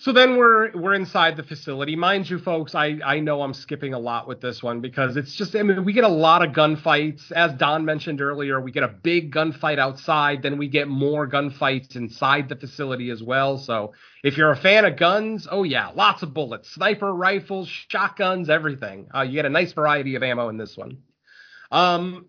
So 0.00 0.12
then 0.12 0.38
we're 0.38 0.70
we're 0.72 0.94
inside 0.94 1.36
the 1.36 1.42
facility. 1.42 1.94
Mind 1.94 2.28
you, 2.30 2.38
folks, 2.38 2.74
I, 2.74 3.00
I 3.04 3.20
know 3.20 3.42
I'm 3.42 3.52
skipping 3.52 3.92
a 3.92 3.98
lot 3.98 4.26
with 4.26 4.40
this 4.40 4.62
one 4.62 4.80
because 4.80 5.18
it's 5.18 5.34
just 5.34 5.54
I 5.54 5.62
mean 5.62 5.84
we 5.84 5.92
get 5.92 6.04
a 6.04 6.08
lot 6.08 6.42
of 6.42 6.54
gunfights. 6.54 7.30
As 7.30 7.52
Don 7.52 7.84
mentioned 7.84 8.22
earlier, 8.22 8.58
we 8.62 8.72
get 8.72 8.82
a 8.82 8.88
big 8.88 9.30
gunfight 9.30 9.78
outside, 9.78 10.40
then 10.40 10.56
we 10.56 10.68
get 10.68 10.88
more 10.88 11.28
gunfights 11.28 11.96
inside 11.96 12.48
the 12.48 12.56
facility 12.56 13.10
as 13.10 13.22
well. 13.22 13.58
So 13.58 13.92
if 14.24 14.38
you're 14.38 14.50
a 14.50 14.56
fan 14.56 14.86
of 14.86 14.96
guns, 14.96 15.46
oh 15.50 15.64
yeah, 15.64 15.88
lots 15.88 16.22
of 16.22 16.32
bullets, 16.32 16.70
sniper 16.70 17.12
rifles, 17.12 17.68
shotguns, 17.68 18.48
everything. 18.48 19.10
Uh, 19.14 19.20
you 19.20 19.32
get 19.32 19.44
a 19.44 19.50
nice 19.50 19.74
variety 19.74 20.14
of 20.14 20.22
ammo 20.22 20.48
in 20.48 20.56
this 20.56 20.78
one. 20.78 21.02
Um, 21.70 22.24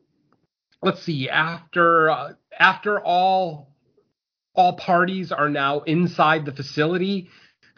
let's 0.83 1.01
see. 1.03 1.29
After 1.29 2.09
uh, 2.09 2.33
after 2.59 2.99
all 2.99 3.69
all 4.53 4.73
parties 4.73 5.31
are 5.31 5.49
now 5.49 5.79
inside 5.79 6.45
the 6.45 6.51
facility 6.51 7.29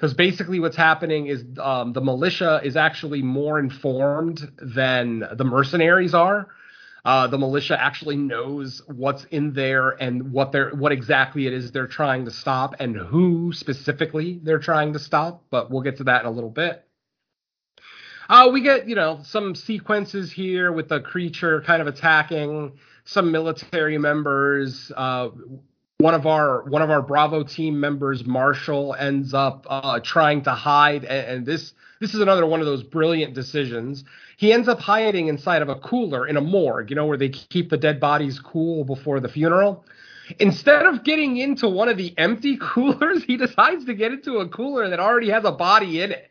because 0.03 0.15
basically 0.15 0.59
what's 0.59 0.75
happening 0.75 1.27
is 1.27 1.45
um, 1.61 1.93
the 1.93 2.01
militia 2.01 2.59
is 2.61 2.75
actually 2.75 3.21
more 3.21 3.57
informed 3.57 4.51
than 4.61 5.23
the 5.37 5.45
mercenaries 5.45 6.13
are. 6.13 6.49
Uh, 7.05 7.27
the 7.27 7.37
militia 7.37 7.81
actually 7.81 8.17
knows 8.17 8.81
what's 8.87 9.23
in 9.31 9.53
there 9.53 9.91
and 9.91 10.33
what 10.33 10.51
they're 10.51 10.71
what 10.71 10.91
exactly 10.91 11.47
it 11.47 11.53
is 11.53 11.71
they're 11.71 11.87
trying 11.87 12.25
to 12.25 12.31
stop 12.31 12.75
and 12.81 12.97
who 12.97 13.53
specifically 13.53 14.41
they're 14.43 14.59
trying 14.59 14.91
to 14.91 14.99
stop. 14.99 15.45
But 15.49 15.71
we'll 15.71 15.83
get 15.83 15.95
to 15.99 16.03
that 16.03 16.19
in 16.19 16.27
a 16.27 16.31
little 16.31 16.49
bit. 16.49 16.85
Uh, 18.27 18.49
we 18.51 18.59
get 18.59 18.89
you 18.89 18.95
know 18.95 19.21
some 19.23 19.55
sequences 19.55 20.33
here 20.33 20.73
with 20.73 20.89
the 20.89 20.99
creature 20.99 21.61
kind 21.61 21.81
of 21.81 21.87
attacking 21.87 22.73
some 23.05 23.31
military 23.31 23.97
members. 23.97 24.91
Uh, 24.97 25.29
one 25.99 26.13
of 26.13 26.25
our 26.25 26.63
one 26.63 26.81
of 26.81 26.89
our 26.89 27.01
Bravo 27.01 27.43
team 27.43 27.79
members, 27.79 28.25
Marshall, 28.25 28.95
ends 28.97 29.33
up 29.33 29.65
uh, 29.69 29.99
trying 30.01 30.43
to 30.43 30.51
hide, 30.51 31.05
and, 31.05 31.27
and, 31.27 31.45
this 31.45 31.73
this 32.01 32.13
is 32.13 32.19
another 32.19 32.45
one 32.45 32.59
of 32.59 32.65
those 32.65 32.83
brilliant 32.83 33.33
decisions. 33.33 34.03
He 34.35 34.51
ends 34.51 34.67
up 34.67 34.79
hiding 34.79 35.27
inside 35.27 35.61
of 35.61 35.69
a 35.69 35.75
cooler 35.75 36.27
in 36.27 36.35
a 36.35 36.41
morgue, 36.41 36.89
you 36.89 36.95
know, 36.95 37.05
where 37.05 37.17
they 37.17 37.29
keep 37.29 37.69
the 37.69 37.77
dead 37.77 37.99
bodies 37.99 38.39
cool 38.39 38.83
before 38.83 39.19
the 39.19 39.29
funeral. 39.29 39.85
Instead 40.39 40.85
of 40.85 41.03
getting 41.03 41.37
into 41.37 41.69
one 41.69 41.89
of 41.89 41.97
the 41.97 42.13
empty 42.17 42.57
coolers, 42.61 43.23
he 43.23 43.37
decides 43.37 43.85
to 43.85 43.93
get 43.93 44.11
into 44.11 44.39
a 44.39 44.49
cooler 44.49 44.89
that 44.89 44.99
already 44.99 45.29
has 45.29 45.45
a 45.45 45.51
body 45.51 46.01
in 46.01 46.11
it. 46.11 46.29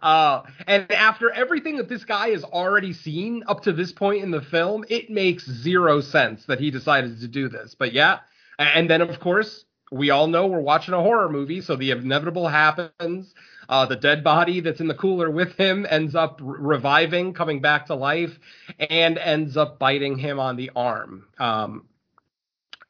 Uh, 0.00 0.42
and 0.66 0.90
after 0.92 1.30
everything 1.32 1.76
that 1.76 1.88
this 1.88 2.04
guy 2.04 2.28
has 2.28 2.44
already 2.44 2.92
seen 2.92 3.42
up 3.48 3.62
to 3.64 3.72
this 3.72 3.92
point 3.92 4.22
in 4.22 4.30
the 4.30 4.40
film, 4.40 4.84
it 4.88 5.10
makes 5.10 5.44
zero 5.46 6.00
sense 6.00 6.46
that 6.46 6.60
he 6.60 6.70
decided 6.70 7.20
to 7.20 7.28
do 7.28 7.48
this. 7.48 7.74
But 7.76 7.92
yeah, 7.92 8.20
and 8.60 8.88
then 8.90 9.00
of 9.00 9.20
course 9.20 9.64
we 9.92 10.10
all 10.10 10.28
know 10.28 10.46
we're 10.46 10.60
watching 10.60 10.94
a 10.94 11.02
horror 11.02 11.28
movie, 11.28 11.60
so 11.60 11.74
the 11.76 11.90
inevitable 11.90 12.46
happens. 12.48 13.34
Uh, 13.68 13.86
the 13.86 13.96
dead 13.96 14.22
body 14.22 14.60
that's 14.60 14.80
in 14.80 14.88
the 14.88 14.94
cooler 14.94 15.30
with 15.30 15.56
him 15.56 15.86
ends 15.88 16.14
up 16.14 16.40
reviving, 16.42 17.32
coming 17.34 17.60
back 17.60 17.86
to 17.86 17.94
life, 17.94 18.38
and 18.78 19.18
ends 19.18 19.56
up 19.56 19.78
biting 19.78 20.18
him 20.18 20.38
on 20.38 20.56
the 20.56 20.70
arm. 20.76 21.26
Um, 21.38 21.86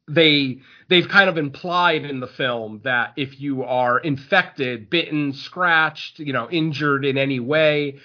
they 0.09 0.61
they've 0.89 1.09
kind 1.09 1.31
of 1.31 1.39
implied 1.39 2.05
in 2.05 2.21
the 2.21 2.27
film 2.27 2.81
that 2.85 3.13
if 3.17 3.41
you 3.41 3.63
are 3.65 3.99
infected, 3.99 4.91
bitten, 4.91 5.33
scratched, 5.33 6.19
you 6.19 6.33
know, 6.33 6.51
injured 6.51 7.05
in 7.05 7.17
any 7.17 7.41
way, 7.41 7.99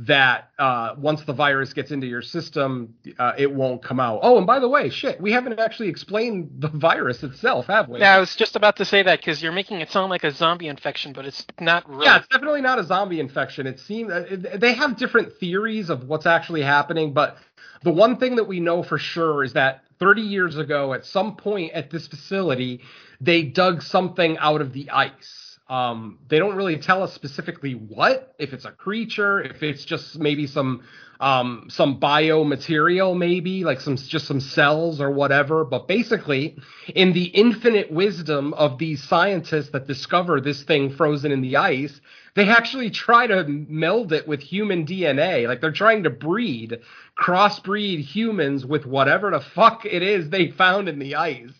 that 0.00 0.50
uh, 0.58 0.94
once 0.96 1.22
the 1.22 1.32
virus 1.32 1.72
gets 1.72 1.90
into 1.90 2.06
your 2.06 2.22
system, 2.22 2.94
uh, 3.18 3.32
it 3.36 3.52
won't 3.52 3.82
come 3.82 3.98
out. 3.98 4.20
Oh, 4.22 4.38
and 4.38 4.46
by 4.46 4.60
the 4.60 4.68
way, 4.68 4.90
shit, 4.90 5.20
we 5.20 5.32
haven't 5.32 5.58
actually 5.58 5.88
explained 5.88 6.50
the 6.58 6.68
virus 6.68 7.24
itself, 7.24 7.66
have 7.66 7.88
we? 7.88 7.98
Yeah, 7.98 8.14
I 8.14 8.20
was 8.20 8.36
just 8.36 8.54
about 8.54 8.76
to 8.76 8.84
say 8.84 9.02
that 9.02 9.18
because 9.18 9.42
you're 9.42 9.52
making 9.52 9.80
it 9.80 9.90
sound 9.90 10.10
like 10.10 10.22
a 10.22 10.30
zombie 10.30 10.68
infection, 10.68 11.12
but 11.12 11.26
it's 11.26 11.44
not 11.60 11.88
really. 11.88 12.04
Yeah, 12.04 12.18
it's 12.18 12.28
definitely 12.28 12.60
not 12.60 12.78
a 12.78 12.84
zombie 12.84 13.18
infection. 13.18 13.66
It 13.66 13.80
seems 13.80 14.12
uh, 14.12 14.36
they 14.54 14.74
have 14.74 14.96
different 14.96 15.32
theories 15.40 15.90
of 15.90 16.04
what's 16.04 16.26
actually 16.26 16.62
happening, 16.62 17.12
but 17.12 17.36
the 17.82 17.92
one 17.92 18.18
thing 18.18 18.36
that 18.36 18.44
we 18.44 18.60
know 18.60 18.84
for 18.84 18.98
sure 18.98 19.42
is 19.42 19.54
that 19.54 19.82
30 19.98 20.22
years 20.22 20.56
ago, 20.56 20.94
at 20.94 21.04
some 21.06 21.34
point 21.34 21.72
at 21.72 21.90
this 21.90 22.06
facility, 22.06 22.82
they 23.20 23.42
dug 23.42 23.82
something 23.82 24.38
out 24.38 24.60
of 24.60 24.72
the 24.72 24.90
ice 24.90 25.47
um, 25.68 26.18
they 26.28 26.38
don't 26.38 26.56
really 26.56 26.78
tell 26.78 27.02
us 27.02 27.12
specifically 27.12 27.72
what, 27.72 28.34
if 28.38 28.52
it's 28.52 28.64
a 28.64 28.70
creature, 28.70 29.40
if 29.40 29.62
it's 29.62 29.84
just 29.84 30.18
maybe 30.18 30.46
some 30.46 30.82
um, 31.20 31.66
some 31.68 31.98
biomaterial, 31.98 33.16
maybe 33.16 33.64
like 33.64 33.80
some 33.80 33.96
just 33.96 34.26
some 34.26 34.40
cells 34.40 35.00
or 35.00 35.10
whatever. 35.10 35.64
But 35.64 35.88
basically, 35.88 36.56
in 36.94 37.12
the 37.12 37.24
infinite 37.24 37.90
wisdom 37.90 38.54
of 38.54 38.78
these 38.78 39.02
scientists 39.02 39.70
that 39.70 39.86
discover 39.86 40.40
this 40.40 40.62
thing 40.62 40.90
frozen 40.90 41.32
in 41.32 41.40
the 41.40 41.56
ice, 41.56 42.00
they 42.38 42.48
actually 42.48 42.90
try 42.90 43.26
to 43.26 43.44
meld 43.48 44.12
it 44.12 44.28
with 44.28 44.40
human 44.40 44.86
DNA. 44.86 45.48
Like 45.48 45.60
they're 45.60 45.72
trying 45.72 46.04
to 46.04 46.10
breed, 46.10 46.78
crossbreed 47.18 48.00
humans 48.00 48.64
with 48.64 48.86
whatever 48.86 49.32
the 49.32 49.40
fuck 49.40 49.84
it 49.84 50.04
is 50.04 50.30
they 50.30 50.52
found 50.52 50.88
in 50.88 51.00
the 51.00 51.16
ice. 51.16 51.50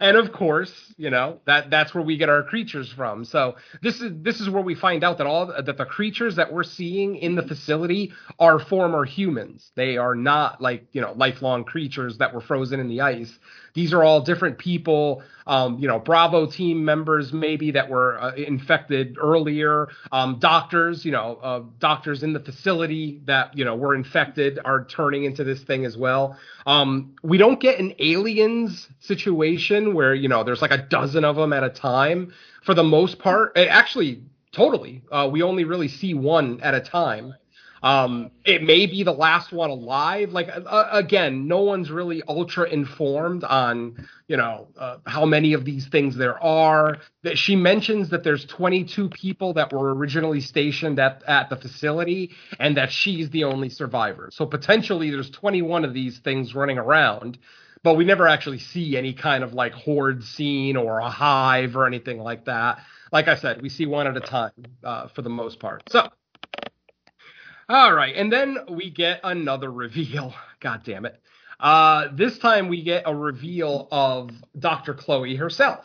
And 0.00 0.16
of 0.16 0.32
course, 0.32 0.94
you 0.96 1.10
know, 1.10 1.40
that 1.46 1.68
that's 1.68 1.92
where 1.94 2.04
we 2.04 2.16
get 2.16 2.28
our 2.28 2.44
creatures 2.44 2.92
from. 2.92 3.24
So 3.24 3.56
this 3.82 4.00
is 4.00 4.12
this 4.22 4.40
is 4.40 4.48
where 4.48 4.62
we 4.62 4.76
find 4.76 5.02
out 5.02 5.18
that 5.18 5.26
all 5.26 5.46
that 5.46 5.76
the 5.76 5.84
creatures 5.84 6.36
that 6.36 6.52
we're 6.52 6.62
seeing 6.62 7.16
in 7.16 7.34
the 7.34 7.42
facility 7.42 8.12
are 8.38 8.60
former 8.60 8.99
humans. 9.04 9.72
They 9.74 9.96
are 9.96 10.14
not 10.14 10.60
like, 10.60 10.86
you 10.92 11.00
know, 11.00 11.12
lifelong 11.12 11.64
creatures 11.64 12.18
that 12.18 12.34
were 12.34 12.40
frozen 12.40 12.80
in 12.80 12.88
the 12.88 13.00
ice. 13.00 13.38
These 13.74 13.92
are 13.92 14.02
all 14.02 14.20
different 14.20 14.58
people, 14.58 15.22
um, 15.46 15.78
you 15.78 15.86
know, 15.86 15.98
Bravo 15.98 16.46
team 16.46 16.84
members 16.84 17.32
maybe 17.32 17.70
that 17.70 17.88
were 17.88 18.20
uh, 18.20 18.34
infected 18.34 19.16
earlier, 19.20 19.88
um, 20.12 20.38
doctors, 20.40 21.04
you 21.04 21.12
know, 21.12 21.38
uh, 21.42 21.62
doctors 21.78 22.22
in 22.22 22.32
the 22.32 22.40
facility 22.40 23.20
that 23.26 23.56
you 23.56 23.64
know 23.64 23.76
were 23.76 23.94
infected 23.94 24.58
are 24.64 24.84
turning 24.84 25.24
into 25.24 25.44
this 25.44 25.62
thing 25.62 25.84
as 25.84 25.96
well. 25.96 26.36
Um, 26.66 27.14
we 27.22 27.38
don't 27.38 27.60
get 27.60 27.78
an 27.78 27.94
aliens 27.98 28.88
situation 28.98 29.94
where 29.94 30.14
you 30.14 30.28
know 30.28 30.44
there's 30.44 30.62
like 30.62 30.72
a 30.72 30.82
dozen 30.82 31.24
of 31.24 31.36
them 31.36 31.52
at 31.52 31.64
a 31.64 31.70
time. 31.70 32.32
For 32.62 32.74
the 32.74 32.84
most 32.84 33.18
part, 33.18 33.56
actually, 33.56 34.22
totally, 34.52 35.02
uh, 35.10 35.28
we 35.30 35.42
only 35.42 35.64
really 35.64 35.88
see 35.88 36.14
one 36.14 36.60
at 36.60 36.74
a 36.74 36.80
time. 36.80 37.34
Um, 37.82 38.30
it 38.44 38.62
may 38.62 38.86
be 38.86 39.02
the 39.02 39.12
last 39.12 39.52
one 39.52 39.70
alive. 39.70 40.32
Like 40.32 40.48
uh, 40.48 40.88
again, 40.92 41.48
no 41.48 41.62
one's 41.62 41.90
really 41.90 42.22
ultra 42.28 42.68
informed 42.68 43.44
on 43.44 44.06
you 44.28 44.36
know 44.36 44.68
uh, 44.78 44.98
how 45.06 45.24
many 45.24 45.54
of 45.54 45.64
these 45.64 45.86
things 45.88 46.16
there 46.16 46.42
are. 46.42 46.98
That 47.22 47.38
she 47.38 47.56
mentions 47.56 48.10
that 48.10 48.22
there's 48.22 48.44
22 48.46 49.08
people 49.08 49.54
that 49.54 49.72
were 49.72 49.94
originally 49.94 50.40
stationed 50.40 50.98
at 50.98 51.22
at 51.26 51.48
the 51.48 51.56
facility, 51.56 52.32
and 52.58 52.76
that 52.76 52.92
she's 52.92 53.30
the 53.30 53.44
only 53.44 53.70
survivor. 53.70 54.28
So 54.32 54.46
potentially 54.46 55.10
there's 55.10 55.30
21 55.30 55.84
of 55.84 55.94
these 55.94 56.18
things 56.18 56.54
running 56.54 56.78
around. 56.78 57.38
But 57.82 57.94
we 57.94 58.04
never 58.04 58.28
actually 58.28 58.58
see 58.58 58.98
any 58.98 59.14
kind 59.14 59.42
of 59.42 59.54
like 59.54 59.72
horde 59.72 60.22
scene 60.22 60.76
or 60.76 60.98
a 60.98 61.08
hive 61.08 61.76
or 61.76 61.86
anything 61.86 62.18
like 62.18 62.44
that. 62.44 62.80
Like 63.10 63.26
I 63.26 63.36
said, 63.36 63.62
we 63.62 63.70
see 63.70 63.86
one 63.86 64.06
at 64.06 64.18
a 64.18 64.20
time 64.20 64.52
uh, 64.84 65.08
for 65.08 65.22
the 65.22 65.30
most 65.30 65.58
part. 65.60 65.82
So 65.88 66.10
all 67.70 67.94
right, 67.94 68.16
and 68.16 68.32
then 68.32 68.58
we 68.68 68.90
get 68.90 69.20
another 69.22 69.70
reveal. 69.70 70.34
God 70.60 70.82
damn 70.84 71.06
it. 71.06 71.22
Uh, 71.60 72.08
this 72.12 72.36
time 72.38 72.66
we 72.66 72.82
get 72.82 73.04
a 73.06 73.14
reveal 73.14 73.86
of 73.92 74.30
Dr. 74.58 74.92
Chloe 74.92 75.36
herself. 75.36 75.84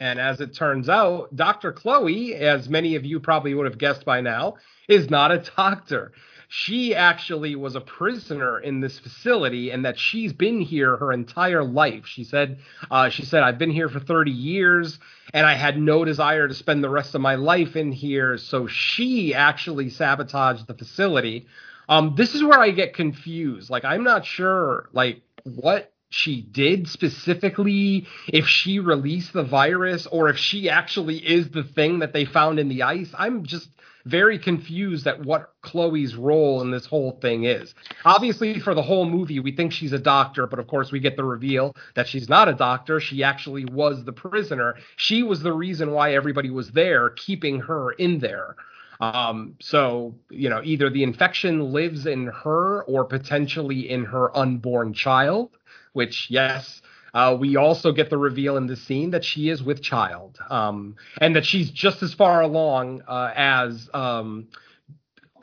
And 0.00 0.18
as 0.18 0.40
it 0.40 0.54
turns 0.54 0.88
out, 0.88 1.36
Dr. 1.36 1.72
Chloe, 1.72 2.34
as 2.34 2.70
many 2.70 2.94
of 2.94 3.04
you 3.04 3.20
probably 3.20 3.52
would 3.52 3.66
have 3.66 3.76
guessed 3.76 4.06
by 4.06 4.22
now, 4.22 4.54
is 4.88 5.10
not 5.10 5.30
a 5.30 5.44
doctor 5.56 6.12
she 6.48 6.94
actually 6.94 7.54
was 7.54 7.76
a 7.76 7.80
prisoner 7.80 8.58
in 8.58 8.80
this 8.80 8.98
facility 8.98 9.70
and 9.70 9.84
that 9.84 9.98
she's 9.98 10.32
been 10.32 10.62
here 10.62 10.96
her 10.96 11.12
entire 11.12 11.62
life. 11.62 12.06
She 12.06 12.24
said, 12.24 12.58
uh, 12.90 13.10
she 13.10 13.26
said, 13.26 13.42
I've 13.42 13.58
been 13.58 13.70
here 13.70 13.90
for 13.90 14.00
30 14.00 14.30
years 14.30 14.98
and 15.34 15.46
I 15.46 15.54
had 15.54 15.78
no 15.78 16.06
desire 16.06 16.48
to 16.48 16.54
spend 16.54 16.82
the 16.82 16.88
rest 16.88 17.14
of 17.14 17.20
my 17.20 17.34
life 17.34 17.76
in 17.76 17.92
here. 17.92 18.38
So 18.38 18.66
she 18.66 19.34
actually 19.34 19.90
sabotaged 19.90 20.66
the 20.66 20.74
facility. 20.74 21.46
Um, 21.86 22.14
this 22.16 22.34
is 22.34 22.42
where 22.42 22.58
I 22.58 22.70
get 22.70 22.94
confused. 22.94 23.68
Like, 23.68 23.84
I'm 23.84 24.02
not 24.02 24.24
sure, 24.24 24.88
like, 24.92 25.20
what 25.44 25.92
she 26.10 26.40
did 26.40 26.88
specifically, 26.88 28.06
if 28.26 28.46
she 28.46 28.78
released 28.78 29.34
the 29.34 29.42
virus, 29.42 30.06
or 30.06 30.30
if 30.30 30.38
she 30.38 30.70
actually 30.70 31.18
is 31.18 31.50
the 31.50 31.62
thing 31.62 31.98
that 31.98 32.14
they 32.14 32.24
found 32.24 32.58
in 32.58 32.68
the 32.68 32.82
ice. 32.82 33.10
I'm 33.16 33.44
just 33.44 33.68
very 34.08 34.38
confused 34.38 35.06
at 35.06 35.24
what 35.24 35.52
Chloe's 35.62 36.14
role 36.14 36.62
in 36.62 36.70
this 36.70 36.86
whole 36.86 37.12
thing 37.20 37.44
is. 37.44 37.74
Obviously, 38.04 38.58
for 38.58 38.74
the 38.74 38.82
whole 38.82 39.04
movie, 39.04 39.40
we 39.40 39.52
think 39.52 39.72
she's 39.72 39.92
a 39.92 39.98
doctor, 39.98 40.46
but 40.46 40.58
of 40.58 40.66
course, 40.66 40.90
we 40.90 41.00
get 41.00 41.16
the 41.16 41.24
reveal 41.24 41.74
that 41.94 42.08
she's 42.08 42.28
not 42.28 42.48
a 42.48 42.54
doctor. 42.54 43.00
She 43.00 43.22
actually 43.22 43.64
was 43.66 44.04
the 44.04 44.12
prisoner. 44.12 44.76
She 44.96 45.22
was 45.22 45.42
the 45.42 45.52
reason 45.52 45.92
why 45.92 46.14
everybody 46.14 46.50
was 46.50 46.70
there, 46.70 47.10
keeping 47.10 47.60
her 47.60 47.92
in 47.92 48.18
there. 48.18 48.56
Um, 49.00 49.54
so, 49.60 50.14
you 50.30 50.48
know, 50.48 50.60
either 50.64 50.90
the 50.90 51.04
infection 51.04 51.72
lives 51.72 52.06
in 52.06 52.26
her 52.26 52.82
or 52.84 53.04
potentially 53.04 53.88
in 53.88 54.04
her 54.06 54.36
unborn 54.36 54.92
child, 54.92 55.50
which, 55.92 56.28
yes, 56.30 56.82
uh, 57.14 57.36
we 57.38 57.56
also 57.56 57.92
get 57.92 58.10
the 58.10 58.18
reveal 58.18 58.56
in 58.56 58.66
the 58.66 58.76
scene 58.76 59.10
that 59.10 59.24
she 59.24 59.48
is 59.48 59.62
with 59.62 59.82
child, 59.82 60.38
um, 60.50 60.96
and 61.20 61.34
that 61.36 61.44
she's 61.44 61.70
just 61.70 62.02
as 62.02 62.14
far 62.14 62.42
along 62.42 63.02
uh, 63.08 63.32
as 63.34 63.88
um, 63.94 64.48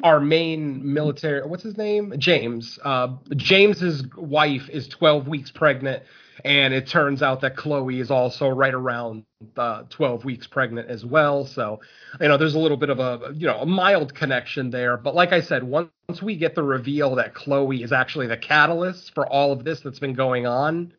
our 0.03 0.20
main 0.20 0.93
military. 0.93 1.45
What's 1.47 1.63
his 1.63 1.78
name? 1.78 2.13
James. 2.18 2.78
Uh, 2.84 3.16
James's 3.36 4.03
wife 4.16 4.70
is 4.70 4.88
12 4.88 5.28
weeks 5.28 5.51
pregnant, 5.51 6.03
and 6.43 6.74
it 6.74 6.88
turns 6.88 7.24
out 7.24 7.41
that 7.41 7.55
Chloe 7.55 7.99
is 7.99 8.11
also 8.11 8.49
right 8.49 8.74
around 8.74 9.24
uh, 9.57 9.84
12 9.89 10.26
weeks 10.26 10.47
pregnant 10.47 10.89
as 10.89 11.05
well. 11.05 11.45
So, 11.45 11.80
you 12.20 12.28
know, 12.28 12.38
there's 12.38 12.55
a 12.55 12.59
little 12.59 12.78
bit 12.78 12.89
of 12.89 12.99
a 12.99 13.34
you 13.34 13.47
know 13.47 13.59
a 13.61 13.66
mild 13.66 14.13
connection 14.13 14.70
there. 14.70 14.97
But 14.97 15.16
like 15.16 15.32
I 15.32 15.41
said, 15.41 15.63
once 15.63 15.89
we 16.22 16.36
get 16.36 16.53
the 16.55 16.63
reveal 16.63 17.16
that 17.16 17.34
Chloe 17.34 17.82
is 17.82 17.91
actually 17.91 18.28
the 18.28 18.38
catalyst 18.38 19.13
for 19.16 19.26
all 19.26 19.51
of 19.51 19.63
this 19.63 19.80
that's 19.80 19.99
been 19.99 20.13
going 20.13 20.45
on 20.45 20.93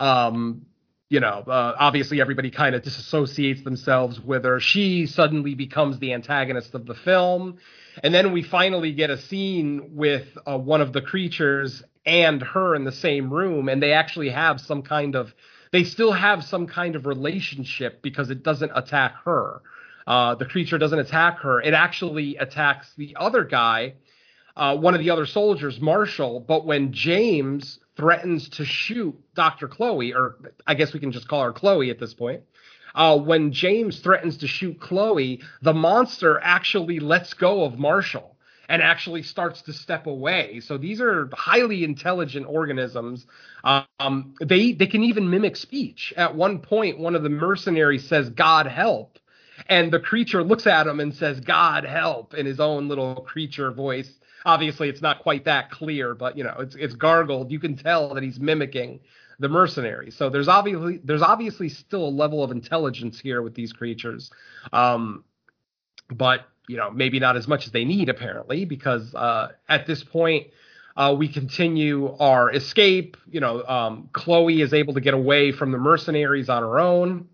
um, 0.00 0.66
you 1.08 1.20
know, 1.20 1.44
uh, 1.46 1.76
obviously 1.78 2.20
everybody 2.20 2.50
kind 2.50 2.74
of 2.74 2.82
disassociates 2.82 3.62
themselves 3.62 4.20
with 4.20 4.44
her. 4.44 4.58
She 4.58 5.06
suddenly 5.06 5.54
becomes 5.54 5.98
the 5.98 6.12
antagonist 6.12 6.74
of 6.74 6.86
the 6.86 6.94
film. 6.94 7.58
And 8.02 8.12
then 8.12 8.32
we 8.32 8.42
finally 8.42 8.92
get 8.92 9.10
a 9.10 9.16
scene 9.16 9.90
with 9.94 10.26
uh, 10.46 10.58
one 10.58 10.80
of 10.80 10.92
the 10.92 11.00
creatures 11.00 11.82
and 12.04 12.42
her 12.42 12.74
in 12.74 12.84
the 12.84 12.92
same 12.92 13.32
room, 13.32 13.68
and 13.68 13.82
they 13.82 13.92
actually 13.92 14.30
have 14.30 14.60
some 14.60 14.82
kind 14.82 15.16
of, 15.16 15.34
they 15.72 15.84
still 15.84 16.12
have 16.12 16.44
some 16.44 16.66
kind 16.66 16.94
of 16.94 17.06
relationship 17.06 18.02
because 18.02 18.30
it 18.30 18.42
doesn't 18.42 18.70
attack 18.74 19.14
her. 19.24 19.62
Uh, 20.06 20.34
the 20.36 20.44
creature 20.44 20.78
doesn't 20.78 21.00
attack 21.00 21.40
her. 21.40 21.60
It 21.60 21.74
actually 21.74 22.36
attacks 22.36 22.92
the 22.96 23.16
other 23.18 23.44
guy, 23.44 23.94
uh, 24.56 24.76
one 24.76 24.94
of 24.94 25.00
the 25.00 25.10
other 25.10 25.26
soldiers, 25.26 25.80
Marshall. 25.80 26.40
But 26.40 26.64
when 26.64 26.92
James 26.92 27.80
threatens 27.96 28.48
to 28.50 28.64
shoot 28.64 29.14
Dr. 29.34 29.68
Chloe, 29.68 30.14
or 30.14 30.36
I 30.66 30.74
guess 30.74 30.92
we 30.92 31.00
can 31.00 31.12
just 31.12 31.28
call 31.28 31.42
her 31.44 31.52
Chloe 31.52 31.90
at 31.90 31.98
this 31.98 32.14
point. 32.14 32.42
Uh, 32.94 33.18
when 33.18 33.52
James 33.52 34.00
threatens 34.00 34.38
to 34.38 34.46
shoot 34.48 34.80
Chloe, 34.80 35.42
the 35.62 35.74
monster 35.74 36.40
actually 36.42 36.98
lets 36.98 37.34
go 37.34 37.64
of 37.64 37.78
Marshall 37.78 38.36
and 38.68 38.82
actually 38.82 39.22
starts 39.22 39.62
to 39.62 39.72
step 39.72 40.06
away. 40.06 40.60
So 40.60 40.78
these 40.78 41.00
are 41.00 41.30
highly 41.34 41.84
intelligent 41.84 42.46
organisms. 42.48 43.26
Um, 43.64 44.34
they 44.40 44.72
they 44.72 44.86
can 44.86 45.04
even 45.04 45.30
mimic 45.30 45.56
speech. 45.56 46.12
At 46.16 46.34
one 46.34 46.60
point, 46.60 46.98
one 46.98 47.14
of 47.14 47.22
the 47.22 47.28
mercenaries 47.28 48.08
says, 48.08 48.30
"God 48.30 48.66
help," 48.66 49.18
and 49.68 49.92
the 49.92 50.00
creature 50.00 50.42
looks 50.42 50.66
at 50.66 50.86
him 50.86 51.00
and 51.00 51.14
says, 51.14 51.40
"God 51.40 51.84
help" 51.84 52.34
in 52.34 52.46
his 52.46 52.60
own 52.60 52.88
little 52.88 53.16
creature 53.16 53.70
voice. 53.70 54.12
Obviously, 54.46 54.88
it's 54.88 55.02
not 55.02 55.18
quite 55.18 55.44
that 55.44 55.70
clear, 55.70 56.14
but 56.14 56.38
you 56.38 56.44
know, 56.44 56.54
it's 56.60 56.76
it's 56.76 56.94
gargled. 56.94 57.50
You 57.50 57.58
can 57.58 57.76
tell 57.76 58.14
that 58.14 58.22
he's 58.22 58.38
mimicking 58.38 59.00
the 59.40 59.48
mercenary. 59.48 60.12
So 60.12 60.30
there's 60.30 60.48
obviously 60.48 61.00
there's 61.02 61.20
obviously 61.20 61.68
still 61.68 62.06
a 62.06 62.08
level 62.08 62.44
of 62.44 62.52
intelligence 62.52 63.18
here 63.20 63.42
with 63.42 63.54
these 63.54 63.72
creatures, 63.72 64.30
um, 64.72 65.24
but 66.10 66.46
you 66.68 66.76
know 66.76 66.90
maybe 66.90 67.18
not 67.18 67.36
as 67.36 67.48
much 67.48 67.66
as 67.66 67.72
they 67.72 67.84
need 67.84 68.08
apparently 68.08 68.64
because 68.64 69.14
uh, 69.14 69.48
at 69.68 69.86
this 69.86 70.02
point. 70.02 70.48
Uh, 70.98 71.12
we 71.12 71.28
continue 71.28 72.16
our 72.16 72.50
escape. 72.50 73.18
You 73.30 73.40
know, 73.40 73.62
um, 73.66 74.08
Chloe 74.14 74.62
is 74.62 74.72
able 74.72 74.94
to 74.94 75.02
get 75.02 75.12
away 75.12 75.52
from 75.52 75.70
the 75.70 75.76
mercenaries 75.76 76.48
on 76.48 76.62
her 76.62 76.80
own. 76.80 77.28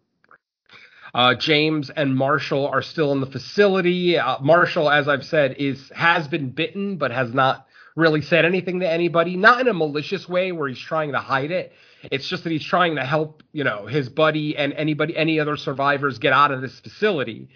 Uh, 1.15 1.35
James 1.35 1.91
and 1.91 2.17
Marshall 2.17 2.67
are 2.67 2.83
still 2.83 3.13
in 3.13 3.21
the 3.21 3.27
facility. 3.27 4.19
Uh, 4.19 4.39
Marshall, 4.41 4.91
as 4.91 5.09
I've 5.09 5.25
said, 5.25 5.57
is 5.59 5.91
has 5.95 6.27
been 6.27 6.51
bitten, 6.51 6.97
but 6.97 7.11
has 7.11 7.35
not 7.35 7.67
really 7.97 8.23
said 8.23 8.45
anything 8.45 8.81
to 8.81 8.89
anybody. 8.89 9.37
Not 9.37 9.61
in 9.61 9.69
a 9.69 9.75
malicious 9.75 10.27
way 10.29 10.53
where 10.53 10.69
he's 10.69 10.79
trying 10.79 11.13
to 11.13 11.19
hide 11.19 11.51
it. 11.51 11.73
It's 12.11 12.27
just 12.27 12.45
that 12.45 12.51
he's 12.51 12.65
trying 12.65 12.97
to 12.97 13.05
help, 13.05 13.43
you 13.53 13.63
know, 13.63 13.87
his 13.87 14.09
buddy 14.09 14.57
and 14.57 14.73
anybody, 14.73 15.17
any 15.17 15.39
other 15.39 15.57
survivors 15.57 16.19
get 16.19 16.33
out 16.33 16.51
of 16.51 16.63
this 16.63 16.81
facility, 16.81 17.49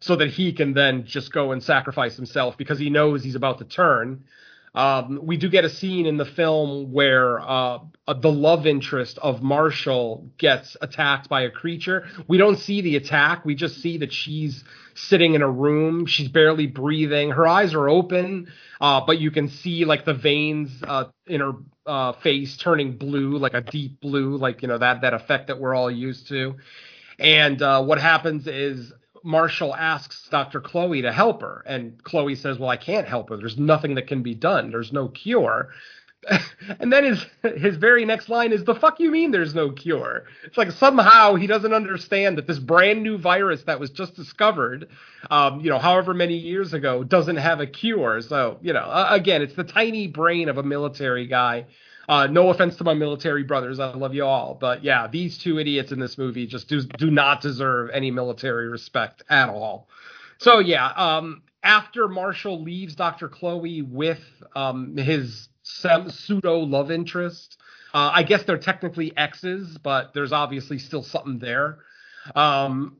so 0.00 0.16
that 0.16 0.30
he 0.30 0.52
can 0.52 0.72
then 0.72 1.04
just 1.04 1.32
go 1.32 1.52
and 1.52 1.62
sacrifice 1.62 2.16
himself 2.16 2.56
because 2.56 2.78
he 2.78 2.90
knows 2.90 3.22
he's 3.22 3.34
about 3.36 3.58
to 3.58 3.64
turn. 3.64 4.24
Um, 4.74 5.20
we 5.22 5.36
do 5.36 5.48
get 5.48 5.64
a 5.64 5.70
scene 5.70 6.06
in 6.06 6.16
the 6.16 6.24
film 6.24 6.92
where 6.92 7.40
uh, 7.40 7.78
the 8.08 8.30
love 8.30 8.66
interest 8.66 9.18
of 9.18 9.42
Marshall 9.42 10.28
gets 10.36 10.76
attacked 10.80 11.28
by 11.28 11.42
a 11.42 11.50
creature. 11.50 12.06
We 12.26 12.38
don't 12.38 12.58
see 12.58 12.80
the 12.80 12.96
attack. 12.96 13.44
We 13.44 13.54
just 13.54 13.80
see 13.80 13.98
that 13.98 14.12
she's 14.12 14.64
sitting 14.94 15.34
in 15.34 15.42
a 15.42 15.50
room. 15.50 16.06
She's 16.06 16.28
barely 16.28 16.66
breathing. 16.66 17.30
Her 17.30 17.46
eyes 17.46 17.72
are 17.72 17.88
open, 17.88 18.48
uh, 18.80 19.02
but 19.06 19.20
you 19.20 19.30
can 19.30 19.48
see 19.48 19.84
like 19.84 20.04
the 20.04 20.14
veins 20.14 20.70
uh, 20.82 21.04
in 21.26 21.40
her 21.40 21.52
uh, 21.86 22.12
face 22.14 22.56
turning 22.56 22.96
blue, 22.96 23.38
like 23.38 23.54
a 23.54 23.60
deep 23.60 24.00
blue, 24.00 24.36
like 24.36 24.62
you 24.62 24.68
know 24.68 24.78
that 24.78 25.02
that 25.02 25.14
effect 25.14 25.48
that 25.48 25.60
we're 25.60 25.74
all 25.74 25.90
used 25.90 26.28
to. 26.28 26.56
And 27.18 27.62
uh, 27.62 27.82
what 27.84 28.00
happens 28.00 28.46
is 28.46 28.92
Marshall 29.24 29.74
asks 29.74 30.28
Dr. 30.30 30.60
Chloe 30.60 31.02
to 31.02 31.10
help 31.10 31.40
her, 31.40 31.64
and 31.66 32.02
Chloe 32.04 32.34
says, 32.34 32.58
"Well, 32.58 32.68
I 32.68 32.76
can't 32.76 33.08
help 33.08 33.30
her. 33.30 33.36
There's 33.36 33.58
nothing 33.58 33.94
that 33.94 34.06
can 34.06 34.22
be 34.22 34.34
done. 34.34 34.70
There's 34.70 34.92
no 34.92 35.08
cure." 35.08 35.70
and 36.78 36.92
then 36.92 37.04
his 37.04 37.26
his 37.56 37.76
very 37.76 38.04
next 38.04 38.28
line 38.28 38.52
is, 38.52 38.64
"The 38.64 38.74
fuck 38.74 39.00
you 39.00 39.10
mean 39.10 39.30
there's 39.30 39.54
no 39.54 39.70
cure?" 39.70 40.24
It's 40.44 40.58
like 40.58 40.70
somehow 40.72 41.34
he 41.34 41.46
doesn't 41.46 41.72
understand 41.72 42.38
that 42.38 42.46
this 42.46 42.58
brand 42.58 43.02
new 43.02 43.18
virus 43.18 43.62
that 43.64 43.80
was 43.80 43.90
just 43.90 44.14
discovered, 44.14 44.88
um, 45.30 45.60
you 45.60 45.70
know, 45.70 45.78
however 45.78 46.14
many 46.14 46.36
years 46.36 46.74
ago, 46.74 47.02
doesn't 47.02 47.36
have 47.36 47.60
a 47.60 47.66
cure. 47.66 48.20
So 48.20 48.58
you 48.62 48.72
know, 48.72 48.80
uh, 48.80 49.08
again, 49.10 49.42
it's 49.42 49.54
the 49.54 49.64
tiny 49.64 50.06
brain 50.06 50.48
of 50.48 50.58
a 50.58 50.62
military 50.62 51.26
guy 51.26 51.66
uh, 52.08 52.26
no 52.26 52.50
offense 52.50 52.76
to 52.76 52.84
my 52.84 52.94
military 52.94 53.42
brothers, 53.42 53.80
I 53.80 53.94
love 53.94 54.14
you 54.14 54.24
all, 54.24 54.54
but 54.54 54.84
yeah, 54.84 55.06
these 55.06 55.38
two 55.38 55.58
idiots 55.58 55.92
in 55.92 55.98
this 55.98 56.18
movie 56.18 56.46
just 56.46 56.68
do 56.68 56.82
do 56.82 57.10
not 57.10 57.40
deserve 57.40 57.90
any 57.92 58.10
military 58.10 58.68
respect 58.68 59.22
at 59.28 59.48
all. 59.48 59.88
So 60.38 60.58
yeah, 60.58 60.86
um, 60.86 61.42
after 61.62 62.08
Marshall 62.08 62.62
leaves 62.62 62.94
Dr. 62.94 63.28
Chloe 63.28 63.82
with 63.82 64.20
um, 64.54 64.96
his 64.96 65.48
pseudo 65.62 66.58
love 66.58 66.90
interest, 66.90 67.58
uh, 67.94 68.10
I 68.12 68.22
guess 68.24 68.42
they're 68.42 68.58
technically 68.58 69.16
exes, 69.16 69.78
but 69.78 70.12
there's 70.14 70.32
obviously 70.32 70.78
still 70.78 71.02
something 71.02 71.38
there. 71.38 71.78
Um, 72.34 72.96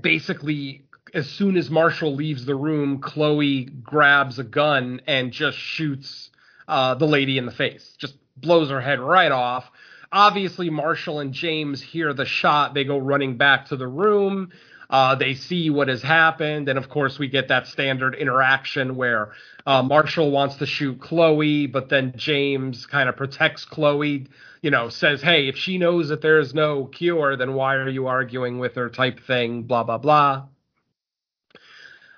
basically, 0.00 0.84
as 1.12 1.28
soon 1.30 1.56
as 1.56 1.70
Marshall 1.70 2.14
leaves 2.14 2.44
the 2.44 2.54
room, 2.54 3.00
Chloe 3.00 3.64
grabs 3.64 4.38
a 4.38 4.44
gun 4.44 5.00
and 5.06 5.32
just 5.32 5.56
shoots 5.56 6.30
uh, 6.68 6.94
the 6.94 7.06
lady 7.06 7.38
in 7.38 7.46
the 7.46 7.52
face. 7.52 7.94
Just 7.98 8.16
blows 8.36 8.70
her 8.70 8.80
head 8.80 9.00
right 9.00 9.32
off. 9.32 9.70
Obviously, 10.12 10.70
Marshall 10.70 11.20
and 11.20 11.32
James 11.32 11.82
hear 11.82 12.12
the 12.14 12.24
shot. 12.24 12.74
They 12.74 12.84
go 12.84 12.98
running 12.98 13.36
back 13.36 13.66
to 13.66 13.76
the 13.76 13.88
room. 13.88 14.50
Uh, 14.90 15.14
they 15.14 15.34
see 15.34 15.70
what 15.70 15.88
has 15.88 16.02
happened, 16.02 16.68
and 16.68 16.78
of 16.78 16.88
course, 16.88 17.18
we 17.18 17.26
get 17.26 17.48
that 17.48 17.66
standard 17.66 18.14
interaction 18.14 18.96
where 18.96 19.32
uh, 19.66 19.82
Marshall 19.82 20.30
wants 20.30 20.56
to 20.56 20.66
shoot 20.66 21.00
Chloe, 21.00 21.66
but 21.66 21.88
then 21.88 22.12
James 22.16 22.86
kind 22.86 23.08
of 23.08 23.16
protects 23.16 23.64
Chloe. 23.64 24.28
You 24.62 24.70
know, 24.70 24.90
says, 24.90 25.20
"Hey, 25.20 25.48
if 25.48 25.56
she 25.56 25.78
knows 25.78 26.10
that 26.10 26.22
there 26.22 26.38
is 26.38 26.54
no 26.54 26.84
cure, 26.86 27.36
then 27.36 27.54
why 27.54 27.74
are 27.74 27.88
you 27.88 28.06
arguing 28.06 28.58
with 28.58 28.74
her?" 28.76 28.88
Type 28.88 29.20
thing. 29.20 29.64
Blah 29.64 29.84
blah 29.84 29.98
blah. 29.98 30.44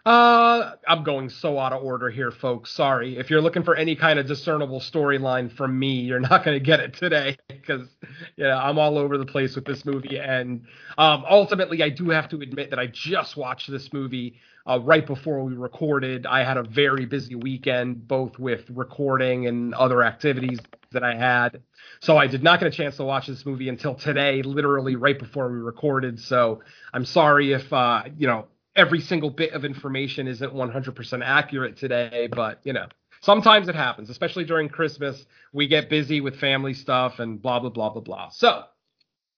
Uh, 0.07 0.77
I'm 0.87 1.03
going 1.03 1.29
so 1.29 1.59
out 1.59 1.73
of 1.73 1.83
order 1.83 2.09
here, 2.09 2.31
folks. 2.31 2.71
Sorry. 2.71 3.19
If 3.19 3.29
you're 3.29 3.41
looking 3.41 3.65
for 3.65 3.75
any 3.75 3.97
kind 3.97 4.21
of 4.21 4.27
discernible 4.29 4.79
storyline 4.79 5.51
from 5.51 5.77
me, 5.77 5.95
you're 6.03 6.21
not 6.21 6.45
going 6.45 6.57
to 6.57 6.65
get 6.65 6.79
it 6.79 6.95
today 6.95 7.37
because, 7.49 7.89
yeah, 8.37 8.57
I'm 8.57 8.79
all 8.79 8.99
over 8.99 9.19
the 9.19 9.27
place 9.27 9.57
with 9.57 9.65
this 9.65 9.85
movie. 9.85 10.21
And 10.21 10.63
um, 10.97 11.25
ultimately, 11.29 11.83
I 11.83 11.89
do 11.89 12.11
have 12.11 12.29
to 12.29 12.41
admit 12.41 12.71
that 12.71 12.79
I 12.79 12.87
just 12.87 13.37
watched 13.37 13.69
this 13.69 13.93
movie 13.93 14.37
uh, 14.65 14.79
right 14.79 15.05
before 15.05 15.43
we 15.43 15.55
recorded. 15.55 16.25
I 16.25 16.45
had 16.45 16.57
a 16.57 16.63
very 16.63 17.05
busy 17.05 17.35
weekend, 17.35 18.07
both 18.07 18.39
with 18.39 18.63
recording 18.71 19.49
and 19.49 19.75
other 19.75 20.05
activities 20.05 20.61
that 20.93 21.03
I 21.03 21.17
had. 21.17 21.63
So 21.99 22.17
I 22.17 22.29
did 22.29 22.45
not 22.45 22.61
get 22.61 22.69
a 22.69 22.71
chance 22.71 22.97
to 22.99 23.05
watch 23.05 23.27
this 23.27 23.45
movie 23.45 23.69
until 23.69 23.97
today, 23.97 24.43
literally 24.43 24.95
right 24.95 25.19
before 25.19 25.51
we 25.51 25.59
recorded. 25.59 26.21
So 26.21 26.63
I'm 26.95 27.05
sorry 27.05 27.53
if, 27.53 27.73
uh, 27.73 28.05
you 28.17 28.29
know, 28.29 28.47
every 28.77 29.01
single 29.01 29.31
bit 29.31 29.53
of 29.53 29.65
information 29.65 30.29
isn't 30.29 30.53
100% 30.53 31.25
accurate 31.25 31.77
today, 31.77 32.29
but 32.31 32.61
you 32.63 32.73
know, 32.73 32.87
sometimes 33.23 33.69
it 33.69 33.75
happens, 33.75 34.11
especially 34.11 34.45
during 34.45 34.69
Christmas. 34.69 35.27
We 35.53 35.67
get 35.67 35.89
busy 35.91 36.21
with 36.21 36.37
family 36.39 36.75
stuff 36.75 37.19
and 37.19 37.41
blah, 37.41 37.59
blah, 37.59 37.71
blah, 37.71 37.91
blah, 37.91 38.03
blah. 38.03 38.29
So 38.29 38.65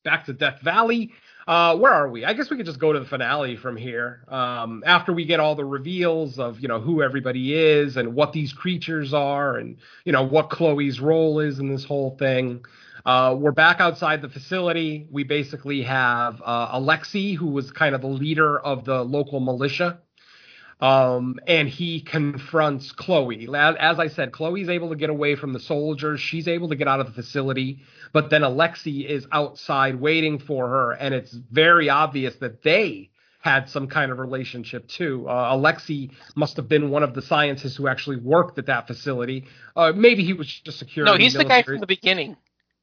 back 0.05 0.27
to 0.27 0.33
Death 0.33 0.61
Valley. 0.63 1.13
Uh, 1.47 1.75
where 1.77 1.93
are 1.93 2.11
we? 2.11 2.27
I 2.27 2.35
guess 2.35 2.51
we 2.51 2.59
could 2.59 2.67
just 2.67 2.79
go 2.79 2.93
to 2.93 3.01
the 3.01 3.07
finale 3.07 3.57
from 3.57 3.77
here. 3.77 4.25
Um, 4.29 4.83
after 4.85 5.15
we 5.15 5.25
get 5.25 5.41
all 5.41 5.55
the 5.55 5.65
reveals 5.65 6.39
of, 6.39 6.61
you 6.61 6.69
know, 6.69 6.79
who 6.79 7.03
everybody 7.03 7.55
is 7.55 7.97
and 7.97 8.15
what 8.15 8.35
these 8.35 8.53
creatures 8.53 9.15
are 9.15 9.57
and, 9.57 9.79
you 10.05 10.13
know, 10.13 10.23
what 10.23 10.51
Chloe's 10.51 11.01
role 11.01 11.41
is 11.41 11.59
in 11.59 11.73
this 11.73 11.85
whole 11.85 12.17
thing. 12.19 12.65
Uh, 13.09 13.35
we're 13.35 13.53
back 13.53 13.81
outside 13.81 14.21
the 14.21 14.29
facility. 14.29 15.09
We 15.11 15.25
basically 15.25 15.81
have 15.85 16.43
uh, 16.45 16.69
Alexei, 16.73 17.33
who 17.33 17.47
was 17.47 17.73
kind 17.73 17.95
of 17.95 18.03
the 18.03 18.07
leader 18.07 18.61
of 18.61 18.85
the 18.85 19.03
local 19.03 19.41
militia. 19.41 20.01
Um, 20.79 21.37
and 21.47 21.71
he 21.71 22.03
confronts 22.03 22.93
Chloe. 22.93 23.49
As 23.57 23.99
I 23.99 24.09
said, 24.09 24.33
Chloe's 24.33 24.69
able 24.69 24.91
to 24.91 24.95
get 24.95 25.09
away 25.09 25.37
from 25.37 25.55
the 25.55 25.59
soldiers. 25.59 26.21
She's 26.21 26.47
able 26.47 26.69
to 26.69 26.77
get 26.77 26.87
out 26.87 27.01
of 27.01 27.07
the 27.07 27.15
facility. 27.15 27.79
But 28.13 28.29
then 28.29 28.43
Alexei 28.43 28.91
is 28.91 29.27
outside 29.33 29.99
waiting 29.99 30.39
for 30.39 30.69
her. 30.69 30.93
And 30.93 31.15
it's 31.15 31.33
very 31.33 31.89
obvious 31.89 32.35
that 32.43 32.63
they 32.63 33.09
had 33.41 33.71
some 33.71 33.89
kind 33.89 34.13
of 34.13 34.19
relationship 34.19 34.87
too. 34.87 35.27
Uh, 35.27 35.49
Alexei 35.53 36.11
must 36.37 36.57
have 36.57 36.69
been 36.69 36.91
one 36.91 37.03
of 37.03 37.15
the 37.15 37.23
scientists 37.23 37.77
who 37.77 37.89
actually 37.89 38.19
worked 38.19 38.59
at 38.59 38.67
that 38.67 38.87
facility. 38.87 39.47
Uh, 39.75 39.93
maybe 39.97 40.25
he 40.25 40.35
was 40.35 40.47
just 40.47 40.69
a 40.69 40.73
security. 40.73 41.11
No, 41.11 41.17
he's 41.17 41.33
military. 41.33 41.63
the 41.63 41.63
guy 41.63 41.67
from 41.67 41.81
the 41.81 41.87
beginning. 41.87 42.37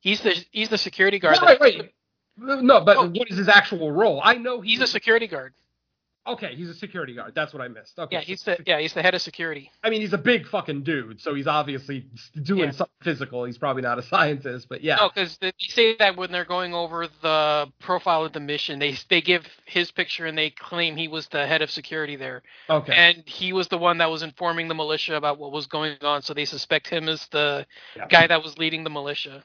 He's 0.06 0.22
the 0.22 0.36
he's 0.52 0.70
the 0.70 0.78
security 0.78 1.18
guard. 1.18 1.40
Right, 1.42 1.60
right. 1.60 1.92
No, 2.38 2.82
but 2.82 2.96
oh, 2.98 3.10
what 3.10 3.28
is 3.32 3.38
his 3.38 3.50
actual 3.50 3.92
role? 3.92 4.22
I 4.24 4.36
know 4.36 4.62
he's 4.62 4.80
a 4.80 4.86
security 4.86 5.26
guard. 5.26 5.56
Okay, 6.28 6.54
he's 6.56 6.70
a 6.70 6.76
security 6.76 7.16
guard. 7.16 7.34
That's 7.34 7.54
what 7.54 7.62
I 7.64 7.68
missed. 7.70 7.98
Okay. 7.98 8.18
Yeah, 8.18 8.22
he's 8.22 8.44
the 8.44 8.58
yeah 8.68 8.80
he's 8.80 8.94
the 8.94 9.02
head 9.02 9.16
of 9.16 9.24
security. 9.24 9.72
I 9.84 9.90
mean, 9.90 10.02
he's 10.02 10.14
a 10.14 10.18
big 10.20 10.48
fucking 10.48 10.84
dude, 10.84 11.22
so 11.22 11.34
he's 11.34 11.48
obviously 11.48 12.06
doing 12.44 12.66
Yeah. 12.66 12.72
something 12.72 12.94
physical. 13.02 13.46
He's 13.46 13.58
probably 13.58 13.82
not 13.82 13.98
a 13.98 14.04
scientist, 14.04 14.68
but 14.70 14.84
yeah. 14.84 14.98
No, 14.98 15.10
because 15.10 15.40
they 15.40 15.52
say 15.58 15.96
that 15.98 16.18
when 16.18 16.32
they're 16.32 16.46
going 16.46 16.76
over 16.76 17.08
the 17.24 17.72
profile 17.80 18.26
of 18.26 18.34
the 18.34 18.40
mission, 18.40 18.78
they 18.78 18.96
they 19.10 19.22
give 19.22 19.48
his 19.66 19.90
picture 19.90 20.28
and 20.28 20.38
they 20.38 20.52
claim 20.52 20.96
he 20.96 21.08
was 21.08 21.28
the 21.30 21.48
head 21.48 21.64
of 21.64 21.72
security 21.72 22.16
there, 22.16 22.44
Okay. 22.70 22.94
and 22.94 23.24
he 23.26 23.54
was 23.54 23.70
the 23.70 23.78
one 23.80 23.98
that 23.98 24.12
was 24.12 24.22
informing 24.22 24.68
the 24.68 24.76
militia 24.76 25.16
about 25.16 25.40
what 25.40 25.52
was 25.52 25.66
going 25.66 25.98
on. 26.04 26.22
So 26.22 26.36
they 26.36 26.46
suspect 26.46 26.88
him 26.90 27.10
as 27.10 27.26
the 27.30 27.66
Yeah. 27.96 28.06
guy 28.08 28.28
that 28.28 28.44
was 28.44 28.56
leading 28.60 28.84
the 28.84 28.92
militia. 28.92 29.44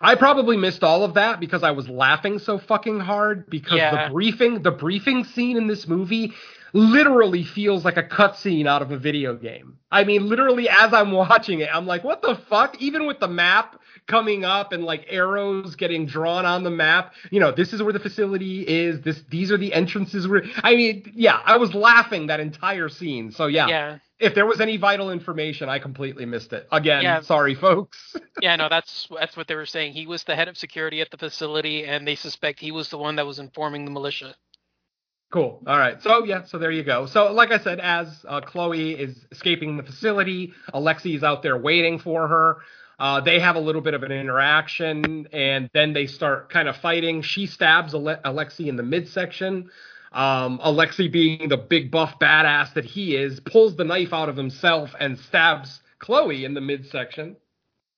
I 0.00 0.14
probably 0.14 0.56
missed 0.56 0.82
all 0.82 1.04
of 1.04 1.14
that 1.14 1.40
because 1.40 1.62
I 1.62 1.70
was 1.72 1.88
laughing 1.88 2.38
so 2.38 2.58
fucking 2.58 3.00
hard 3.00 3.48
because 3.48 3.78
Yeah. 3.78 4.06
the 4.06 4.12
briefing 4.12 4.62
the 4.62 4.70
briefing 4.70 5.24
scene 5.24 5.56
in 5.56 5.66
this 5.66 5.86
movie 5.88 6.32
literally 6.72 7.44
feels 7.44 7.84
like 7.84 7.96
a 7.96 8.02
cutscene 8.02 8.66
out 8.66 8.82
of 8.82 8.90
a 8.90 8.96
video 8.98 9.34
game. 9.36 9.78
I 9.92 10.02
mean, 10.04 10.28
literally 10.28 10.68
as 10.68 10.92
I'm 10.92 11.12
watching 11.12 11.60
it, 11.60 11.68
I'm 11.72 11.86
like, 11.86 12.02
what 12.02 12.20
the 12.20 12.34
fuck? 12.34 12.80
Even 12.80 13.06
with 13.06 13.20
the 13.20 13.28
map 13.28 13.80
coming 14.08 14.44
up 14.44 14.72
and 14.72 14.84
like 14.84 15.06
arrows 15.08 15.76
getting 15.76 16.04
drawn 16.04 16.44
on 16.44 16.64
the 16.64 16.70
map, 16.70 17.14
you 17.30 17.38
know, 17.40 17.52
this 17.52 17.72
is 17.72 17.80
where 17.82 17.92
the 17.92 18.00
facility 18.00 18.62
is. 18.62 19.00
This 19.02 19.22
these 19.30 19.52
are 19.52 19.56
the 19.56 19.72
entrances 19.72 20.26
where 20.26 20.42
I 20.62 20.74
mean, 20.74 21.12
yeah, 21.14 21.40
I 21.44 21.56
was 21.58 21.74
laughing 21.74 22.26
that 22.26 22.40
entire 22.40 22.88
scene. 22.88 23.30
So 23.30 23.46
yeah. 23.46 23.68
Yeah, 23.68 23.98
If 24.24 24.34
there 24.34 24.46
was 24.46 24.60
any 24.60 24.76
vital 24.78 25.10
information, 25.10 25.68
I 25.68 25.78
completely 25.78 26.24
missed 26.24 26.52
it. 26.52 26.66
Again, 26.72 27.02
Yeah. 27.02 27.20
sorry 27.20 27.54
folks. 27.54 28.16
yeah, 28.40 28.56
no, 28.56 28.68
that's 28.68 29.06
that's 29.18 29.36
what 29.36 29.46
they 29.48 29.54
were 29.54 29.66
saying. 29.66 29.92
He 29.92 30.06
was 30.06 30.24
the 30.24 30.34
head 30.34 30.48
of 30.48 30.56
security 30.56 31.00
at 31.00 31.10
the 31.10 31.18
facility, 31.18 31.84
and 31.84 32.06
they 32.08 32.14
suspect 32.14 32.60
he 32.60 32.72
was 32.72 32.88
the 32.88 32.98
one 32.98 33.16
that 33.16 33.26
was 33.26 33.38
informing 33.38 33.84
the 33.84 33.90
militia. 33.90 34.34
Cool. 35.30 35.62
All 35.66 35.76
right. 35.78 36.00
So 36.02 36.24
yeah. 36.24 36.44
So 36.44 36.58
there 36.58 36.70
you 36.70 36.84
go. 36.84 37.06
So 37.06 37.32
like 37.32 37.50
I 37.50 37.58
said, 37.58 37.80
as 37.80 38.24
uh, 38.26 38.40
Chloe 38.40 38.92
is 38.92 39.26
escaping 39.30 39.76
the 39.76 39.82
facility, 39.82 40.52
Alexi 40.72 41.14
is 41.16 41.22
out 41.24 41.42
there 41.42 41.56
waiting 41.58 41.98
for 41.98 42.28
her. 42.28 42.58
Uh, 42.98 43.20
they 43.20 43.40
have 43.40 43.56
a 43.56 43.60
little 43.60 43.80
bit 43.80 43.94
of 43.94 44.04
an 44.04 44.12
interaction, 44.12 45.26
and 45.32 45.68
then 45.74 45.92
they 45.92 46.06
start 46.06 46.48
kind 46.50 46.68
of 46.68 46.76
fighting. 46.76 47.22
She 47.22 47.46
stabs 47.46 47.92
Ale- 47.92 48.20
Alexi 48.24 48.68
in 48.68 48.76
the 48.76 48.84
midsection. 48.84 49.70
Um, 50.14 50.60
Alexi, 50.60 51.10
being 51.10 51.48
the 51.48 51.56
big 51.56 51.90
buff 51.90 52.18
badass 52.20 52.74
that 52.74 52.84
he 52.84 53.16
is, 53.16 53.40
pulls 53.40 53.76
the 53.76 53.84
knife 53.84 54.12
out 54.12 54.28
of 54.28 54.36
himself 54.36 54.94
and 54.98 55.18
stabs 55.18 55.80
Chloe 55.98 56.44
in 56.44 56.54
the 56.54 56.60
midsection. 56.60 57.36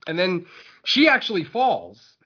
And 0.07 0.19
then 0.19 0.47
she 0.85 1.09
actually 1.09 1.45
falls 1.45 2.17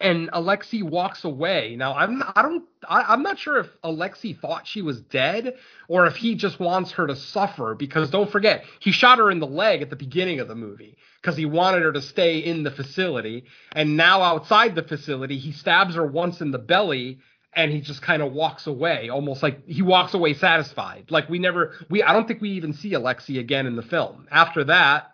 and 0.00 0.30
Alexi 0.32 0.82
walks 0.82 1.24
away. 1.24 1.76
Now 1.76 1.94
I'm 1.94 2.18
not, 2.18 2.32
I 2.36 2.42
don't 2.42 2.64
I, 2.88 3.02
I'm 3.02 3.22
not 3.22 3.38
sure 3.38 3.58
if 3.58 3.68
Alexi 3.82 4.38
thought 4.38 4.66
she 4.66 4.82
was 4.82 5.00
dead 5.00 5.54
or 5.88 6.06
if 6.06 6.16
he 6.16 6.34
just 6.34 6.58
wants 6.58 6.92
her 6.92 7.06
to 7.06 7.16
suffer 7.16 7.74
because 7.74 8.10
don't 8.10 8.30
forget 8.30 8.64
he 8.80 8.92
shot 8.92 9.18
her 9.18 9.30
in 9.30 9.40
the 9.40 9.46
leg 9.46 9.82
at 9.82 9.90
the 9.90 9.96
beginning 9.96 10.40
of 10.40 10.48
the 10.48 10.54
movie 10.54 10.96
because 11.22 11.36
he 11.36 11.46
wanted 11.46 11.82
her 11.82 11.92
to 11.92 12.02
stay 12.02 12.38
in 12.38 12.64
the 12.64 12.70
facility 12.70 13.44
and 13.72 13.96
now 13.96 14.20
outside 14.22 14.74
the 14.74 14.82
facility 14.82 15.38
he 15.38 15.52
stabs 15.52 15.94
her 15.94 16.06
once 16.06 16.40
in 16.40 16.50
the 16.50 16.58
belly 16.58 17.18
and 17.56 17.70
he 17.70 17.80
just 17.80 18.02
kind 18.02 18.22
of 18.22 18.32
walks 18.32 18.66
away 18.66 19.08
almost 19.08 19.42
like 19.42 19.66
he 19.66 19.82
walks 19.82 20.14
away 20.14 20.34
satisfied 20.34 21.04
like 21.10 21.28
we 21.28 21.38
never 21.38 21.74
we 21.90 22.02
I 22.02 22.12
don't 22.12 22.26
think 22.26 22.40
we 22.40 22.50
even 22.50 22.72
see 22.72 22.92
Alexi 22.92 23.38
again 23.38 23.66
in 23.66 23.76
the 23.76 23.82
film 23.82 24.26
after 24.30 24.64
that 24.64 25.12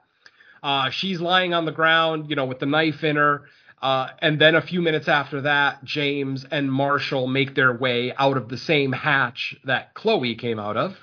uh, 0.63 0.91
she's 0.91 1.21
lying 1.21 1.55
on 1.55 1.65
the 1.65 1.73
ground 1.73 2.31
you 2.31 2.37
know 2.37 2.45
with 2.45 2.59
the 2.59 2.67
knife 2.67 3.05
in 3.05 3.17
her 3.17 3.45
uh, 3.83 4.09
and 4.19 4.39
then 4.39 4.55
a 4.55 4.61
few 4.61 4.83
minutes 4.83 5.09
after 5.09 5.41
that, 5.41 5.83
James 5.85 6.45
and 6.51 6.71
Marshall 6.71 7.27
make 7.27 7.55
their 7.55 7.73
way 7.73 8.13
out 8.19 8.37
of 8.37 8.49
the 8.49 8.59
same 8.59 8.93
hatch 8.93 9.57
that 9.65 9.95
Chloe 9.95 10.35
came 10.35 10.59
out 10.59 10.77
of. 10.77 10.97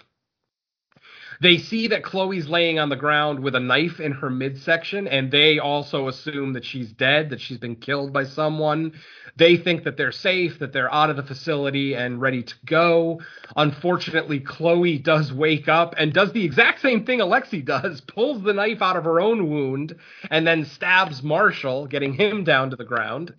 They 1.41 1.57
see 1.57 1.87
that 1.89 2.03
Chloe's 2.03 2.49
laying 2.49 2.79
on 2.79 2.89
the 2.89 2.95
ground 2.95 3.39
with 3.39 3.55
a 3.55 3.59
knife 3.59 3.99
in 3.99 4.11
her 4.13 4.29
midsection, 4.29 5.07
and 5.07 5.31
they 5.31 5.59
also 5.59 6.07
assume 6.07 6.53
that 6.53 6.65
she's 6.65 6.91
dead, 6.91 7.29
that 7.29 7.41
she's 7.41 7.59
been 7.59 7.75
killed 7.75 8.11
by 8.11 8.23
someone. 8.23 8.93
They 9.35 9.55
think 9.57 9.83
that 9.83 9.97
they're 9.97 10.11
safe, 10.11 10.57
that 10.59 10.73
they're 10.73 10.91
out 10.91 11.11
of 11.11 11.15
the 11.15 11.23
facility 11.23 11.93
and 11.93 12.19
ready 12.19 12.41
to 12.41 12.55
go. 12.65 13.21
Unfortunately, 13.55 14.39
Chloe 14.39 14.97
does 14.97 15.31
wake 15.31 15.67
up 15.67 15.93
and 15.97 16.11
does 16.11 16.31
the 16.31 16.43
exact 16.43 16.81
same 16.81 17.05
thing 17.05 17.19
Alexi 17.19 17.63
does, 17.63 18.01
pulls 18.07 18.41
the 18.41 18.53
knife 18.53 18.81
out 18.81 18.97
of 18.97 19.03
her 19.03 19.21
own 19.21 19.47
wound, 19.49 19.95
and 20.31 20.47
then 20.47 20.65
stabs 20.65 21.21
Marshall, 21.21 21.85
getting 21.85 22.13
him 22.13 22.43
down 22.43 22.71
to 22.71 22.75
the 22.75 22.83
ground. 22.83 23.35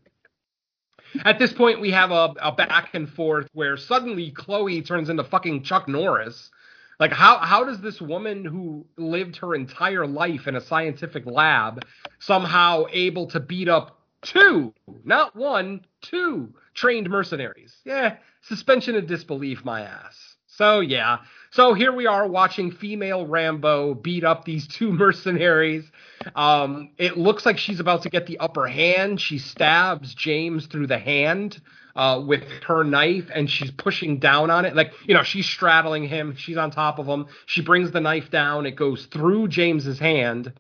At 1.25 1.39
this 1.39 1.53
point, 1.53 1.81
we 1.81 1.91
have 1.91 2.11
a, 2.13 2.35
a 2.41 2.53
back 2.53 2.91
and 2.95 3.09
forth 3.09 3.49
where 3.53 3.77
suddenly 3.77 4.31
Chloe 4.31 4.83
turns 4.83 5.09
into 5.09 5.25
fucking 5.25 5.65
Chuck 5.65 5.89
Norris. 5.89 6.51
Like 6.99 7.13
how 7.13 7.39
how 7.39 7.65
does 7.65 7.81
this 7.81 8.01
woman 8.01 8.45
who 8.45 8.87
lived 8.97 9.37
her 9.37 9.55
entire 9.55 10.07
life 10.07 10.49
in 10.49 10.57
a 10.57 10.61
scientific 10.61 11.27
lab 11.27 11.85
somehow 12.19 12.85
able 12.91 13.29
to 13.29 13.41
beat 13.41 13.69
up 13.69 14.01
two, 14.23 14.75
not 15.05 15.37
one, 15.37 15.85
two 16.03 16.53
trained 16.75 17.09
mercenaries? 17.09 17.77
Yeah, 17.85 18.17
suspension 18.43 18.97
of 18.97 19.07
disbelief, 19.07 19.65
my 19.65 19.83
ass. 19.83 20.37
So 20.49 20.81
yeah, 20.81 21.19
so 21.53 21.73
here 21.73 21.93
we 21.93 22.07
are 22.07 22.27
watching 22.27 22.73
female 22.73 23.25
Rambo 23.25 23.95
beat 23.95 24.25
up 24.25 24.45
these 24.45 24.67
two 24.67 24.91
mercenaries. 24.93 25.89
Um, 26.35 26.91
it 26.99 27.17
looks 27.17 27.47
like 27.47 27.59
she's 27.59 27.79
about 27.79 28.03
to 28.03 28.11
get 28.11 28.27
the 28.27 28.41
upper 28.41 28.67
hand. 28.67 29.21
She 29.21 29.39
stabs 29.39 30.15
James 30.15 30.67
through 30.67 30.89
the 30.89 30.99
hand 30.99 31.61
uh, 31.99 32.21
with 32.21 32.45
her 32.65 32.85
knife, 32.85 33.29
and 33.35 33.51
she's 33.51 33.73
pushing 33.73 34.21
down 34.21 34.51
on 34.51 34.65
it. 34.65 34.75
Like 34.77 34.93
you 35.05 35.15
know, 35.15 35.25
she's 35.25 35.47
straddling 35.47 36.07
him. 36.09 36.37
She's 36.37 36.57
on 36.57 36.71
top 36.71 37.01
of 37.01 37.07
him. 37.07 37.27
She 37.47 37.61
brings 37.61 37.91
the 37.91 38.01
knife 38.01 38.31
down. 38.31 38.67
It 38.67 38.77
goes 38.77 39.07
through 39.07 39.49
James's 39.49 39.99
hand, 39.99 40.53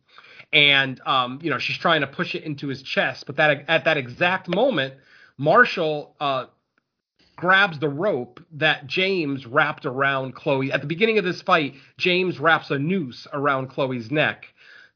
and 0.53 1.01
um, 1.07 1.39
you 1.41 1.51
know 1.51 1.59
she's 1.59 1.78
trying 1.78 2.01
to 2.01 2.09
push 2.09 2.34
it 2.34 2.43
into 2.43 2.66
his 2.66 2.82
chest. 2.82 3.24
But 3.26 3.36
that 3.36 3.64
at 3.68 3.84
that 3.84 3.97
exact 3.97 4.49
moment, 4.49 4.95
Marshall. 5.39 6.14
Uh, 6.20 6.47
grabs 7.36 7.78
the 7.78 7.89
rope 7.89 8.41
that 8.51 8.84
James 8.89 9.47
wrapped 9.47 9.86
around 9.86 10.34
Chloe. 10.34 10.72
At 10.72 10.80
the 10.80 10.89
beginning 10.89 11.18
of 11.18 11.24
this 11.24 11.41
fight, 11.41 11.74
James 11.97 12.41
wraps 12.41 12.72
a 12.72 12.80
noose 12.80 13.28
around 13.32 13.68
Chloe's 13.68 14.11
neck 14.11 14.47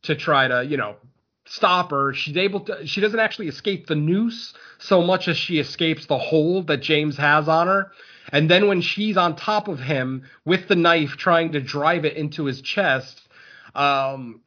to 0.02 0.16
try 0.16 0.48
to, 0.48 0.64
you 0.64 0.76
know, 0.76 0.96
stop 1.44 1.90
her. 1.90 2.12
She's 2.12 2.36
able 2.36 2.60
to 2.60 2.86
she 2.86 3.00
doesn't 3.00 3.18
actually 3.18 3.48
escape 3.48 3.86
the 3.86 3.94
noose 3.94 4.54
so 4.78 5.02
much 5.02 5.28
as 5.28 5.36
she 5.36 5.58
escapes 5.58 6.06
the 6.06 6.18
hold 6.18 6.68
that 6.68 6.78
James 6.78 7.16
has 7.16 7.48
on 7.48 7.66
her. 7.66 7.92
And 8.30 8.50
then 8.50 8.68
when 8.68 8.80
she's 8.80 9.16
on 9.16 9.36
top 9.36 9.68
of 9.68 9.80
him 9.80 10.24
with 10.44 10.68
the 10.68 10.76
knife 10.76 11.16
trying 11.16 11.52
to 11.52 11.60
drive 11.60 12.04
it 12.04 12.16
into 12.16 12.44
his 12.44 12.60
chest, 12.60 13.20
um 13.74 14.40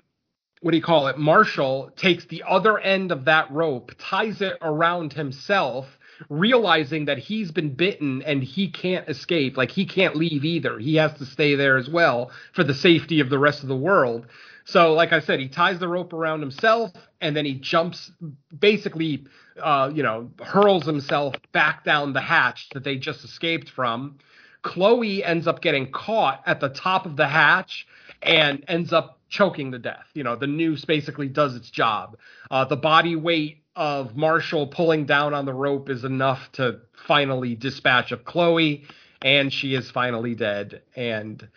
what 0.62 0.72
do 0.72 0.78
you 0.78 0.84
call 0.84 1.08
it? 1.08 1.18
Marshall 1.20 1.91
takes 1.96 2.26
the 2.26 2.43
other 2.48 2.80
end 2.80 3.12
of 3.12 3.26
that 3.26 3.52
rope, 3.52 3.91
ties 4.00 4.41
it 4.41 4.58
around 4.64 5.14
himself, 5.14 5.86
realizing 6.28 7.06
that 7.06 7.20
he's 7.20 7.52
been 7.52 7.76
bitten 7.76 8.24
and 8.24 8.41
he 8.41 8.70
can't 8.72 9.08
escape. 9.08 9.58
Like 9.58 9.70
he 9.70 9.86
can't 9.86 10.16
leave 10.16 10.43
either. 10.43 10.80
He 10.80 10.96
has 10.96 11.14
to 11.20 11.26
stay 11.26 11.54
there 11.54 11.78
as 11.78 11.88
well 11.88 12.32
for 12.54 12.64
the 12.64 12.74
safety 12.74 13.20
of 13.20 13.30
the 13.30 13.38
rest 13.38 13.62
of 13.62 13.70
the 13.70 13.76
world. 13.76 14.26
So, 14.66 14.93
like 14.93 15.13
I 15.13 15.20
said, 15.20 15.39
he 15.39 15.47
ties 15.47 15.80
the 15.80 15.88
rope 15.88 16.11
around 16.11 16.41
himself 16.41 16.91
and 17.22 17.36
then 17.36 17.45
he 17.45 17.53
jumps, 17.53 18.11
basically, 18.57 19.26
uh, 19.61 19.91
you 19.93 20.01
know, 20.01 20.32
hurls 20.43 20.86
himself 20.86 21.36
back 21.51 21.84
down 21.84 22.13
the 22.13 22.22
hatch 22.22 22.70
that 22.74 22.84
they 22.84 22.97
just 22.97 23.24
escaped 23.24 23.70
from. 23.70 24.18
Chloe 24.63 25.24
ends 25.24 25.45
up 25.45 25.61
getting 25.61 25.91
caught 25.91 26.41
at 26.47 26.59
the 26.59 26.70
top 26.70 27.05
of 27.05 27.16
the 27.16 27.28
hatch 27.28 27.86
and 28.24 28.66
ends 28.68 28.91
up 28.91 29.20
choking 29.30 29.72
to 29.72 29.80
death. 29.80 30.07
You 30.16 30.24
know, 30.24 30.36
the 30.36 30.47
noose 30.47 30.84
basically 30.84 31.28
does 31.28 31.55
its 31.55 31.70
job. 31.70 32.18
Uh, 32.49 32.66
the 32.66 32.76
body 32.76 33.16
weight 33.16 33.63
of 33.76 34.16
Marshall 34.16 34.66
pulling 34.66 35.05
down 35.05 35.36
on 35.36 35.45
the 35.45 35.53
rope 35.53 35.89
is 35.89 36.03
enough 36.03 36.51
to 36.53 36.80
finally 37.07 37.53
dispatch 37.53 38.11
of 38.11 38.26
Chloe, 38.26 38.86
and 39.22 39.53
she 39.53 39.76
is 39.76 39.91
finally 39.91 40.34
dead. 40.34 40.82
And 40.95 41.47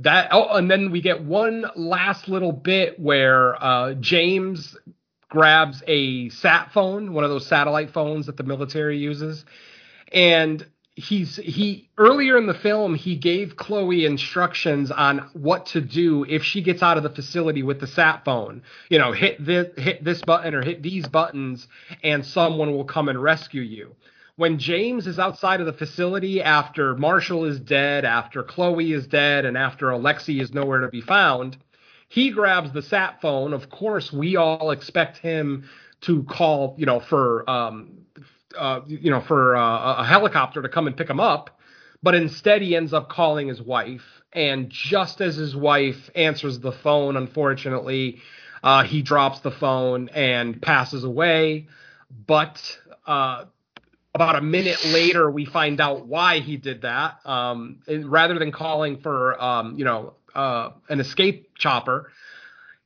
that, 0.00 0.28
oh, 0.32 0.56
and 0.56 0.70
then 0.70 0.90
we 0.90 1.00
get 1.00 1.22
one 1.22 1.66
last 1.76 2.28
little 2.28 2.52
bit 2.52 2.98
where 2.98 3.62
uh, 3.62 3.94
James 3.94 4.76
grabs 5.28 5.82
a 5.86 6.28
sat 6.30 6.72
phone, 6.72 7.12
one 7.12 7.24
of 7.24 7.30
those 7.30 7.46
satellite 7.46 7.90
phones 7.90 8.26
that 8.26 8.36
the 8.36 8.42
military 8.42 8.98
uses, 8.98 9.44
and 10.12 10.66
he's 10.96 11.36
he 11.36 11.88
earlier 11.98 12.36
in 12.36 12.46
the 12.46 12.54
film 12.54 12.94
he 12.94 13.16
gave 13.16 13.56
Chloe 13.56 14.04
instructions 14.04 14.90
on 14.90 15.30
what 15.32 15.66
to 15.66 15.80
do 15.80 16.24
if 16.28 16.42
she 16.42 16.62
gets 16.62 16.82
out 16.82 16.96
of 16.96 17.02
the 17.02 17.10
facility 17.10 17.62
with 17.62 17.80
the 17.80 17.86
sat 17.86 18.24
phone. 18.24 18.62
You 18.88 18.98
know, 18.98 19.12
hit 19.12 19.44
this 19.44 19.68
hit 19.76 20.04
this 20.04 20.22
button 20.22 20.54
or 20.54 20.62
hit 20.62 20.82
these 20.82 21.06
buttons 21.06 21.68
and 22.02 22.24
someone 22.24 22.72
will 22.72 22.84
come 22.84 23.08
and 23.08 23.22
rescue 23.22 23.62
you. 23.62 23.94
When 24.40 24.58
James 24.58 25.06
is 25.06 25.18
outside 25.18 25.60
of 25.60 25.66
the 25.66 25.74
facility 25.74 26.40
after 26.40 26.94
Marshall 26.96 27.44
is 27.44 27.60
dead, 27.60 28.06
after 28.06 28.42
Chloe 28.42 28.90
is 28.90 29.06
dead 29.06 29.44
and 29.44 29.54
after 29.54 29.88
Alexi 29.88 30.40
is 30.40 30.54
nowhere 30.54 30.80
to 30.80 30.88
be 30.88 31.02
found, 31.02 31.58
he 32.08 32.30
grabs 32.30 32.72
the 32.72 32.80
sat 32.80 33.20
phone. 33.20 33.52
Of 33.52 33.68
course, 33.68 34.10
we 34.10 34.36
all 34.36 34.70
expect 34.70 35.18
him 35.18 35.68
to 36.06 36.22
call, 36.22 36.74
you 36.78 36.86
know, 36.86 37.00
for 37.00 37.44
um 37.50 37.98
uh, 38.58 38.80
you 38.86 39.10
know, 39.10 39.20
for 39.20 39.56
uh, 39.56 39.96
a 39.96 40.04
helicopter 40.06 40.62
to 40.62 40.70
come 40.70 40.86
and 40.86 40.96
pick 40.96 41.10
him 41.10 41.20
up. 41.20 41.60
but 42.02 42.14
instead 42.14 42.62
he 42.62 42.74
ends 42.74 42.92
up 42.92 43.08
calling 43.10 43.48
his 43.48 43.60
wife. 43.60 44.22
And 44.32 44.70
just 44.70 45.20
as 45.20 45.36
his 45.36 45.54
wife 45.54 46.08
answers 46.14 46.60
the 46.60 46.72
phone, 46.72 47.16
unfortunately, 47.16 48.20
uh, 48.62 48.84
he 48.84 49.02
drops 49.02 49.40
the 49.40 49.50
phone 49.50 50.08
and 50.10 50.60
passes 50.62 51.04
away. 51.04 51.68
But 52.26 52.78
uh, 53.06 53.44
about 54.14 54.36
a 54.36 54.40
minute 54.40 54.84
later, 54.86 55.30
we 55.30 55.44
find 55.44 55.80
out 55.80 56.06
why 56.06 56.40
he 56.40 56.56
did 56.56 56.82
that. 56.82 57.18
Um, 57.24 57.80
rather 58.04 58.38
than 58.38 58.50
calling 58.50 58.98
for, 58.98 59.40
um, 59.42 59.78
you 59.78 59.84
know, 59.84 60.14
uh, 60.34 60.70
an 60.88 61.00
escape 61.00 61.54
chopper, 61.56 62.10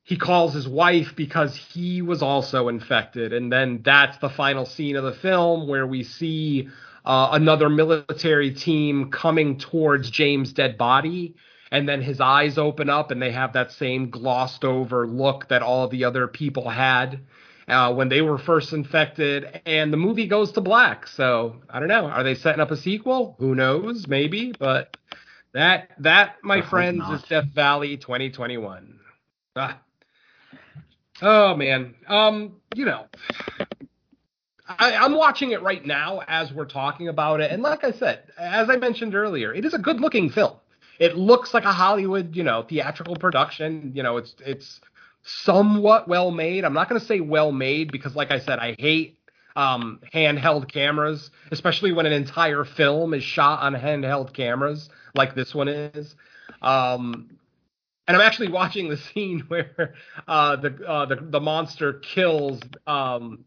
he 0.03 0.19
calls 0.19 0.53
his 0.53 0.69
wife 0.69 1.15
because 1.17 1.57
he 1.57 2.03
was 2.03 2.23
also 2.23 2.69
infected. 2.69 3.33
And 3.33 3.51
then 3.51 3.81
that's 3.83 4.19
the 4.19 4.29
final 4.29 4.67
scene 4.67 4.97
of 4.97 5.05
the 5.05 5.15
film 5.15 5.67
where 5.67 5.87
we 5.87 6.05
see 6.05 6.69
uh, 7.07 7.31
another 7.33 7.71
military 7.71 8.53
team 8.53 9.11
coming 9.11 9.59
towards 9.59 10.11
James' 10.11 10.53
dead 10.53 10.77
body. 10.77 11.35
And 11.71 11.89
then 11.89 12.03
his 12.03 12.21
eyes 12.21 12.59
open 12.59 12.91
up 12.91 13.11
and 13.11 13.21
they 13.21 13.33
have 13.33 13.55
that 13.55 13.73
same 13.73 14.11
glossed 14.11 14.65
over 14.65 15.07
look 15.07 15.49
that 15.49 15.63
all 15.63 15.89
the 15.89 16.05
other 16.05 16.29
people 16.29 16.69
had 16.69 17.21
uh, 17.69 17.93
when 17.95 18.09
they 18.09 18.21
were 18.21 18.39
first 18.39 18.73
infected, 18.73 19.61
and 19.67 19.93
the 19.93 19.97
movie 19.97 20.27
goes 20.27 20.53
to 20.53 20.61
black. 20.61 21.07
So 21.07 21.63
I 21.71 21.79
don't 21.81 21.89
know. 21.89 22.07
Are 22.07 22.23
they 22.23 22.35
setting 22.35 22.61
up 22.61 22.71
a 22.71 22.77
sequel? 22.77 23.37
Who 23.39 23.55
knows? 23.55 24.07
Maybe, 24.07 24.53
but 24.59 24.97
that 25.53 25.91
that, 26.01 26.37
my 26.43 26.63
friends, 26.63 27.09
is 27.11 27.23
Death 27.23 27.47
Valley 27.55 27.97
2021. 27.97 28.99
Ah. 29.57 29.81
Oh 31.23 31.55
man, 31.55 31.95
um, 32.09 32.57
you 32.75 32.85
know, 32.85 33.07
I, 34.67 34.97
I'm 34.97 35.15
watching 35.15 35.53
it 35.53 35.63
right 35.63 35.85
now 35.87 36.23
as 36.27 36.53
we're 36.53 36.65
talking 36.65 37.09
about 37.09 37.41
it, 37.41 37.53
and 37.53 37.63
like 37.63 37.85
I 37.85 37.93
said, 37.93 38.25
as 38.37 38.69
I 38.69 38.77
mentioned 38.77 39.15
earlier, 39.15 39.55
it 39.55 39.65
is 39.65 39.75
a 39.75 39.79
good-looking 39.79 40.31
film. 40.31 40.57
It 40.99 41.17
looks 41.17 41.55
like 41.55 41.65
a 41.65 41.73
Hollywood, 41.73 42.35
you 42.35 42.43
know, 42.43 42.63
theatrical 42.63 43.17
production. 43.17 43.93
You 43.95 44.03
know, 44.03 44.17
it's 44.17 44.35
it's 44.45 44.81
somewhat 45.25 46.07
well 46.07 46.31
made. 46.31 46.65
I'm 46.65 46.75
not 46.75 46.89
going 46.89 47.01
to 47.01 47.07
say 47.07 47.21
well 47.21 47.51
made 47.51 47.91
because, 47.91 48.15
like 48.15 48.31
I 48.31 48.39
said, 48.39 48.59
I 48.59 48.77
hate 48.79 49.19
um, 49.57 50.01
handheld 50.13 50.71
cameras, 50.71 51.31
especially 51.51 51.93
when 51.93 52.07
an 52.07 52.13
entire 52.13 52.65
film 52.65 53.15
is 53.15 53.23
shot 53.23 53.61
on 53.61 53.75
handheld 53.75 54.33
cameras 54.33 54.89
like 55.15 55.35
this 55.35 55.55
one 55.55 55.69
is. 55.69 56.15
Um, 56.61 57.31
and 58.07 58.17
I'm 58.17 58.23
actually 58.23 58.49
watching 58.49 58.89
the 58.89 58.97
scene 59.15 59.45
where 59.49 59.95
uh, 60.29 60.57
the, 60.57 60.87
uh, 60.87 61.07
the 61.07 61.17
the 61.17 61.41
monster 61.41 61.95
kills 61.95 62.61
um, 62.87 63.45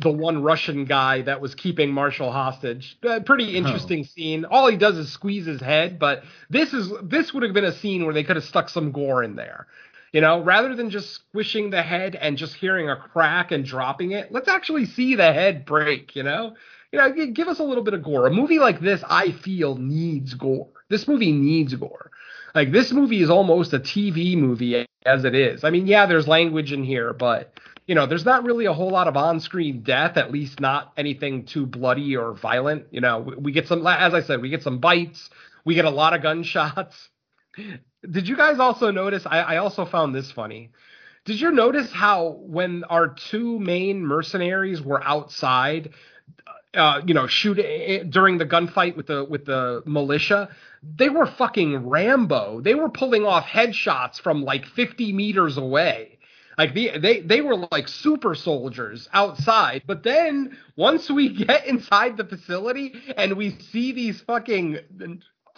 the 0.00 0.10
one 0.10 0.42
Russian 0.42 0.84
guy 0.84 1.22
that 1.22 1.40
was 1.40 1.54
keeping 1.54 1.92
Marshall 1.92 2.32
hostage. 2.32 2.98
Uh, 3.08 3.20
pretty 3.20 3.56
interesting 3.56 4.00
oh. 4.00 4.08
scene. 4.14 4.44
All 4.44 4.68
he 4.68 4.76
does 4.76 4.96
is 4.96 5.12
squeeze 5.12 5.46
his 5.46 5.60
head, 5.60 5.98
but 5.98 6.22
this 6.50 6.72
is 6.72 6.92
this 7.02 7.32
would 7.32 7.42
have 7.42 7.52
been 7.52 7.64
a 7.64 7.72
scene 7.72 8.04
where 8.04 8.14
they 8.14 8.24
could 8.24 8.36
have 8.36 8.44
stuck 8.44 8.68
some 8.68 8.92
gore 8.92 9.22
in 9.22 9.36
there. 9.36 9.66
You 10.12 10.20
know, 10.20 10.42
rather 10.42 10.74
than 10.74 10.90
just 10.90 11.12
squishing 11.12 11.70
the 11.70 11.82
head 11.82 12.14
and 12.14 12.36
just 12.36 12.54
hearing 12.54 12.88
a 12.88 12.96
crack 12.96 13.52
and 13.52 13.64
dropping 13.64 14.12
it, 14.12 14.32
let's 14.32 14.48
actually 14.48 14.86
see 14.86 15.14
the 15.14 15.32
head 15.32 15.66
break, 15.66 16.16
you 16.16 16.22
know? 16.22 16.54
You 16.92 16.98
know, 16.98 17.26
give 17.32 17.48
us 17.48 17.58
a 17.58 17.64
little 17.64 17.84
bit 17.84 17.92
of 17.94 18.02
gore. 18.02 18.26
A 18.26 18.30
movie 18.30 18.58
like 18.58 18.80
this, 18.80 19.02
I 19.08 19.32
feel, 19.32 19.76
needs 19.76 20.32
gore. 20.34 20.68
This 20.88 21.06
movie 21.06 21.32
needs 21.32 21.74
gore. 21.74 22.10
Like 22.54 22.72
this 22.72 22.92
movie 22.92 23.20
is 23.20 23.28
almost 23.28 23.74
a 23.74 23.78
TV 23.78 24.36
movie 24.36 24.86
as 25.04 25.24
it 25.24 25.34
is. 25.34 25.64
I 25.64 25.70
mean, 25.70 25.86
yeah, 25.86 26.06
there's 26.06 26.26
language 26.26 26.72
in 26.72 26.82
here, 26.82 27.12
but 27.12 27.52
you 27.86 27.94
know, 27.94 28.06
there's 28.06 28.24
not 28.24 28.44
really 28.44 28.66
a 28.66 28.72
whole 28.72 28.90
lot 28.90 29.08
of 29.08 29.16
on-screen 29.16 29.82
death, 29.82 30.16
at 30.16 30.30
least 30.30 30.60
not 30.60 30.92
anything 30.96 31.44
too 31.44 31.66
bloody 31.66 32.16
or 32.16 32.34
violent. 32.34 32.86
You 32.90 33.00
know, 33.00 33.20
we, 33.20 33.34
we 33.36 33.52
get 33.52 33.66
some, 33.66 33.86
as 33.86 34.14
I 34.14 34.20
said, 34.20 34.42
we 34.42 34.50
get 34.50 34.62
some 34.62 34.78
bites, 34.78 35.30
we 35.64 35.74
get 35.74 35.84
a 35.84 35.90
lot 35.90 36.14
of 36.14 36.22
gunshots. 36.22 37.08
Did 38.08 38.28
you 38.28 38.36
guys 38.36 38.58
also 38.58 38.90
notice? 38.90 39.24
I, 39.26 39.40
I 39.40 39.56
also 39.56 39.84
found 39.84 40.14
this 40.14 40.30
funny. 40.30 40.70
Did 41.24 41.40
you 41.40 41.50
notice 41.50 41.92
how 41.92 42.38
when 42.40 42.84
our 42.84 43.08
two 43.08 43.58
main 43.58 44.06
mercenaries 44.06 44.80
were 44.80 45.02
outside, 45.02 45.90
uh, 46.74 47.02
you 47.04 47.12
know, 47.12 47.26
shooting 47.26 47.66
eh, 47.66 48.02
during 48.08 48.38
the 48.38 48.46
gunfight 48.46 48.96
with 48.96 49.08
the 49.08 49.24
with 49.24 49.44
the 49.44 49.82
militia, 49.84 50.48
they 50.82 51.08
were 51.08 51.26
fucking 51.26 51.88
Rambo. 51.88 52.60
They 52.60 52.74
were 52.74 52.88
pulling 52.88 53.24
off 53.24 53.44
headshots 53.44 54.20
from 54.20 54.42
like 54.42 54.64
50 54.64 55.12
meters 55.12 55.58
away. 55.58 56.18
Like 56.56 56.74
the, 56.74 56.98
they 56.98 57.20
they 57.20 57.40
were 57.40 57.56
like 57.70 57.88
super 57.88 58.34
soldiers 58.34 59.08
outside. 59.12 59.82
But 59.86 60.02
then 60.02 60.56
once 60.76 61.10
we 61.10 61.28
get 61.46 61.66
inside 61.66 62.16
the 62.16 62.24
facility 62.24 62.94
and 63.16 63.36
we 63.36 63.58
see 63.72 63.92
these 63.92 64.20
fucking 64.22 64.78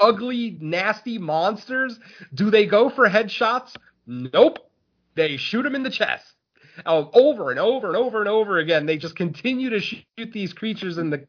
ugly, 0.00 0.56
nasty 0.60 1.18
monsters. 1.18 1.98
Do 2.34 2.50
they 2.50 2.66
go 2.66 2.90
for 2.90 3.08
headshots? 3.08 3.74
Nope. 4.06 4.58
They 5.14 5.36
shoot 5.36 5.62
them 5.62 5.74
in 5.74 5.82
the 5.82 5.90
chest. 5.90 6.24
Oh, 6.86 7.10
over 7.12 7.50
and 7.50 7.58
over 7.58 7.88
and 7.88 7.96
over 7.96 8.20
and 8.20 8.28
over 8.28 8.58
again. 8.58 8.86
They 8.86 8.96
just 8.96 9.16
continue 9.16 9.70
to 9.70 9.80
shoot 9.80 10.32
these 10.32 10.52
creatures 10.52 10.98
in 10.98 11.10
the 11.10 11.26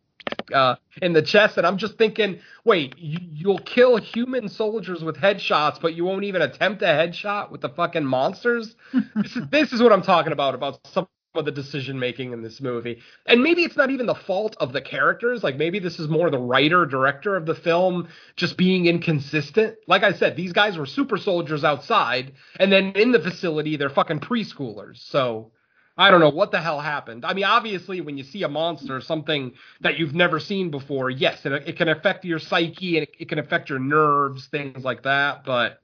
uh, 0.53 0.75
in 1.01 1.13
the 1.13 1.21
chest, 1.21 1.57
and 1.57 1.65
I'm 1.65 1.77
just 1.77 1.97
thinking, 1.97 2.39
wait, 2.63 2.95
you, 2.97 3.47
will 3.47 3.59
kill 3.59 3.97
human 3.97 4.49
soldiers 4.49 5.03
with 5.03 5.17
headshots, 5.17 5.81
but 5.81 5.93
you 5.95 6.05
won't 6.05 6.23
even 6.23 6.41
attempt 6.41 6.81
a 6.83 6.85
headshot 6.85 7.51
with 7.51 7.61
the 7.61 7.69
fucking 7.69 8.05
monsters. 8.05 8.75
this, 9.15 9.35
is, 9.35 9.47
this 9.49 9.73
is 9.73 9.81
what 9.81 9.91
I'm 9.91 10.03
talking 10.03 10.31
about 10.31 10.55
about 10.55 10.79
some 10.87 11.07
of 11.33 11.45
the 11.45 11.51
decision 11.51 11.97
making 11.97 12.33
in 12.33 12.41
this 12.41 12.59
movie. 12.59 12.99
And 13.25 13.41
maybe 13.41 13.63
it's 13.63 13.77
not 13.77 13.89
even 13.89 14.05
the 14.05 14.15
fault 14.15 14.57
of 14.59 14.73
the 14.73 14.81
characters. 14.81 15.43
Like 15.43 15.55
maybe 15.55 15.79
this 15.79 15.99
is 15.99 16.09
more 16.09 16.29
the 16.29 16.37
writer 16.37 16.85
director 16.85 17.35
of 17.35 17.45
the 17.45 17.55
film 17.55 18.09
just 18.35 18.57
being 18.57 18.85
inconsistent. 18.85 19.77
Like 19.87 20.03
I 20.03 20.11
said, 20.11 20.35
these 20.35 20.51
guys 20.51 20.77
were 20.77 20.85
super 20.85 21.17
soldiers 21.17 21.63
outside, 21.63 22.33
and 22.59 22.71
then 22.71 22.91
in 22.93 23.11
the 23.11 23.19
facility 23.19 23.77
they're 23.77 23.89
fucking 23.89 24.19
preschoolers. 24.19 24.97
So 25.09 25.51
I 25.97 26.11
don't 26.11 26.19
know 26.19 26.29
what 26.29 26.51
the 26.51 26.61
hell 26.61 26.79
happened. 26.79 27.25
I 27.25 27.33
mean, 27.33 27.45
obviously, 27.45 28.01
when 28.01 28.17
you 28.17 28.23
see 28.23 28.43
a 28.43 28.49
monster, 28.49 28.99
something 28.99 29.53
that 29.81 29.99
you've 29.99 30.15
never 30.15 30.39
seen 30.39 30.69
before, 30.69 31.09
yes, 31.09 31.45
it, 31.45 31.51
it 31.65 31.77
can 31.77 31.89
affect 31.89 32.25
your 32.25 32.39
psyche 32.39 32.97
and 32.97 33.07
it, 33.07 33.15
it, 33.19 33.29
can 33.29 33.39
affect 33.39 33.69
your 33.69 33.79
nerves, 33.79 34.47
things 34.47 34.83
like 34.83 35.03
that. 35.03 35.43
But 35.45 35.81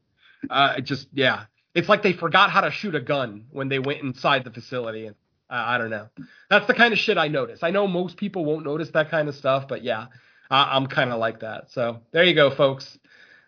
uh, 0.49 0.75
it 0.77 0.81
just, 0.81 1.07
yeah, 1.13 1.45
it's 1.75 1.87
like 1.87 2.03
they 2.03 2.13
forgot 2.13 2.49
how 2.51 2.61
to 2.61 2.71
shoot 2.71 2.95
a 2.95 3.01
gun 3.01 3.45
when 3.51 3.69
they 3.69 3.79
went 3.79 4.01
inside 4.01 4.43
the 4.43 4.51
facility. 4.51 5.07
And 5.07 5.15
I, 5.49 5.75
I 5.75 5.77
don't 5.77 5.89
know. 5.89 6.07
That's 6.49 6.67
the 6.67 6.73
kind 6.73 6.93
of 6.93 6.99
shit 6.99 7.17
I 7.17 7.27
notice. 7.27 7.63
I 7.63 7.71
know 7.71 7.87
most 7.87 8.17
people 8.17 8.45
won't 8.45 8.65
notice 8.65 8.89
that 8.91 9.09
kind 9.09 9.27
of 9.27 9.35
stuff, 9.35 9.67
but 9.67 9.83
yeah, 9.83 10.07
I, 10.49 10.75
I'm 10.75 10.87
kind 10.87 11.11
of 11.11 11.19
like 11.19 11.41
that. 11.41 11.71
So 11.71 12.01
there 12.11 12.23
you 12.23 12.33
go, 12.33 12.49
folks. 12.49 12.97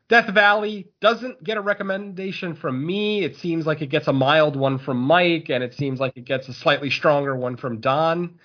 Death 0.08 0.34
Valley 0.34 0.90
doesn't 1.02 1.44
get 1.44 1.58
a 1.58 1.62
recommendation 1.62 2.56
from 2.56 2.84
me. 2.84 3.24
It 3.24 3.36
seems 3.36 3.68
like 3.68 3.84
it 3.84 3.88
gets 3.88 4.08
a 4.08 4.14
mild 4.14 4.56
one 4.56 4.80
from 4.80 4.98
Mike, 4.98 5.50
and 5.50 5.64
it 5.64 5.76
seems 5.76 6.00
like 6.00 6.18
it 6.18 6.26
gets 6.26 6.48
a 6.50 6.54
slightly 6.54 6.90
stronger 6.90 7.36
one 7.36 7.58
from 7.58 7.80
Don. 7.80 8.40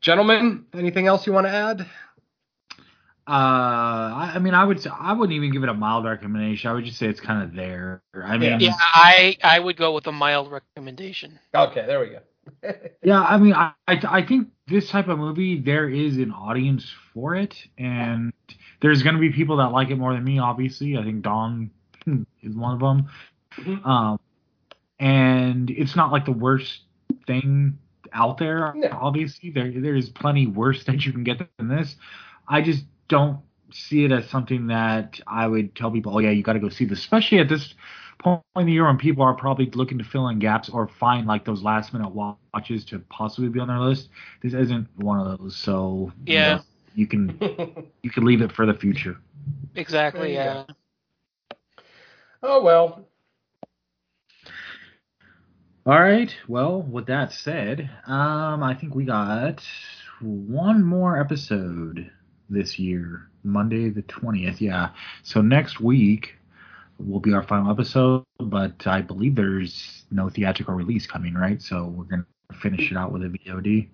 Gentlemen, 0.00 0.66
anything 0.72 1.08
else 1.08 1.26
you 1.26 1.32
want 1.32 1.48
to 1.48 1.52
add? 1.52 1.80
Uh, 3.26 3.34
I, 3.34 4.32
I 4.36 4.38
mean, 4.38 4.54
I 4.54 4.64
would 4.64 4.86
I 4.86 5.12
wouldn't 5.12 5.36
even 5.36 5.50
give 5.50 5.64
it 5.64 5.68
a 5.68 5.74
mild 5.74 6.04
recommendation. 6.04 6.70
I 6.70 6.74
would 6.74 6.84
just 6.84 6.98
say 6.98 7.08
it's 7.08 7.20
kind 7.20 7.42
of 7.42 7.54
there. 7.54 8.00
I 8.14 8.38
mean, 8.38 8.60
yeah, 8.60 8.72
I 8.78 9.36
I 9.42 9.58
would 9.58 9.76
go 9.76 9.92
with 9.92 10.06
a 10.06 10.12
mild 10.12 10.50
recommendation. 10.50 11.38
Okay, 11.54 11.84
there 11.84 12.00
we 12.00 12.10
go 12.10 12.20
yeah, 13.02 13.20
I 13.20 13.38
mean, 13.38 13.54
I, 13.54 13.72
I 13.86 14.24
think 14.26 14.48
this 14.66 14.88
type 14.90 15.08
of 15.08 15.18
movie 15.18 15.60
there 15.60 15.88
is 15.88 16.18
an 16.18 16.32
audience 16.32 16.92
for 17.14 17.34
it, 17.36 17.56
and 17.78 18.32
there's 18.80 19.02
going 19.02 19.14
to 19.14 19.20
be 19.20 19.30
people 19.30 19.56
that 19.58 19.72
like 19.72 19.90
it 19.90 19.96
more 19.96 20.12
than 20.12 20.24
me. 20.24 20.38
Obviously, 20.38 20.96
I 20.96 21.04
think 21.04 21.22
Don 21.22 21.70
is 22.42 22.54
one 22.54 22.74
of 22.74 22.80
them. 22.80 23.08
Mm-hmm. 23.58 23.88
Um, 23.88 24.20
and 24.98 25.70
it's 25.70 25.96
not 25.96 26.12
like 26.12 26.24
the 26.24 26.32
worst 26.32 26.82
thing 27.26 27.78
out 28.12 28.38
there. 28.38 28.72
No. 28.74 28.88
Obviously, 28.92 29.50
there 29.50 29.70
there's 29.70 30.08
plenty 30.08 30.46
worse 30.46 30.84
that 30.84 31.04
you 31.04 31.12
can 31.12 31.24
get 31.24 31.38
than 31.58 31.68
this. 31.68 31.96
I 32.46 32.62
just 32.62 32.84
don't 33.08 33.40
see 33.72 34.04
it 34.04 34.12
as 34.12 34.28
something 34.28 34.68
that 34.68 35.20
I 35.26 35.46
would 35.46 35.74
tell 35.76 35.90
people, 35.90 36.14
oh 36.14 36.18
yeah, 36.18 36.30
you 36.30 36.42
got 36.42 36.54
to 36.54 36.60
go 36.60 36.68
see 36.68 36.84
this, 36.84 36.98
especially 37.00 37.38
at 37.38 37.48
this 37.48 37.74
point 38.18 38.42
in 38.56 38.66
the 38.66 38.72
year 38.72 38.86
when 38.86 38.98
people 38.98 39.22
are 39.22 39.34
probably 39.34 39.66
looking 39.74 39.98
to 39.98 40.04
fill 40.04 40.28
in 40.28 40.38
gaps 40.38 40.68
or 40.68 40.88
find 40.88 41.26
like 41.26 41.44
those 41.44 41.62
last 41.62 41.92
minute 41.92 42.10
watches 42.10 42.84
to 42.86 42.98
possibly 43.10 43.48
be 43.48 43.60
on 43.60 43.68
their 43.68 43.78
list. 43.78 44.08
This 44.42 44.54
isn't 44.54 44.88
one 44.96 45.20
of 45.20 45.38
those, 45.38 45.56
so 45.56 46.12
yeah, 46.26 46.60
you, 46.94 47.06
know, 47.06 47.38
you 47.38 47.38
can 47.38 47.86
you 48.02 48.10
can 48.10 48.24
leave 48.24 48.42
it 48.42 48.52
for 48.52 48.66
the 48.66 48.74
future. 48.74 49.18
Exactly. 49.74 50.34
Yeah. 50.34 50.64
Oh 52.42 52.62
well. 52.62 53.04
All 55.86 56.00
right. 56.00 56.34
Well, 56.46 56.82
with 56.82 57.06
that 57.06 57.32
said, 57.32 57.88
um, 58.06 58.62
I 58.62 58.76
think 58.78 58.94
we 58.94 59.04
got 59.04 59.62
one 60.20 60.84
more 60.84 61.18
episode 61.18 62.10
this 62.50 62.78
year, 62.78 63.30
Monday 63.42 63.88
the 63.90 64.02
twentieth. 64.02 64.60
Yeah. 64.60 64.90
So 65.22 65.40
next 65.40 65.80
week 65.80 66.37
will 66.98 67.20
be 67.20 67.32
our 67.32 67.42
final 67.42 67.70
episode, 67.70 68.24
but 68.38 68.86
I 68.86 69.00
believe 69.00 69.34
there's 69.34 70.04
no 70.10 70.28
theatrical 70.28 70.74
release 70.74 71.06
coming, 71.06 71.34
right? 71.34 71.60
So 71.62 71.84
we're 71.84 72.04
gonna 72.04 72.26
finish 72.60 72.90
it 72.90 72.96
out 72.96 73.12
with 73.12 73.22
a 73.22 73.28
VOD. 73.28 73.88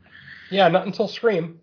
Yeah, 0.50 0.68
not 0.68 0.86
until 0.86 1.08
Scream. 1.08 1.60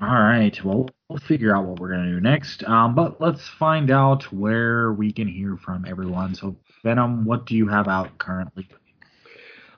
All 0.00 0.08
right. 0.08 0.64
Well, 0.64 0.88
we'll 1.08 1.18
figure 1.18 1.54
out 1.54 1.66
what 1.66 1.78
we're 1.78 1.90
gonna 1.90 2.10
do 2.10 2.20
next. 2.20 2.64
Um, 2.64 2.94
but 2.94 3.20
let's 3.20 3.46
find 3.46 3.90
out 3.90 4.32
where 4.32 4.92
we 4.92 5.12
can 5.12 5.28
hear 5.28 5.58
from 5.58 5.84
everyone. 5.86 6.34
So, 6.34 6.56
Venom, 6.82 7.24
what 7.24 7.44
do 7.46 7.54
you 7.54 7.68
have 7.68 7.86
out 7.86 8.16
currently? 8.18 8.66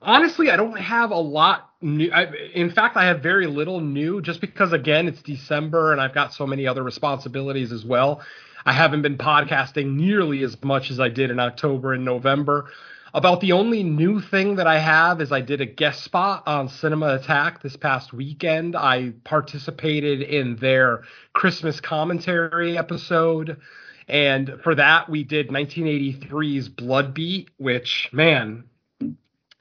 Honestly, 0.00 0.50
I 0.50 0.56
don't 0.56 0.78
have 0.78 1.10
a 1.10 1.18
lot 1.18 1.70
new. 1.80 2.10
I, 2.12 2.26
in 2.54 2.70
fact, 2.70 2.96
I 2.96 3.06
have 3.06 3.20
very 3.20 3.46
little 3.46 3.80
new, 3.80 4.20
just 4.20 4.40
because 4.40 4.72
again 4.72 5.08
it's 5.08 5.22
December 5.22 5.92
and 5.92 6.00
I've 6.00 6.14
got 6.14 6.32
so 6.32 6.46
many 6.46 6.66
other 6.66 6.82
responsibilities 6.82 7.72
as 7.72 7.84
well. 7.84 8.22
I 8.64 8.72
haven't 8.72 9.02
been 9.02 9.18
podcasting 9.18 9.94
nearly 9.96 10.42
as 10.42 10.62
much 10.62 10.90
as 10.90 11.00
I 11.00 11.08
did 11.08 11.30
in 11.30 11.40
October 11.40 11.92
and 11.92 12.04
November. 12.04 12.70
About 13.14 13.40
the 13.40 13.52
only 13.52 13.82
new 13.82 14.20
thing 14.20 14.56
that 14.56 14.66
I 14.66 14.78
have 14.78 15.20
is 15.20 15.32
I 15.32 15.42
did 15.42 15.60
a 15.60 15.66
guest 15.66 16.02
spot 16.02 16.44
on 16.46 16.68
Cinema 16.68 17.16
Attack 17.16 17.62
this 17.62 17.76
past 17.76 18.12
weekend. 18.12 18.74
I 18.74 19.12
participated 19.24 20.22
in 20.22 20.56
their 20.56 21.02
Christmas 21.34 21.78
commentary 21.80 22.78
episode. 22.78 23.60
And 24.08 24.58
for 24.62 24.74
that, 24.76 25.10
we 25.10 25.24
did 25.24 25.48
1983's 25.48 26.70
Blood 26.70 27.12
Beat, 27.12 27.50
which, 27.58 28.08
man, 28.12 28.64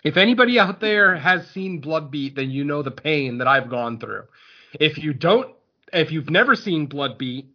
if 0.03 0.15
anybody 0.15 0.57
out 0.57 0.79
there 0.79 1.15
has 1.15 1.45
seen 1.49 1.81
Blood 1.81 2.09
Beat, 2.09 2.35
then 2.35 2.51
you 2.51 2.63
know 2.63 2.81
the 2.83 2.91
pain 2.91 3.39
that 3.39 3.47
I've 3.47 3.69
gone 3.69 3.99
through. 3.99 4.23
If 4.79 4.97
you 4.97 5.13
don't, 5.13 5.53
if 5.91 6.11
you've 6.11 6.29
never 6.29 6.55
seen 6.55 6.85
Blood 6.85 7.17
Beat, 7.17 7.47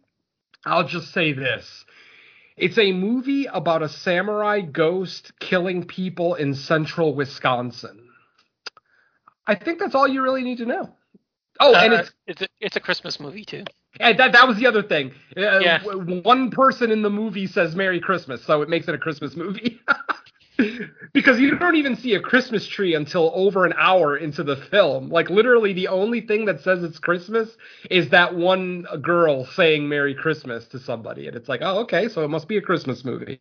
I'll 0.67 0.87
just 0.87 1.11
say 1.13 1.33
this. 1.33 1.85
It's 2.55 2.77
a 2.77 2.91
movie 2.91 3.45
about 3.45 3.83
a 3.83 3.89
samurai 3.89 4.61
ghost 4.61 5.31
killing 5.39 5.85
people 5.85 6.35
in 6.35 6.55
central 6.55 7.13
Wisconsin. 7.13 8.03
I 9.45 9.55
think 9.55 9.79
that's 9.79 9.95
all 9.95 10.07
you 10.07 10.21
really 10.21 10.43
need 10.43 10.57
to 10.57 10.65
know. 10.65 10.93
Oh, 11.59 11.73
and 11.75 11.93
Uh, 11.93 11.97
it's 11.97 12.11
it's 12.27 12.41
a, 12.41 12.47
it's 12.59 12.75
a 12.75 12.79
Christmas 12.79 13.19
movie 13.19 13.45
too. 13.45 13.63
and 13.99 14.19
that 14.19 14.31
that 14.33 14.47
was 14.47 14.57
the 14.57 14.67
other 14.67 14.83
thing. 14.83 15.11
Uh, 15.35 15.59
Yeah. 15.59 15.81
One 15.83 16.51
person 16.51 16.91
in 16.91 17.01
the 17.01 17.09
movie 17.09 17.47
says 17.47 17.75
"Merry 17.75 17.99
Christmas," 17.99 18.43
so 18.43 18.61
it 18.61 18.69
makes 18.69 18.87
it 18.87 18.95
a 18.95 18.97
Christmas 18.99 19.35
movie. 19.35 19.79
because 21.13 21.39
you 21.39 21.57
don't 21.57 21.75
even 21.75 21.95
see 21.95 22.15
a 22.15 22.19
Christmas 22.19 22.67
tree 22.67 22.95
until 22.95 23.31
over 23.35 23.65
an 23.65 23.73
hour 23.77 24.17
into 24.17 24.43
the 24.43 24.55
film. 24.55 25.09
Like 25.09 25.29
literally, 25.29 25.73
the 25.73 25.87
only 25.87 26.21
thing 26.21 26.45
that 26.45 26.61
says 26.61 26.83
it's 26.83 26.99
Christmas 26.99 27.57
is 27.89 28.09
that 28.09 28.35
one 28.35 28.85
girl 29.01 29.45
saying 29.45 29.87
"Merry 29.87 30.15
Christmas" 30.15 30.67
to 30.67 30.79
somebody, 30.79 31.27
and 31.27 31.35
it's 31.35 31.49
like, 31.49 31.61
oh, 31.63 31.79
okay, 31.79 32.07
so 32.09 32.23
it 32.23 32.29
must 32.29 32.47
be 32.47 32.57
a 32.57 32.61
Christmas 32.61 33.05
movie. 33.05 33.39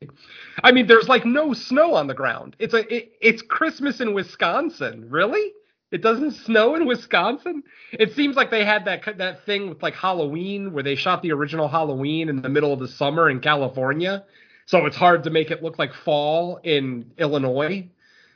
I 0.63 0.73
mean, 0.73 0.87
there's 0.87 1.09
like 1.09 1.25
no 1.25 1.53
snow 1.53 1.95
on 1.95 2.07
the 2.07 2.15
ground. 2.15 2.57
It's 2.59 2.75
a 2.75 2.95
it, 2.95 3.13
it's 3.21 3.43
Christmas 3.43 4.01
in 4.01 4.15
Wisconsin. 4.15 5.09
Really? 5.09 5.53
It 5.93 6.03
doesn't 6.03 6.33
snow 6.33 6.75
in 6.75 6.85
Wisconsin. 6.85 7.63
It 7.93 8.13
seems 8.15 8.35
like 8.35 8.51
they 8.51 8.65
had 8.65 8.85
that 8.87 9.19
that 9.19 9.47
thing 9.47 9.69
with 9.69 9.83
like 9.83 9.95
Halloween, 9.95 10.73
where 10.73 10.83
they 10.83 10.97
shot 10.97 11.23
the 11.23 11.33
original 11.33 11.69
Halloween 11.69 12.29
in 12.29 12.43
the 12.43 12.49
middle 12.49 12.73
of 12.73 12.81
the 12.81 12.89
summer 12.89 13.31
in 13.31 13.41
California, 13.41 14.25
so 14.67 14.85
it's 14.87 14.97
hard 14.97 15.25
to 15.25 15.31
make 15.31 15.51
it 15.51 15.63
look 15.63 15.79
like 15.79 15.95
fall 15.95 16.61
in 16.63 17.13
Illinois. 17.17 17.89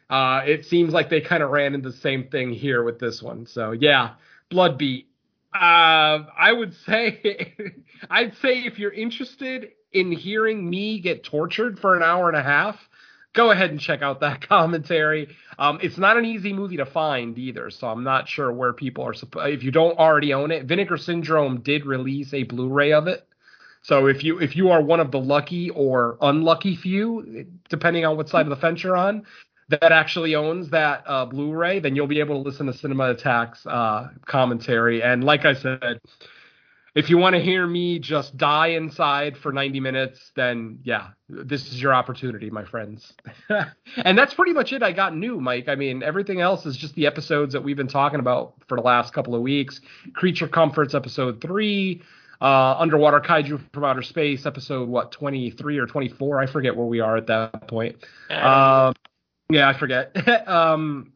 Uh, 0.08 0.42
it 0.46 0.64
seems 0.64 0.92
like 0.92 1.10
they 1.10 1.20
kind 1.20 1.42
of 1.42 1.50
ran 1.50 1.74
into 1.74 1.90
the 1.90 1.96
same 1.96 2.28
thing 2.28 2.52
here 2.52 2.82
with 2.82 2.98
this 2.98 3.22
one. 3.22 3.46
So 3.46 3.72
yeah, 3.72 4.14
Blood 4.48 4.78
Beat. 4.78 5.08
Uh, 5.52 6.24
I 6.38 6.52
would 6.52 6.74
say, 6.86 7.54
I'd 8.10 8.36
say 8.36 8.60
if 8.60 8.78
you're 8.78 8.92
interested 8.92 9.70
in 9.92 10.12
hearing 10.12 10.68
me 10.68 11.00
get 11.00 11.24
tortured 11.24 11.80
for 11.80 11.96
an 11.96 12.02
hour 12.04 12.28
and 12.28 12.36
a 12.36 12.42
half, 12.42 12.76
go 13.32 13.50
ahead 13.50 13.70
and 13.70 13.80
check 13.80 14.02
out 14.02 14.20
that 14.20 14.40
commentary. 14.48 15.28
Um, 15.58 15.80
it's 15.82 15.98
not 15.98 16.16
an 16.16 16.24
easy 16.24 16.52
movie 16.52 16.76
to 16.76 16.86
find 16.86 17.36
either, 17.38 17.70
so 17.70 17.88
I'm 17.88 18.04
not 18.04 18.28
sure 18.28 18.52
where 18.52 18.72
people 18.72 19.04
are. 19.04 19.14
If 19.48 19.64
you 19.64 19.70
don't 19.70 19.98
already 19.98 20.32
own 20.32 20.50
it, 20.52 20.66
Vinegar 20.66 20.96
Syndrome 20.96 21.60
did 21.60 21.86
release 21.86 22.32
a 22.32 22.44
Blu-ray 22.44 22.92
of 22.92 23.08
it. 23.08 23.26
So 23.82 24.06
if 24.06 24.22
you 24.22 24.38
if 24.38 24.56
you 24.56 24.70
are 24.70 24.82
one 24.82 25.00
of 25.00 25.10
the 25.10 25.20
lucky 25.20 25.70
or 25.70 26.18
unlucky 26.20 26.76
few, 26.76 27.46
depending 27.68 28.04
on 28.04 28.16
what 28.16 28.28
side 28.28 28.46
of 28.46 28.50
the 28.50 28.56
fence 28.56 28.82
you're 28.82 28.96
on, 28.96 29.24
that 29.70 29.92
actually 29.92 30.34
owns 30.34 30.70
that 30.70 31.04
uh, 31.06 31.24
Blu-ray, 31.24 31.78
then 31.78 31.94
you'll 31.96 32.06
be 32.06 32.20
able 32.20 32.42
to 32.42 32.48
listen 32.48 32.66
to 32.66 32.72
Cinema 32.72 33.10
Attacks 33.10 33.64
uh, 33.66 34.08
commentary. 34.26 35.02
And 35.02 35.24
like 35.24 35.44
I 35.44 35.54
said, 35.54 36.00
if 36.94 37.08
you 37.08 37.18
want 37.18 37.36
to 37.36 37.40
hear 37.40 37.66
me 37.66 38.00
just 38.00 38.36
die 38.36 38.68
inside 38.68 39.36
for 39.36 39.52
90 39.52 39.78
minutes, 39.78 40.32
then 40.34 40.80
yeah, 40.82 41.08
this 41.28 41.66
is 41.68 41.80
your 41.80 41.94
opportunity, 41.94 42.50
my 42.50 42.64
friends. 42.64 43.12
and 43.96 44.18
that's 44.18 44.34
pretty 44.34 44.52
much 44.52 44.72
it 44.72 44.82
I 44.82 44.90
got 44.90 45.16
new, 45.16 45.40
Mike. 45.40 45.68
I 45.68 45.76
mean, 45.76 46.02
everything 46.02 46.40
else 46.40 46.66
is 46.66 46.76
just 46.76 46.96
the 46.96 47.06
episodes 47.06 47.52
that 47.52 47.62
we've 47.62 47.76
been 47.76 47.86
talking 47.86 48.18
about 48.18 48.54
for 48.66 48.76
the 48.76 48.82
last 48.82 49.12
couple 49.12 49.36
of 49.36 49.42
weeks. 49.42 49.80
Creature 50.14 50.48
Comforts 50.48 50.94
episode 50.94 51.40
3, 51.40 52.02
uh, 52.40 52.74
Underwater 52.78 53.20
Kaiju 53.20 53.72
from 53.72 53.84
Outer 53.84 54.02
Space 54.02 54.46
episode 54.46 54.88
what, 54.88 55.12
23 55.12 55.78
or 55.78 55.86
24? 55.86 56.40
I 56.40 56.46
forget 56.46 56.76
where 56.76 56.86
we 56.86 57.00
are 57.00 57.16
at 57.16 57.26
that 57.26 57.68
point. 57.68 57.96
Um, 58.30 58.94
yeah, 59.50 59.68
I 59.68 59.78
forget. 59.78 60.16
um, 60.48 61.12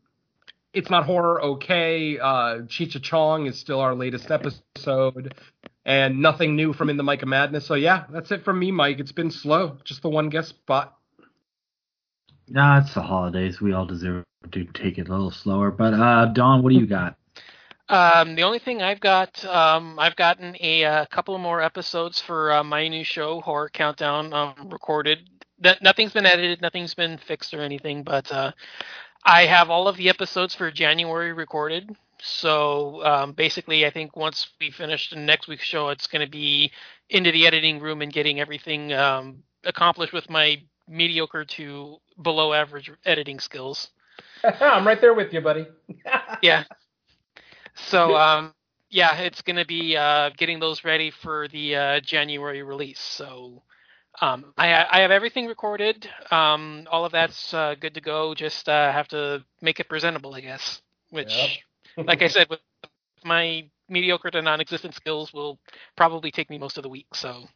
it's 0.73 0.91
not 0.91 1.05
horror, 1.05 1.43
okay. 1.43 2.19
Uh, 2.19 2.63
Cheech 2.67 3.01
Chong 3.03 3.47
is 3.47 3.59
still 3.59 3.81
our 3.81 3.95
latest 3.95 4.31
episode, 4.31 5.35
and 5.85 6.21
nothing 6.21 6.57
new 6.57 6.73
from 6.73 6.91
In 6.91 6.97
the 6.97 7.03
Mike 7.03 7.23
of 7.23 7.29
Madness. 7.29 7.67
So 7.67 7.75
yeah, 7.75 8.05
that's 8.11 8.31
it 8.33 8.45
from 8.45 8.59
me, 8.59 8.73
Mike. 8.73 8.99
It's 8.99 9.13
been 9.13 9.31
slow, 9.31 9.79
just 9.85 10.03
the 10.03 10.09
one 10.09 10.29
guest 10.29 10.51
spot. 10.51 10.97
Nah, 12.49 12.81
it's 12.81 12.93
the 12.93 13.03
holidays. 13.03 13.61
We 13.61 13.73
all 13.73 13.87
deserve 13.87 14.25
to 14.53 14.65
take 14.65 14.99
it 14.99 15.09
a 15.09 15.13
little 15.13 15.31
slower. 15.31 15.71
But 15.71 15.95
uh, 15.95 16.27
Don, 16.27 16.63
what 16.63 16.73
do 16.73 16.79
you 16.79 16.87
got? 16.87 17.17
Um, 17.89 18.35
the 18.35 18.43
only 18.45 18.59
thing 18.59 18.83
I've 18.83 19.01
got, 19.01 19.45
um, 19.45 19.99
I've 19.99 20.17
gotten 20.17 20.57
a, 20.61 20.85
uh 20.85 21.07
couple 21.07 21.35
of 21.35 21.41
more 21.41 21.61
episodes 21.63 22.21
for 22.21 22.53
uh, 22.53 22.65
my 22.65 22.89
new 22.89 23.05
show, 23.05 23.41
Horror 23.41 23.69
Countdown, 23.69 24.33
um, 24.33 24.71
recorded. 24.71 25.29
That 25.61 25.83
nothing's 25.83 26.13
been 26.13 26.27
edited, 26.27 26.61
nothing's 26.63 26.95
been 26.95 27.19
fixed 27.19 27.53
or 27.55 27.61
anything, 27.61 28.03
but 28.03 28.31
uh, 28.33 28.53
I 29.25 29.47
have 29.47 29.71
all 29.71 29.87
of 29.89 29.97
the 29.97 30.09
episodes 30.09 30.55
for 30.55 30.71
January 30.71 31.33
recorded. 31.33 31.91
So 32.21 33.05
um, 33.05 33.33
basically, 33.33 33.85
I 33.87 33.91
think 33.91 34.17
once 34.17 34.49
we 34.61 34.71
finish 34.71 35.11
the 35.11 35.17
next 35.17 35.47
week's 35.49 35.65
show, 35.65 35.91
it's 35.91 36.07
going 36.07 36.25
to 36.25 36.31
be 36.31 36.73
into 37.11 37.31
the 37.33 37.47
editing 37.47 37.81
room 37.81 38.03
and 38.03 38.13
getting 38.13 38.41
everything 38.41 38.93
um, 38.93 39.43
accomplished 39.65 40.13
with 40.13 40.31
my 40.31 40.63
mediocre 40.89 41.45
to 41.45 41.99
below 42.23 42.53
average 42.53 42.91
editing 43.05 43.41
skills. 43.41 43.91
I'm 44.61 44.87
right 44.87 45.01
there 45.01 45.15
with 45.15 45.33
you, 45.33 45.41
buddy. 45.41 45.67
yeah. 46.43 46.65
So 47.75 48.17
um 48.17 48.55
yeah, 48.91 49.17
it's 49.19 49.43
going 49.43 49.57
to 49.57 49.65
be 49.67 49.97
uh 49.97 50.31
getting 50.37 50.61
those 50.61 50.85
ready 50.85 51.11
for 51.11 51.49
the 51.49 51.77
uh 51.77 52.01
January 52.01 52.63
release. 52.63 53.01
So 53.01 53.63
um 54.21 54.53
I 54.57 54.85
I 54.91 55.01
have 55.01 55.11
everything 55.11 55.47
recorded. 55.47 56.09
Um 56.31 56.87
all 56.91 57.05
of 57.05 57.13
that's 57.13 57.53
uh, 57.55 57.75
good 57.81 57.95
to 57.95 58.01
go. 58.01 58.35
Just 58.35 58.69
uh 58.69 58.93
have 58.93 59.09
to 59.09 59.45
make 59.61 59.81
it 59.81 59.89
presentable, 59.89 60.35
I 60.35 60.41
guess. 60.41 60.83
Which 61.11 61.65
like 62.07 62.23
I 62.23 62.29
said 62.29 62.49
with 62.51 62.61
my 63.25 63.69
mediocre 63.89 64.31
to 64.31 64.43
non-existent 64.43 64.95
skills 64.95 65.33
will 65.33 65.59
probably 65.97 66.31
take 66.31 66.51
me 66.51 66.59
most 66.59 66.77
of 66.79 66.83
the 66.83 66.89
week. 66.89 67.15
So 67.15 67.49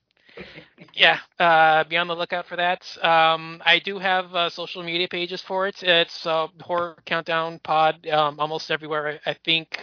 yeah, 0.95 1.19
uh, 1.39 1.85
be 1.85 1.97
on 1.97 2.09
the 2.09 2.17
lookout 2.17 2.47
for 2.47 2.57
that. 2.57 2.85
Um, 3.05 3.63
I 3.65 3.79
do 3.79 3.99
have 3.99 4.35
uh, 4.35 4.49
social 4.51 4.83
media 4.83 5.09
pages 5.09 5.41
for 5.43 5.67
it. 5.69 5.83
It's 5.83 6.27
uh, 6.27 6.49
Horror 6.61 6.97
Countdown 7.07 7.61
Pod 7.63 8.07
um, 8.09 8.41
almost 8.41 8.71
everywhere. 8.71 9.21
I, 9.25 9.31
I 9.31 9.35
think, 9.45 9.79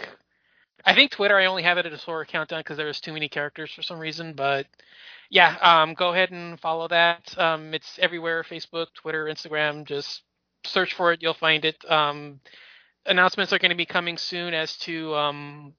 I 0.86 0.94
think 0.94 1.10
Twitter. 1.10 1.36
I 1.36 1.46
only 1.46 1.64
have 1.64 1.78
it 1.78 1.86
as 1.86 1.92
a 1.92 1.96
Horror 1.96 2.24
Countdown 2.24 2.60
because 2.60 2.76
there's 2.76 3.00
too 3.00 3.12
many 3.12 3.28
characters 3.28 3.72
for 3.72 3.82
some 3.82 3.98
reason. 3.98 4.34
But 4.34 4.66
yeah, 5.30 5.56
um, 5.60 5.94
go 5.94 6.12
ahead 6.12 6.30
and 6.30 6.58
follow 6.60 6.86
that. 6.88 7.36
Um, 7.36 7.74
it's 7.74 7.98
everywhere: 8.00 8.44
Facebook, 8.44 8.86
Twitter, 8.94 9.24
Instagram. 9.26 9.84
Just 9.84 10.22
search 10.64 10.94
for 10.94 11.12
it, 11.12 11.22
you'll 11.22 11.34
find 11.34 11.64
it. 11.64 11.76
Um, 11.90 12.40
announcements 13.04 13.52
are 13.52 13.58
going 13.58 13.70
to 13.70 13.76
be 13.76 13.86
coming 13.86 14.16
soon 14.16 14.54
as 14.54 14.76
to 14.78 15.14
um, 15.14 15.72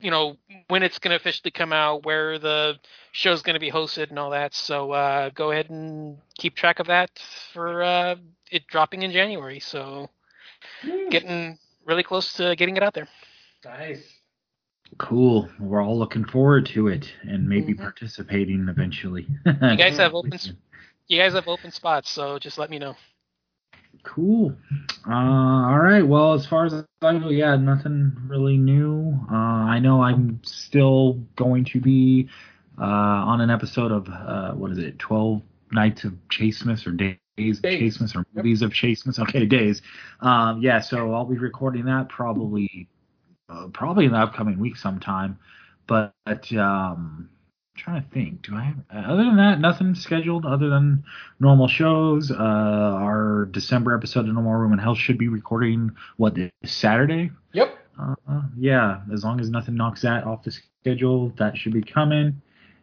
you 0.00 0.10
know 0.10 0.36
when 0.68 0.82
it's 0.82 0.98
going 0.98 1.10
to 1.10 1.16
officially 1.16 1.50
come 1.50 1.72
out, 1.72 2.04
where 2.06 2.38
the 2.38 2.78
show's 3.12 3.42
going 3.42 3.54
to 3.54 3.60
be 3.60 3.70
hosted, 3.70 4.08
and 4.10 4.18
all 4.18 4.30
that. 4.30 4.54
So 4.54 4.92
uh, 4.92 5.30
go 5.34 5.50
ahead 5.50 5.68
and 5.70 6.18
keep 6.38 6.54
track 6.54 6.78
of 6.78 6.86
that 6.86 7.10
for 7.52 7.82
uh, 7.82 8.16
it 8.50 8.66
dropping 8.66 9.02
in 9.02 9.12
January. 9.12 9.60
So 9.60 10.08
getting 11.10 11.58
really 11.84 12.02
close 12.02 12.32
to 12.34 12.56
getting 12.56 12.76
it 12.76 12.82
out 12.82 12.94
there. 12.94 13.08
Nice. 13.64 14.21
Cool. 14.98 15.48
We're 15.58 15.82
all 15.82 15.98
looking 15.98 16.24
forward 16.24 16.66
to 16.66 16.88
it 16.88 17.12
and 17.22 17.48
maybe 17.48 17.74
Mhm. 17.74 17.78
participating 17.78 18.68
eventually. 18.68 19.26
You 19.46 19.76
guys 19.76 19.96
have 19.98 20.14
open 20.14 20.38
you 21.08 21.18
guys 21.18 21.32
have 21.34 21.48
open 21.48 21.70
spots, 21.70 22.10
so 22.10 22.38
just 22.38 22.58
let 22.58 22.70
me 22.70 22.78
know. 22.78 22.94
Cool. 24.04 24.56
Uh, 25.08 25.12
all 25.12 25.78
right. 25.78 26.02
Well, 26.06 26.32
as 26.34 26.46
far 26.46 26.64
as 26.66 26.74
I 27.02 27.12
know, 27.18 27.28
yeah, 27.28 27.56
nothing 27.56 28.12
really 28.26 28.56
new. 28.56 29.18
Uh, 29.30 29.34
I 29.34 29.78
know 29.78 30.02
I'm 30.02 30.40
still 30.44 31.14
going 31.36 31.64
to 31.66 31.80
be 31.80 32.28
uh, 32.80 32.84
on 32.84 33.40
an 33.40 33.50
episode 33.50 33.92
of 33.92 34.08
uh, 34.08 34.52
what 34.52 34.72
is 34.72 34.78
it, 34.78 34.98
Twelve 34.98 35.42
Nights 35.70 36.04
of 36.04 36.14
Chasemas 36.30 36.86
or 36.86 36.92
Days 36.92 37.16
of 37.58 37.62
Days. 37.62 37.98
Chasemas 37.98 38.16
or 38.16 38.26
Movies 38.34 38.62
of 38.62 38.72
Chasemas? 38.72 39.18
Okay, 39.20 39.46
days. 39.46 39.82
Um, 40.20 40.60
yeah, 40.60 40.80
so 40.80 41.14
I'll 41.14 41.24
be 41.24 41.38
recording 41.38 41.84
that 41.86 42.08
probably 42.08 42.88
uh, 43.52 43.68
probably 43.68 44.06
in 44.06 44.12
the 44.12 44.18
upcoming 44.18 44.58
week 44.58 44.76
sometime. 44.76 45.38
But 45.86 46.12
um, 46.52 47.28
I'm 47.74 47.76
trying 47.76 48.02
to 48.02 48.08
think. 48.10 48.42
Do 48.42 48.56
I 48.56 48.62
have 48.62 49.06
other 49.10 49.24
than 49.24 49.36
that 49.36 49.60
nothing 49.60 49.94
scheduled 49.94 50.46
other 50.46 50.68
than 50.68 51.04
normal 51.40 51.68
shows? 51.68 52.30
Uh, 52.30 52.34
our 52.34 53.48
December 53.50 53.94
episode 53.94 54.28
of 54.28 54.34
No 54.34 54.42
More 54.42 54.58
Room 54.58 54.72
in 54.72 54.78
Hell 54.78 54.94
should 54.94 55.18
be 55.18 55.28
recording 55.28 55.90
what 56.16 56.34
this 56.34 56.50
Saturday. 56.64 57.30
Yep. 57.52 57.78
Uh, 58.00 58.42
yeah, 58.56 59.00
as 59.12 59.22
long 59.22 59.38
as 59.38 59.50
nothing 59.50 59.74
knocks 59.74 60.02
that 60.02 60.24
off 60.24 60.44
the 60.44 60.50
schedule, 60.50 61.32
that 61.36 61.56
should 61.58 61.74
be 61.74 61.82
coming. 61.82 62.40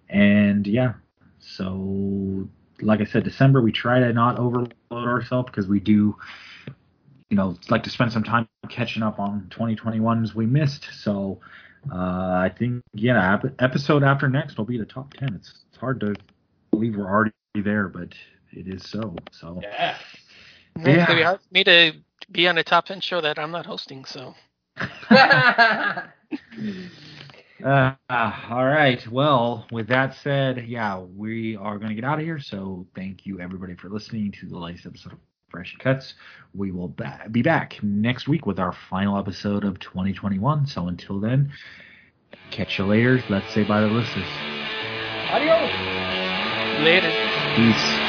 And 0.08 0.68
yeah, 0.68 0.94
so 1.40 2.48
like 2.82 3.02
I 3.02 3.06
said, 3.06 3.24
December 3.24 3.62
we 3.62 3.72
try 3.72 4.00
to 4.00 4.14
not 4.14 4.40
overload 4.40 4.74
ourselves 4.92 5.50
because 5.50 5.68
we 5.68 5.80
do, 5.80 6.16
you 7.30 7.38
know, 7.38 7.58
like 7.70 7.84
to 7.84 7.90
spend 7.90 8.12
some 8.12 8.24
time 8.24 8.48
catching 8.70 9.04
up 9.04 9.20
on 9.20 9.48
2021s 9.52 10.34
we 10.34 10.46
missed. 10.46 10.88
So 11.02 11.40
uh, 11.92 11.96
I 11.96 12.52
think 12.58 12.84
yeah, 12.94 13.36
ep- 13.36 13.62
episode 13.62 14.04
after 14.04 14.28
next 14.28 14.58
will 14.58 14.66
be 14.66 14.78
the 14.78 14.86
top 14.86 15.14
10. 15.14 15.36
It's 15.36 15.66
it's 15.70 15.78
hard 15.78 16.00
to 16.02 16.16
believe 16.72 16.96
we're 16.96 17.10
already 17.10 17.34
there, 17.56 17.88
but 17.88 18.14
it 18.52 18.68
is 18.68 18.84
so. 18.84 19.16
So 19.32 19.60
Yeah. 19.62 19.98
It's 20.76 21.08
gonna 21.08 21.16
be 21.16 21.24
hard 21.24 21.40
for 21.40 21.54
me 21.54 21.64
to 21.66 21.94
be 22.32 22.48
on 22.48 22.58
a 22.58 22.64
top 22.64 22.86
ten 22.86 23.02
show 23.02 23.22
that 23.22 23.38
I'm 23.38 23.52
not 23.52 23.66
hosting. 23.66 24.06
So 24.06 24.36
Uh, 27.64 27.94
all 28.10 28.66
right. 28.66 29.06
Well, 29.10 29.68
with 29.72 29.88
that 29.88 30.16
said, 30.16 30.66
yeah, 30.68 31.00
we 31.00 31.58
are 31.58 31.78
going 31.78 31.90
to 31.90 31.96
get 31.96 32.06
out 32.06 32.20
of 32.20 32.26
here. 32.26 32.40
So 32.40 32.88
thank 32.96 33.26
you 33.26 33.40
everybody 33.42 33.76
for 33.76 33.90
listening 33.90 34.32
to 34.40 34.46
the 34.46 34.58
latest 34.58 34.86
episode 34.86 35.14
of 35.14 35.20
Fresh 35.50 35.78
Cuts. 35.80 36.14
We 36.54 36.72
will 36.72 36.90
ba- 36.90 37.28
be 37.32 37.42
back 37.42 37.78
next 37.84 38.28
week 38.28 38.46
with 38.46 38.60
our 38.60 38.74
final 38.90 39.18
episode 39.18 39.64
of 39.64 39.80
2021. 39.80 40.66
So 40.66 40.88
until 40.88 41.20
then, 41.20 41.52
catch 42.52 42.78
you 42.80 42.86
later. 42.86 43.24
Let's 43.30 43.54
say 43.54 43.64
bye 43.64 43.82
to 43.82 43.88
the 43.88 43.94
listeners. 43.94 44.28
Adios. 45.32 45.70
later. 46.84 47.10
Peace. 47.56 48.09